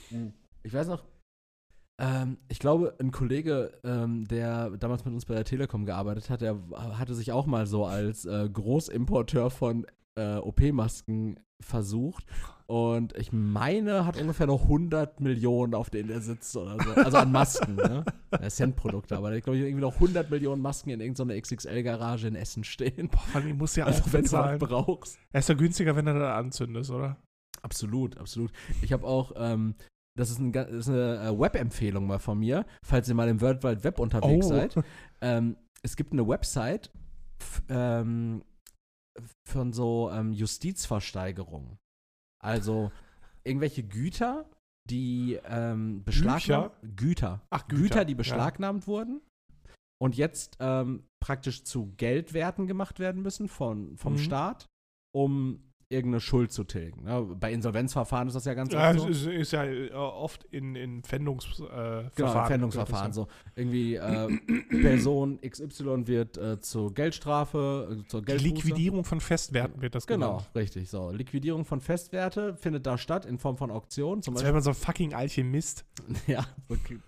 [0.64, 1.04] Ich weiß noch,
[2.00, 6.42] ähm, ich glaube, ein Kollege, ähm, der damals mit uns bei der Telekom gearbeitet hat,
[6.42, 6.58] der
[6.98, 9.86] hatte sich auch mal so als äh, Großimporteur von
[10.16, 12.26] äh, OP-Masken versucht.
[12.66, 16.92] Und ich meine, hat ungefähr noch 100 Millionen, auf denen er sitzt oder so.
[17.02, 18.06] Also an Masken, ne?
[18.32, 22.64] Ja, Centprodukte, aber ich glaube, irgendwie noch 100 Millionen Masken in irgendeiner XXL-Garage in Essen
[22.64, 23.10] stehen.
[23.10, 24.60] Boah, die muss ja Also, auch wenn du bezahlen.
[24.60, 25.20] brauchst.
[25.34, 27.18] Er ist ja günstiger, wenn du das anzündest, oder?
[27.62, 28.52] Absolut, absolut.
[28.82, 29.76] Ich habe auch, ähm,
[30.18, 33.42] das ist, ein, das ist eine äh, Web-Empfehlung mal von mir, falls ihr mal im
[33.42, 34.50] World Wide Web unterwegs Oh.
[34.50, 34.76] seid.
[35.22, 36.92] Ähm, es gibt eine Website
[37.70, 38.44] ähm,
[39.48, 41.78] von so ähm, Justizversteigerungen.
[42.44, 42.92] Also
[43.44, 44.50] irgendwelche Güter,
[44.90, 47.42] die ähm, beschlagnahmt Güter.
[47.50, 48.18] Ach, Güter, Güter, die ja.
[48.18, 49.22] beschlagnahmt wurden
[50.02, 54.18] und jetzt ähm, praktisch zu Geldwerten gemacht werden müssen von, vom Mhm.
[54.18, 54.66] Staat,
[55.14, 57.06] um irgendeine Schuld zu tilgen.
[57.08, 59.30] Ja, bei Insolvenzverfahren ist das ja ganz Ja, oft es so.
[59.30, 62.06] ist, ist ja äh, oft in, in Pfändungsverfahren.
[62.06, 62.48] Äh, Genau, Verfahren.
[62.48, 63.14] Pfändungsverfahren.
[63.14, 64.28] So irgendwie äh,
[64.82, 68.48] Person XY wird äh, zur Geldstrafe, äh, zur Geldbuße.
[68.54, 70.50] Liquidierung von Festwerten wird das Genau, genannt.
[70.56, 70.90] richtig.
[70.90, 74.22] So Liquidierung von Festwerte findet da statt in Form von Auktionen.
[74.24, 75.86] Zum Als wäre man so ein fucking Alchemist.
[76.28, 77.00] Ja, okay.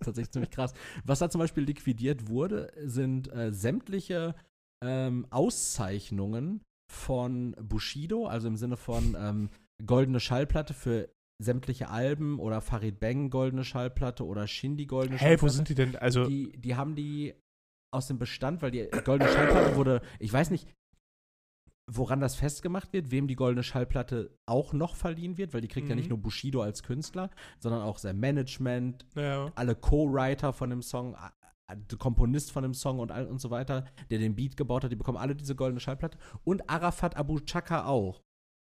[0.00, 0.72] tatsächlich ziemlich krass.
[1.04, 4.34] Was da zum Beispiel liquidiert wurde, sind sämtliche
[4.82, 6.60] ähm, Auszeichnungen
[6.94, 9.50] von Bushido, also im Sinne von ähm,
[9.84, 11.08] goldene Schallplatte für
[11.42, 15.52] sämtliche Alben oder Farid Bang goldene Schallplatte oder Shindy goldene wo Schallplatte.
[15.54, 15.96] sind die denn?
[15.96, 17.34] Also, die, die haben die
[17.92, 20.68] aus dem Bestand, weil die goldene Schallplatte wurde, ich weiß nicht,
[21.90, 25.88] woran das festgemacht wird, wem die goldene Schallplatte auch noch verliehen wird, weil die kriegt
[25.88, 25.98] ja Mhm.
[26.00, 27.30] nicht nur Bushido als Künstler,
[27.60, 29.52] sondern auch sein Management, Ja.
[29.54, 31.14] alle Co-Writer von dem Song,
[31.98, 34.96] Komponist von dem Song und, all, und so weiter, der den Beat gebaut hat, die
[34.96, 36.18] bekommen alle diese goldene Schallplatte.
[36.44, 38.22] Und Arafat Abu Chaka auch.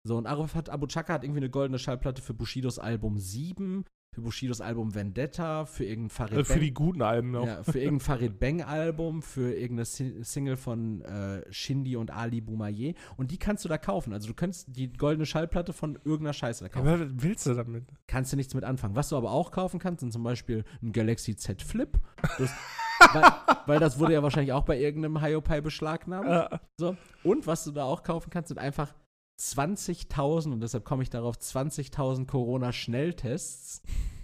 [0.08, 3.86] So, und Arafat Abu Chaka hat irgendwie eine goldene Schallplatte für Bushidos Album 7,
[4.20, 7.46] für Bushidos Album Vendetta, für irgendein Farid Äh, Für Bang- die guten Alben noch.
[7.48, 12.42] ja, für irgendein Farid Bang Album, für irgendeine Si- Single von äh, Shindy und Ali
[12.42, 12.94] Boumaier.
[13.18, 14.14] Und die kannst du da kaufen.
[14.14, 17.16] Also du kannst die goldene Schallplatte von irgendeiner Scheiße da Ja, kaufen.
[17.18, 17.86] was willst du damit?
[18.08, 18.96] Kannst du nichts mit anfangen.
[18.96, 21.98] Was du aber auch kaufen kannst, sind zum Beispiel ein Galaxy Z Flip.
[22.38, 22.52] Das,
[23.14, 23.24] weil,
[23.66, 26.28] weil das wurde ja wahrscheinlich auch bei irgendeinem Hiopai beschlagnahmt.
[26.54, 26.96] Äh, So.
[27.24, 28.94] Und was du da auch kaufen kannst, sind einfach
[29.40, 33.82] 20.000, und deshalb komme ich darauf, 20.000 Corona-Schnelltests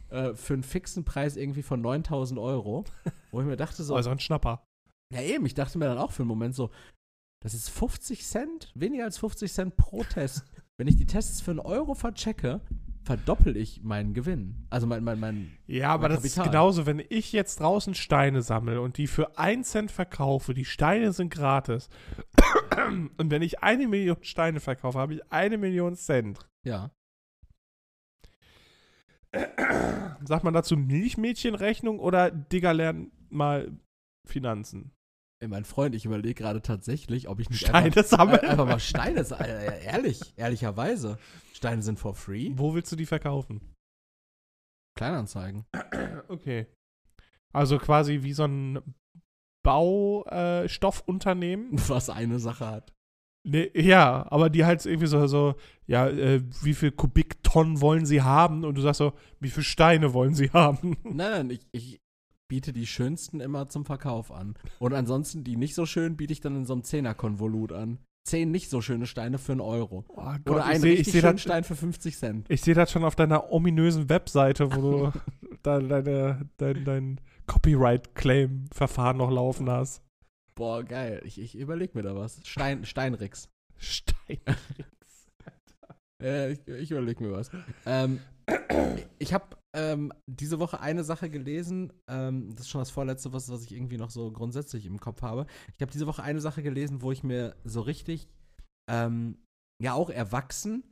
[0.09, 2.83] äh, für einen fixen Preis irgendwie von 9.000 Euro.
[3.31, 4.65] Wo ich mir dachte so, also ein Schnapper.
[5.13, 6.69] ja eben, ich dachte mir dann auch für einen Moment so,
[7.41, 10.45] das ist 50 Cent, weniger als 50 Cent pro Test.
[10.77, 12.61] Wenn ich die Tests für einen Euro verchecke,
[13.05, 14.65] verdoppel ich meinen Gewinn.
[14.69, 16.51] Also mein, mein, mein, Ja, aber Mein das ist Kapital.
[16.51, 21.13] genauso, wenn ich jetzt draußen Steine sammle und die für 1 Cent verkaufe, die Steine
[21.13, 21.89] sind gratis.
[23.17, 26.39] Und wenn ich eine Million Steine verkaufe, habe ich eine Million Cent.
[26.63, 26.91] ja.
[30.23, 33.77] Sagt man dazu Milchmädchenrechnung oder Digga lernen mal
[34.25, 34.91] Finanzen?
[35.45, 38.39] Ey, mein Freund, ich überlege gerade tatsächlich, ob ich nicht Steine einfach, sammeln?
[38.41, 41.19] äh, einfach mal Steine, sa- äh, ehrlich, ehrlicherweise.
[41.53, 42.49] Steine sind for free.
[42.55, 43.61] Wo willst du die verkaufen?
[44.97, 45.65] Kleinanzeigen.
[46.29, 46.65] Okay.
[47.53, 48.79] Also quasi wie so ein
[49.63, 51.77] Baustoffunternehmen.
[51.77, 51.81] Äh.
[51.89, 52.91] Was eine Sache hat.
[53.47, 55.53] Nee, ja, aber die halt irgendwie so, so
[55.85, 58.65] ja, äh, wie viel Kubiktonnen wollen sie haben?
[58.65, 60.97] Und du sagst so, wie viel Steine wollen sie haben?
[61.03, 61.99] Nein, nein, ich, ich
[62.47, 64.55] biete die schönsten immer zum Verkauf an.
[64.79, 67.99] Und ansonsten die nicht so schön biete ich dann in so einem Zehnerkonvolut an.
[68.27, 70.03] Zehn nicht so schöne Steine für einen Euro.
[70.09, 72.45] Oh Gott, Oder ich einen seh- ich richtig seh schönen das- Stein für 50 Cent.
[72.49, 74.81] Ich sehe das schon auf deiner ominösen Webseite, wo
[75.11, 75.11] du
[75.63, 80.01] da deine, dein, dein Copyright-Claim-Verfahren noch laufen hast.
[80.55, 81.21] Boah, geil.
[81.25, 82.39] Ich, ich überleg mir da was.
[82.45, 83.49] Stein, Steinrix.
[83.77, 84.39] Stein.
[86.23, 87.51] Äh, ich, ich überleg mir was.
[87.85, 88.19] Ähm,
[89.19, 89.45] ich habe
[89.75, 91.93] ähm, diese Woche eine Sache gelesen.
[92.09, 95.21] Ähm, das ist schon das vorletzte, was, was ich irgendwie noch so grundsätzlich im Kopf
[95.21, 95.45] habe.
[95.75, 98.29] Ich habe diese Woche eine Sache gelesen, wo ich mir so richtig,
[98.89, 99.37] ähm,
[99.83, 100.83] ja auch erwachsen,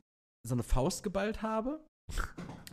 [0.46, 1.80] so eine Faust geballt habe.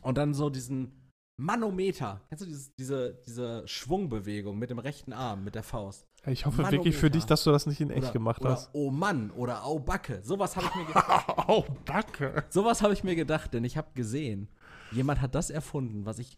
[0.02, 0.92] Und dann so diesen
[1.40, 2.22] Manometer.
[2.28, 6.06] Kennst du dieses, diese, diese Schwungbewegung mit dem rechten Arm, mit der Faust?
[6.28, 6.84] Ich hoffe Manometer.
[6.84, 8.70] wirklich für dich, dass du das nicht in echt oder, gemacht oder hast.
[8.74, 10.22] Oh Mann oder Oh Backe.
[10.24, 11.36] Sowas habe ich mir gedacht.
[11.48, 12.44] oh, danke.
[12.50, 14.50] Sowas habe ich mir gedacht, denn ich habe gesehen,
[14.92, 16.38] jemand hat das erfunden, was ich.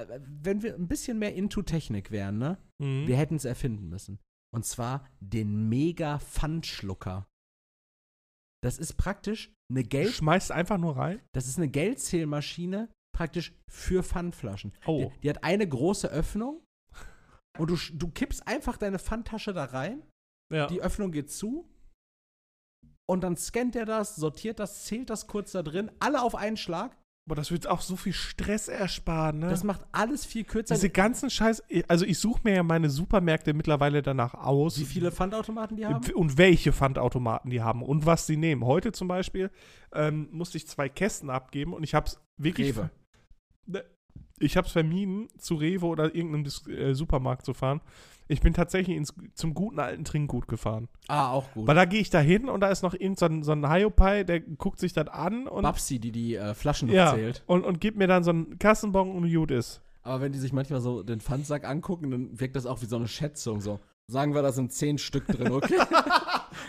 [0.00, 2.58] äh, Wenn wir ein bisschen mehr into Technik wären, ne?
[2.80, 3.06] Mhm.
[3.06, 4.18] Wir hätten es erfinden müssen.
[4.54, 7.26] Und zwar den mega Pfandschlucker.
[8.62, 11.20] Das ist praktisch eine Geld, Schmeißt einfach nur rein.
[11.32, 14.72] das ist eine Geldzählmaschine praktisch für Pfandflaschen.
[14.86, 15.10] Oh.
[15.14, 16.64] Die, die hat eine große Öffnung
[17.58, 20.02] und du, du kippst einfach deine Pfandtasche da rein
[20.52, 20.66] Ja.
[20.66, 21.68] die Öffnung geht zu
[23.08, 26.56] und dann scannt er das, sortiert das, zählt das kurz da drin, alle auf einen
[26.56, 26.96] Schlag.
[27.28, 29.50] Aber das wird auch so viel Stress ersparen, ne?
[29.50, 30.74] Das macht alles viel kürzer.
[30.74, 34.80] Diese ganzen Scheiß, also ich suche mir ja meine Supermärkte mittlerweile danach aus.
[34.80, 36.10] Wie viele Pfandautomaten die haben?
[36.14, 38.64] Und welche Pfandautomaten die haben und was sie nehmen.
[38.64, 39.50] Heute zum Beispiel
[39.92, 42.68] ähm, musste ich zwei Kästen abgeben und ich habe es wirklich.
[42.68, 42.88] Rewe.
[43.66, 43.84] Ne,
[44.38, 47.82] Ich habe es vermieden, zu Rewe oder irgendeinem äh, Supermarkt zu fahren.
[48.28, 50.88] Ich bin tatsächlich ins, zum guten alten Trinkgut gefahren.
[51.08, 51.66] Ah, auch gut.
[51.66, 53.70] Weil da gehe ich da hin und da ist noch irgend so ein, so ein
[53.70, 57.42] Hiopai, der guckt sich das an und, Babsi, die die äh, Flaschen ja, zählt.
[57.46, 59.80] und, und gibt mir dann so einen Kassenbon und gut ist.
[60.02, 62.96] Aber wenn die sich manchmal so den Pfandsack angucken, dann wirkt das auch wie so
[62.96, 63.60] eine Schätzung.
[63.60, 65.78] So, sagen wir, da sind zehn Stück drin, okay?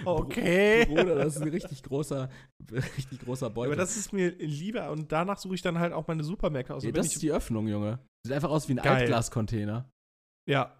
[0.06, 0.86] Okay.
[0.86, 2.30] Bruder, das ist ein richtig großer,
[2.72, 3.74] richtig großer Beutel.
[3.74, 6.84] Aber das ist mir lieber und danach suche ich dann halt auch meine Supermärkte aus.
[6.84, 8.00] ja, wenn das ist die Öffnung, Junge.
[8.24, 8.80] Sieht einfach aus wie ein.
[8.80, 9.90] Altglascontainer.
[10.48, 10.79] ja,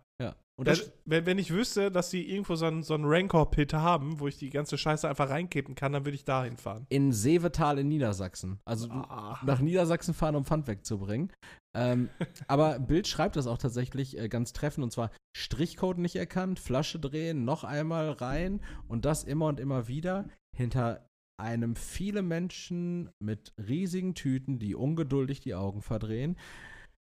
[0.64, 4.28] Das, wenn, wenn ich wüsste, dass die irgendwo so einen, so einen Rancor-Pit haben, wo
[4.28, 6.86] ich die ganze Scheiße einfach reinkippen kann, dann würde ich dahin fahren.
[6.90, 8.60] in Seevetal in Niedersachsen.
[8.66, 9.40] Also Ah.
[9.46, 11.32] nach Niedersachsen fahren, um Pfand wegzubringen.
[11.76, 12.10] Ähm,
[12.48, 17.00] aber Bild schreibt das auch tatsächlich äh, ganz treffend und zwar Strichcode nicht erkannt, Flasche
[17.00, 21.06] drehen, noch einmal rein und das immer und immer wieder hinter
[21.40, 26.36] einem viele Menschen mit riesigen Tüten, die ungeduldig die Augen verdrehen.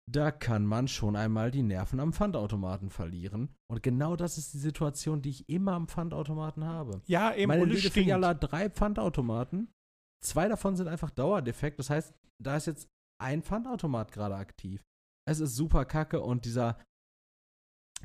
[0.09, 3.49] Da kann man schon einmal die Nerven am Pfandautomaten verlieren.
[3.69, 7.03] Und genau das ist die Situation, die ich immer am Pfandautomaten habe.
[7.07, 9.69] Ja, eben, Meine liebe hat drei Pfandautomaten.
[10.25, 11.81] Zwei davon sind einfach dauerdefekt.
[11.81, 12.89] Das heißt, da ist jetzt
[13.21, 14.83] ein Pfandautomat gerade aktiv.
[15.29, 16.79] Es ist super kacke und dieser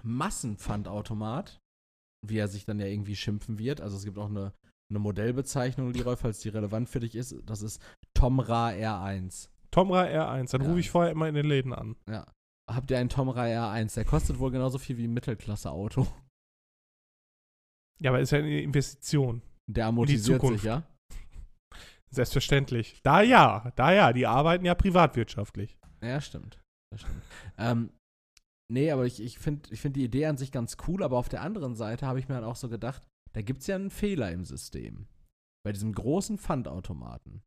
[0.01, 1.59] Massenpfandautomat,
[2.25, 3.79] wie er sich dann ja irgendwie schimpfen wird.
[3.79, 4.53] Also es gibt auch eine,
[4.89, 7.35] eine Modellbezeichnung, Leroy, falls die relevant für dich ist.
[7.45, 7.79] Das ist
[8.15, 9.50] Tomra R1.
[9.71, 10.67] Tomra R1, dann Ja.
[10.67, 11.95] rufe ich vorher immer in den Läden an.
[12.09, 12.25] Ja.
[12.69, 13.95] Habt ihr einen Tomra R1?
[13.95, 16.07] Der kostet wohl genauso viel wie ein Mittelklasse-Auto.
[18.01, 19.41] Ja, aber ist ja eine Investition.
[19.69, 20.63] Der amortisiert sich, Zukunft.
[20.63, 20.83] ja?
[22.09, 22.99] Selbstverständlich.
[23.03, 25.77] Da ja, da ja, die arbeiten ja privatwirtschaftlich.
[26.01, 26.59] Ja, stimmt.
[26.91, 27.21] Das stimmt.
[27.57, 27.91] ähm,
[28.69, 31.29] nee, aber ich, ich finde ich find die Idee an sich ganz cool, aber auf
[31.29, 33.91] der anderen Seite habe ich mir dann auch so gedacht, da gibt es ja einen
[33.91, 35.07] Fehler im System.
[35.63, 37.43] Bei diesem großen Pfandautomaten.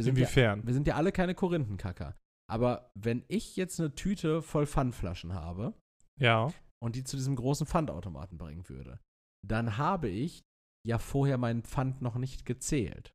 [0.00, 0.66] Wir sind, ja, Inwiefern?
[0.66, 2.16] wir sind ja alle keine Korinthenkacker.
[2.50, 5.74] Aber wenn ich jetzt eine Tüte voll Pfandflaschen habe
[6.18, 6.52] Ja.
[6.82, 8.98] und die zu diesem großen Pfandautomaten bringen würde,
[9.46, 10.42] dann habe ich
[10.86, 13.12] ja vorher meinen Pfand noch nicht gezählt.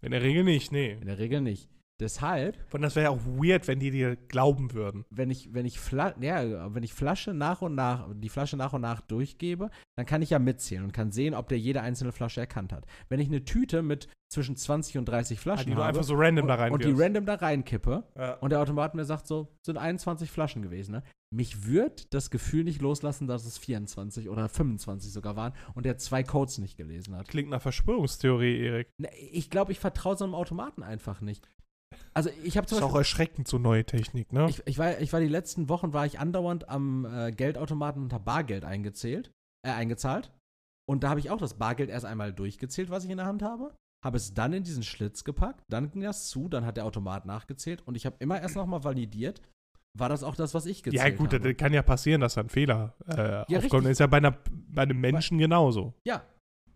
[0.00, 0.92] In der Regel nicht, nee.
[0.92, 1.68] In der Regel nicht.
[2.00, 5.04] Deshalb Und das wäre ja auch weird, wenn die dir glauben würden.
[5.10, 8.72] wenn ich, wenn ich, Fla ja, wenn ich Flasche nach und nach, die Flasche nach
[8.72, 12.10] und nach durchgebe, dann kann ich ja mitzählen und kann sehen, ob der jede einzelne
[12.12, 12.86] Flasche erkannt hat.
[13.08, 16.04] Wenn ich eine Tüte mit zwischen 20 und 30 Ah, Flaschen die du habe einfach
[16.04, 18.34] so random und, da rein und die random da reinkippe ja.
[18.34, 21.02] und der Automat mir sagt so, sind 21 Flaschen gewesen, ne?
[21.34, 25.96] Mich wird das Gefühl nicht loslassen, dass es 24 oder 25 sogar waren und der
[25.96, 27.28] zwei Codes nicht gelesen hat.
[27.28, 28.88] Klingt nach Verschwörungstheorie, Erik.
[28.98, 31.48] Ne, Ich glaube, ich vertraue so einem Automaten einfach nicht.
[32.12, 34.46] Also ich habe zum Ist Beispiel auch erschreckend, so neue Technik, ne?
[34.50, 38.18] Ich, ich, war, ich war die letzten Wochen war ich andauernd am äh, Geldautomaten unter
[38.18, 39.30] Bargeld eingezählt,
[39.66, 40.30] äh, eingezahlt.
[40.86, 43.42] Und da habe ich auch das Bargeld erst einmal durchgezählt, was ich in der Hand
[43.42, 43.74] habe.
[44.04, 47.24] Habe es dann in diesen Schlitz gepackt, dann ging das zu, dann hat der Automat
[47.24, 49.40] nachgezählt und ich habe immer erst nochmal validiert,
[49.96, 51.16] war das auch das, was ich gezählt ja, habe.
[51.16, 53.74] gut, das kann ja passieren, dass da ein Fehler äh, aufkommt.
[53.74, 53.90] richtig.
[53.90, 55.94] Ist ja bei, einer, bei einem Menschen genauso.
[56.06, 56.24] Ja,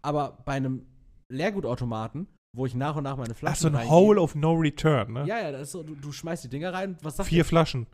[0.02, 0.86] aber bei einem
[1.32, 4.52] Leergutautomaten, wo ich nach und nach meine Flaschen Ach, so ein reingebe- Hole of No
[4.52, 5.26] Return, ne?
[5.26, 7.86] Ja, ja, das ist so, du, du schmeißt die Dinger rein, was sagt Vier Flaschen.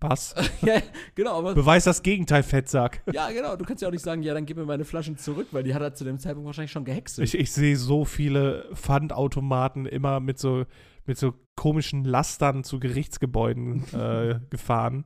[0.00, 0.34] Was?
[0.34, 0.44] der?
[0.76, 0.82] ja,
[1.14, 3.02] genau, aber Beweis das Gegenteil, Fettsack.
[3.12, 3.56] Ja, genau.
[3.56, 5.74] Du kannst ja auch nicht sagen, ja, dann gib mir meine Flaschen zurück, weil die
[5.74, 7.26] hat er zu dem Zeitpunkt wahrscheinlich schon gehäckselt.
[7.26, 10.64] Ich, ich sehe so viele Pfandautomaten immer mit so,
[11.06, 15.04] mit so komischen Lastern zu Gerichtsgebäuden äh, gefahren.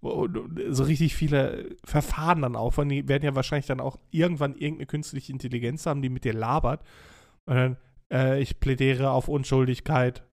[0.00, 2.78] Und so richtig viele Verfahren dann auch.
[2.78, 6.32] Und die werden ja wahrscheinlich dann auch irgendwann irgendeine künstliche Intelligenz haben, die mit dir
[6.32, 6.82] labert.
[7.46, 7.76] Und dann,
[8.12, 10.24] äh, ich plädiere auf Unschuldigkeit.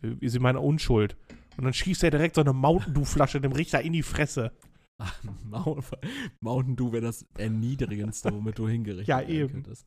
[0.00, 1.16] Wie sie meine Unschuld.
[1.58, 4.52] Und dann schießt er direkt so eine Mountain Dew-Flasche dem Richter in die Fresse.
[5.44, 5.84] Mount-
[6.40, 9.52] Mountain Dew wäre das Erniedrigendste, womit du hingerichtet Ja, eben.
[9.52, 9.86] könntest.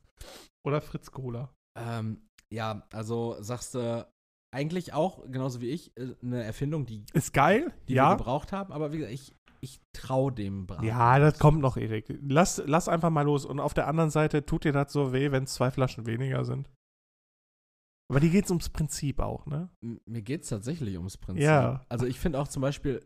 [0.65, 1.53] Oder Fritz Cola.
[1.80, 4.07] Ähm, ja, also sagst du
[4.53, 8.11] eigentlich auch, genauso wie ich, äh, eine Erfindung, die, Ist geil, die ja.
[8.11, 10.86] wir gebraucht haben, aber wie gesagt, ich, ich traue dem Braten.
[10.86, 12.17] Ja, das kommt noch, Erik.
[12.22, 13.45] Lass, lass einfach mal los.
[13.45, 16.43] Und auf der anderen Seite tut dir das so weh, wenn es zwei Flaschen weniger
[16.45, 16.69] sind.
[18.12, 19.70] Aber dir geht es ums Prinzip auch, ne?
[19.82, 21.43] M- Mir geht es tatsächlich ums Prinzip.
[21.43, 21.82] Ja.
[21.89, 22.99] Also ich finde auch zum Beispiel,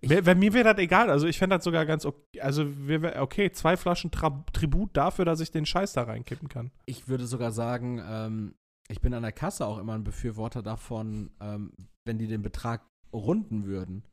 [0.00, 1.08] Ich- Bei, mir wäre das egal.
[1.10, 2.40] Also ich fände das sogar ganz okay.
[2.40, 6.48] Also wir wär, okay, zwei Flaschen Tra Tribut dafür, dass ich den Scheiß da reinkippen
[6.48, 6.70] kann.
[6.84, 8.54] ich würde sogar sagen, ähm,
[8.88, 11.72] ich bin an der Kasse auch immer ein Befürworter davon, ähm,
[12.06, 14.04] wenn die den Betrag runden würden.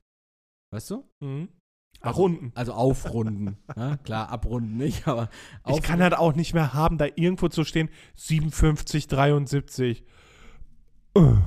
[0.74, 1.04] Weißt du?
[1.20, 1.50] Mhm.
[2.00, 2.52] Also- unten.
[2.56, 3.58] Also aufrunden.
[3.76, 5.30] ja, klar, abrunden nicht, aber
[5.68, 10.04] Ich kann halt auch nicht mehr haben, da irgendwo zu stehen, 57, 73.
[11.18, 11.38] Uh.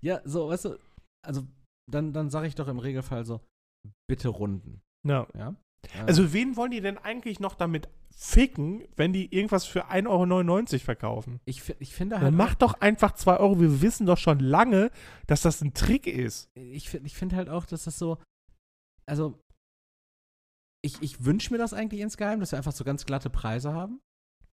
[0.00, 0.78] Ja, so, weißt du,
[1.24, 1.42] also
[1.90, 3.40] dann, dann sage ich doch im Regelfall so,
[4.08, 4.80] bitte runden.
[5.06, 5.26] Ja.
[5.36, 5.54] Ja?
[6.06, 10.84] Also wen wollen die denn eigentlich noch damit ficken, wenn die irgendwas für 1,99 Euro
[10.84, 11.40] verkaufen?
[11.44, 12.26] ich, ich finde halt.
[12.26, 13.60] Dann mach doch einfach 2 Euro.
[13.60, 14.90] Wir wissen doch schon lange,
[15.26, 16.48] dass das ein Trick ist.
[16.54, 18.18] ich ich finde halt auch, dass das so,
[19.06, 19.38] also
[20.84, 24.00] ich, ich wünsche mir das eigentlich insgeheim, dass wir einfach so ganz glatte Preise haben.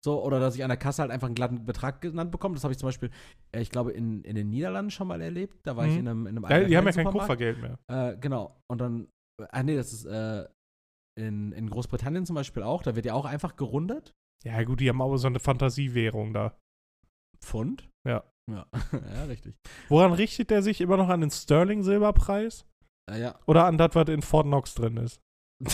[0.04, 2.54] So, oder dass ich an der Kasse halt einfach einen glatten Betrag genannt bekomme.
[2.54, 3.10] Das habe ich zum Beispiel,
[3.52, 5.66] äh, ich glaube, in, in den Niederlanden schon mal erlebt.
[5.66, 5.98] Da war ich Mhm.
[5.98, 7.06] in einem, in einem Ja, die haben ja kein.
[7.06, 7.78] Kupfergeld mehr.
[7.88, 8.60] Äh, genau.
[8.70, 9.08] Und dann,
[9.50, 10.46] ah nee, das ist äh,
[11.18, 12.82] in, in Großbritannien zum Beispiel auch.
[12.82, 14.12] Da wird ja auch einfach gerundet.
[14.44, 16.56] Ja, gut, die haben aber so eine Fantasiewährung da.
[17.40, 17.88] Pfund.
[18.06, 18.22] Ja.
[18.48, 19.56] Ja, ja richtig.
[19.88, 22.64] Woran richtet der sich immer noch an den Sterling-Silberpreis?
[23.10, 23.34] Äh, ja.
[23.46, 25.20] Oder an das, was in Fort Knox drin ist?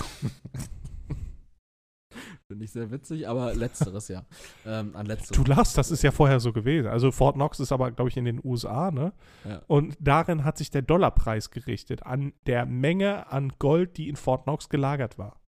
[2.46, 4.26] Finde ich sehr witzig, aber letzteres ja.
[4.66, 5.42] Ähm, an letzteres.
[5.42, 6.86] Du lachst, das ist ja vorher so gewesen.
[6.88, 9.14] Also Fort Knox ist aber, glaube ich, in den USA, ne?
[9.44, 9.62] Ja.
[9.68, 14.42] Und darin hat sich der Dollarpreis gerichtet, an der Menge an Gold, die in Fort
[14.44, 15.40] Knox gelagert war.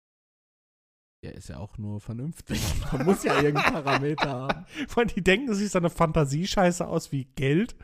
[1.24, 2.60] Ja, ist ja auch nur vernünftig.
[2.92, 4.66] Man muss ja irgendeinen Parameter haben.
[4.94, 7.76] Weil die denken, es sieht so eine Fantasiescheiße aus wie Geld.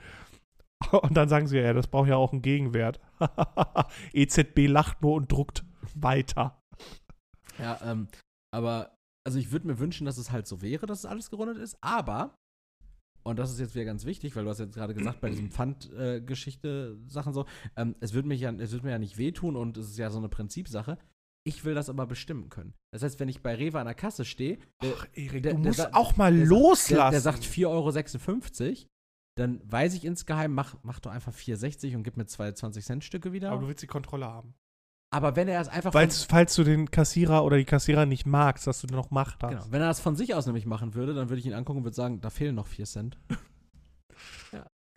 [1.02, 3.00] Und dann sagen sie, ja, das braucht ja auch einen Gegenwert.
[4.12, 6.60] EZB lacht nur und druckt weiter.
[7.58, 8.08] Ja, ähm,
[8.54, 8.96] aber,
[9.26, 11.76] also ich würde mir wünschen, dass es halt so wäre, dass es alles gerundet ist,
[11.82, 12.34] aber
[13.22, 15.50] und das ist jetzt wieder ganz wichtig, weil du hast jetzt gerade gesagt, bei diesem
[15.50, 17.44] Pfandgeschichte-Sachen so,
[17.76, 20.10] ähm, es wird mich ja, es wird mir ja nicht wehtun und es ist ja
[20.10, 20.96] so eine Prinzipsache.
[21.46, 22.74] Ich will das aber bestimmen können.
[22.92, 25.58] Das heißt, wenn ich bei Rewe an der Kasse stehe, der, Ach, Erik, der- du
[25.60, 26.94] der musst sa- auch mal der, loslassen.
[26.94, 28.88] der, der sagt 4,56 Euro,
[29.36, 33.50] dann weiß ich insgeheim, mach, mach doch einfach 4,60 und gib mir zwei 20-Cent-Stücke wieder.
[33.50, 34.54] aber du willst die Kontrolle haben.
[35.12, 38.66] Aber wenn er es einfach von, falls du den Kassierer oder die Kassierer nicht magst,
[38.66, 39.50] dass du noch Macht hast.
[39.50, 41.78] genau, wenn er das von sich aus nämlich machen würde, dann würde ich ihn angucken
[41.78, 43.18] und würde sagen, da fehlen noch 4 Cent.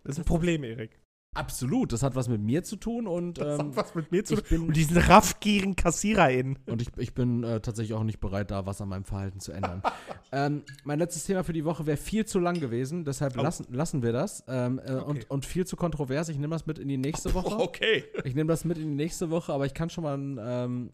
[0.05, 0.99] Das ist ein Problem, Erik.
[1.35, 4.23] Absolut, das hat was mit mir zu tun und, Das ähm, hat was mit mir
[4.23, 4.67] zu tun.
[4.67, 6.59] Und diesen raffgierigen KassiererInnen.
[6.67, 9.51] und ich, ich bin äh, tatsächlich auch nicht bereit, da was an meinem Verhalten zu
[9.51, 9.81] ändern.
[10.31, 13.41] ähm, mein letztes Thema für die Woche wäre viel zu lang gewesen, deshalb Oh.
[13.41, 14.43] lassen, lassen wir das.
[14.47, 15.03] Ähm, äh, Okay.
[15.05, 16.29] und, und viel zu kontrovers.
[16.29, 17.57] Ich nehme das mit in die nächste Woche.
[17.59, 18.03] Okay.
[18.23, 20.91] Ich nehme das mit in die nächste Woche, aber ich kann schon mal ein, ähm,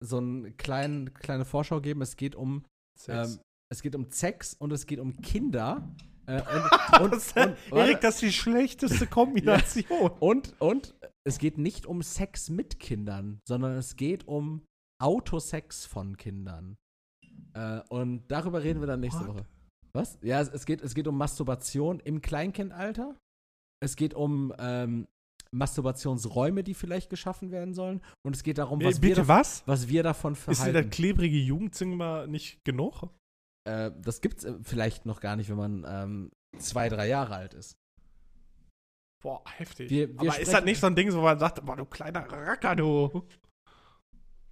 [0.00, 2.00] so eine kleine, kleine Vorschau geben.
[2.02, 2.64] Es geht um
[3.08, 3.38] ähm,
[3.68, 5.86] es geht um Sex und es geht um Kinder.
[6.26, 10.10] Äh, und, und, das, und, Erik, das ist die schlechteste Kombination.
[10.20, 10.94] und, und
[11.24, 14.62] es geht nicht um Sex mit Kindern, sondern es geht um
[15.02, 16.76] Autosex von Kindern.
[17.54, 19.28] Äh, und darüber reden wir dann nächste What?
[19.36, 19.46] Woche.
[19.92, 20.18] Was?
[20.22, 23.16] Ja, es, es, geht, es geht um Masturbation im Kleinkindalter.
[23.82, 25.06] Es geht um ähm,
[25.52, 28.02] Masturbationsräume, die vielleicht geschaffen werden sollen.
[28.24, 29.62] Und es geht darum, was, Äh, wir, Bitte dav- was?
[29.66, 30.90] was wir davon Ist dir das verhalten.
[30.90, 33.08] klebrige Jugendzimmer nicht genug?
[33.66, 37.54] Äh, das gibt's äh, vielleicht noch gar nicht, wenn man ähm, zwei, drei Jahre alt
[37.54, 37.76] ist.
[39.22, 39.90] Boah, heftig.
[39.90, 42.20] Wir- wir Aber ist das nicht so ein Ding, wo man sagt, boah, du kleiner
[42.30, 43.26] Racker, du.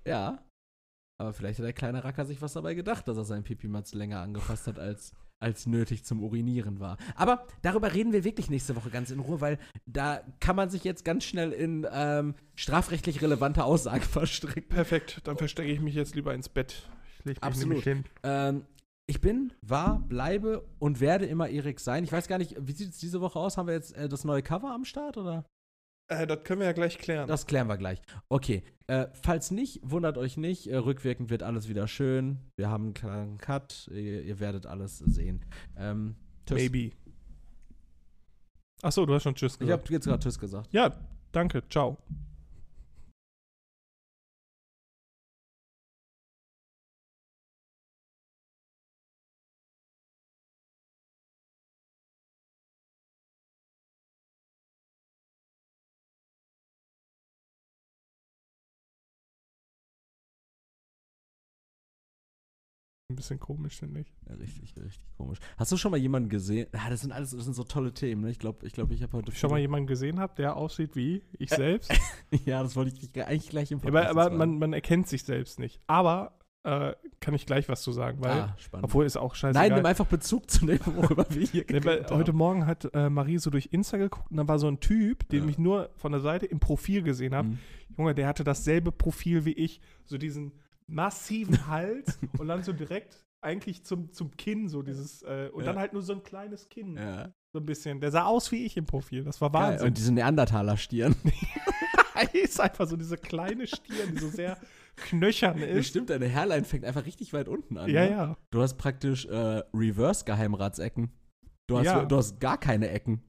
[0.07, 0.43] Ja.
[1.19, 4.21] Aber vielleicht hat der kleine Racker sich was dabei gedacht, dass er seinen Pipimatz länger
[4.21, 6.97] angefasst hat, als, als nötig zum Urinieren war.
[7.15, 10.83] Aber darüber reden wir wirklich nächste Woche ganz in Ruhe, weil da kann man sich
[10.83, 14.69] jetzt ganz schnell in ähm, strafrechtlich relevante Aussagen verstricken.
[14.69, 16.83] Perfekt, dann verstecke ich mich jetzt lieber ins Bett.
[17.21, 17.85] Ich leg mich Absolut.
[17.85, 18.05] hin.
[18.25, 18.67] Ähm,
[19.07, 22.05] ich bin, war, bleibe und werde immer Erik sein.
[22.05, 23.57] Ich weiß gar nicht, wie sieht es diese Woche aus?
[23.59, 25.45] Haben wir jetzt äh, das neue Cover am Start oder?
[26.09, 27.27] Äh, das können wir ja gleich klären.
[27.29, 28.01] Das klären wir gleich.
[28.29, 28.63] Okay.
[28.87, 30.67] Äh, falls nicht, wundert euch nicht.
[30.67, 32.39] Äh, rückwirkend wird alles wieder schön.
[32.57, 33.89] Wir haben einen kleinen Cut.
[33.91, 35.45] Ihr, ihr werdet alles sehen.
[35.77, 36.17] Ähm,
[36.47, 36.59] tschüss.
[36.59, 36.93] Maybe.
[38.83, 39.85] Achso, du hast schon Tschüss Ich gesagt.
[39.85, 40.69] habe jetzt gerade Tschüss gesagt.
[40.73, 40.95] ja,
[41.33, 41.99] danke, ciao.
[63.15, 64.13] Ein bisschen komisch, finde ich.
[64.29, 65.39] Ja, richtig, richtig komisch.
[65.57, 66.67] Hast du schon mal jemanden gesehen?
[66.73, 68.23] Ah, das sind alles, das sind so tolle Themen.
[68.23, 68.31] Ne?
[68.31, 71.23] Ich glaube, ich, glaub, ich habe heute Schon mal jemanden gesehen habt, der aussieht wie
[71.39, 71.93] ich selbst?
[72.45, 74.37] ja, das wollte ich eigentlich gleich im Ja, aber Podcast aber fragen.
[74.39, 75.81] man, man erkennt sich selbst nicht.
[75.87, 78.85] Aber äh, kann ich gleich was zu sagen, weil, ah, spannend.
[78.87, 79.69] obwohl ist auch scheißegal.
[79.69, 82.33] Nein, nimm einfach Bezug zu dem, worüber wir hier Nee, weil heute.
[82.33, 85.45] Morgen hat äh, Marie so durch Insta geguckt und da war so ein Typ, den
[85.45, 85.51] Ja.
[85.51, 87.49] ich nur von der Seite im Profil gesehen habe.
[87.49, 87.59] Mhm.
[87.97, 89.81] Junge, der hatte dasselbe Profil wie ich.
[90.07, 90.53] So diesen
[90.87, 95.67] massiven Hals und dann so direkt eigentlich zum, zum Kinn, so dieses, äh, und Ja.
[95.73, 96.97] dann halt nur so ein kleines Kinn.
[96.97, 97.33] Ja.
[97.53, 98.01] So ein bisschen.
[98.01, 99.23] Der sah aus wie ich im Profil.
[99.23, 99.63] Das war Geil.
[99.73, 99.89] Wahnsinn.
[99.89, 101.15] Und diese Neandertaler-Stirn.
[102.33, 104.57] ist einfach so diese kleine Stirn, die so sehr
[104.97, 105.89] knöchern ist.
[105.89, 107.91] Stimmt, deine Hairline fängt einfach richtig weit unten an.
[107.91, 108.11] Ja, ne?
[108.11, 108.37] ja.
[108.51, 111.11] Du hast praktisch äh, Reverse-Geheimratsecken.
[111.67, 112.05] Du hast, Ja.
[112.05, 113.23] du hast gar keine Ecken.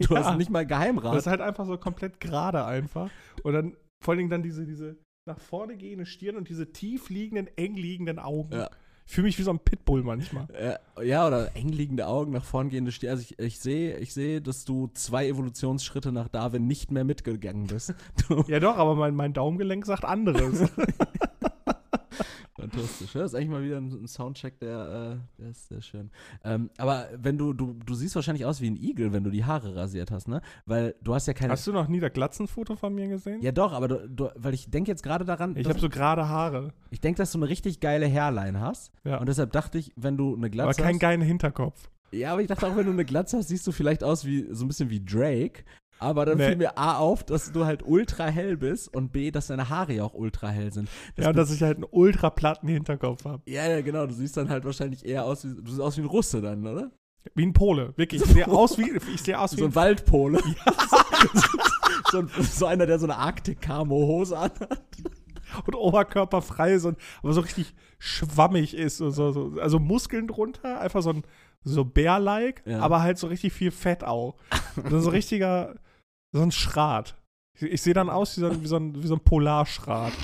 [0.00, 0.24] Du Ja.
[0.24, 1.16] hast nicht mal Das Geheimrat.
[1.16, 3.10] ist halt einfach so komplett gerade einfach.
[3.42, 4.96] Und dann vor allen Dingen dann diese, diese
[5.28, 8.54] nach vorne gehende Stirn und diese tief liegenden, eng liegenden Augen.
[8.54, 8.68] Ja.
[9.06, 10.48] Ich fühle mich wie so ein Pitbull manchmal.
[10.52, 13.12] Äh, ja, oder eng liegende Augen, nach vorn gehende Stirn.
[13.12, 17.68] Also ich, ich sehe, ich sehe, dass du zwei Evolutionsschritte nach Darwin nicht mehr mitgegangen
[17.68, 17.94] bist.
[18.48, 20.70] Ja doch, aber mein, mein Daumengelenk sagt anderes.
[22.58, 23.14] fantastisch.
[23.14, 26.10] Ja, Das ist eigentlich mal wieder ein, Soundcheck, der, äh, der ist sehr schön.
[26.44, 29.44] Ähm, aber wenn du, du, du siehst wahrscheinlich aus wie ein Igel, wenn du die
[29.44, 30.40] Haare rasiert hast, ne?
[30.66, 31.52] Weil du hast ja keine.
[31.52, 33.40] Hast du noch nie das Glatzenfoto von mir gesehen?
[33.42, 36.28] ja doch, aber du, du, weil ich denke jetzt gerade daran, Ich habe so gerade
[36.28, 38.92] Haare, ich denke, dass du eine richtig geile Hairline hast.
[39.04, 39.18] Ja.
[39.18, 41.90] Und deshalb dachte ich, wenn du eine aber Glatze keinen hast, geilen Hinterkopf.
[42.10, 44.46] Ja, aber ich dachte auch, wenn du eine Glatze hast, siehst du vielleicht aus wie
[44.50, 45.64] so ein bisschen wie Drake.
[46.00, 46.46] Aber dann Nee.
[46.48, 49.92] fiel mir A auf, dass du halt ultra hell bist und B, dass deine Haare
[49.94, 50.88] ja auch ultra hell sind.
[51.16, 53.42] Das ja, und dass ich halt einen ultra platten Hinterkopf habe.
[53.46, 54.06] ja, ja, genau.
[54.06, 56.66] Du siehst dann halt wahrscheinlich eher aus wie, du siehst aus wie ein Russe dann,
[56.66, 56.90] oder?
[57.34, 58.22] Wie ein Pole, wirklich.
[58.22, 60.38] Ich sehe aus wie, ich sehe aus wie So ein Waldpole.
[62.10, 64.80] so, ein, so einer, der so eine Arctic-Camo-Hose anhat.
[65.66, 68.98] und Oberkörper frei, so, ein- aber so richtig schwammig ist.
[68.98, 71.22] So, so, so, also Muskeln drunter, einfach so ein
[71.64, 72.80] so Bär-like, Ja.
[72.80, 74.36] aber halt so richtig viel Fett auch.
[74.76, 75.74] Und so ein richtiger,
[76.32, 77.14] so ein Schrat.
[77.54, 80.12] Ich, ich sehe dann aus wie so ein, wie so ein, wie so ein Polarschrat.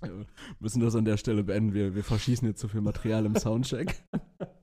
[0.00, 0.26] Wir
[0.60, 1.74] müssen das an der Stelle beenden.
[1.74, 3.94] Wir, wir verschießen jetzt zu viel Material im Soundcheck.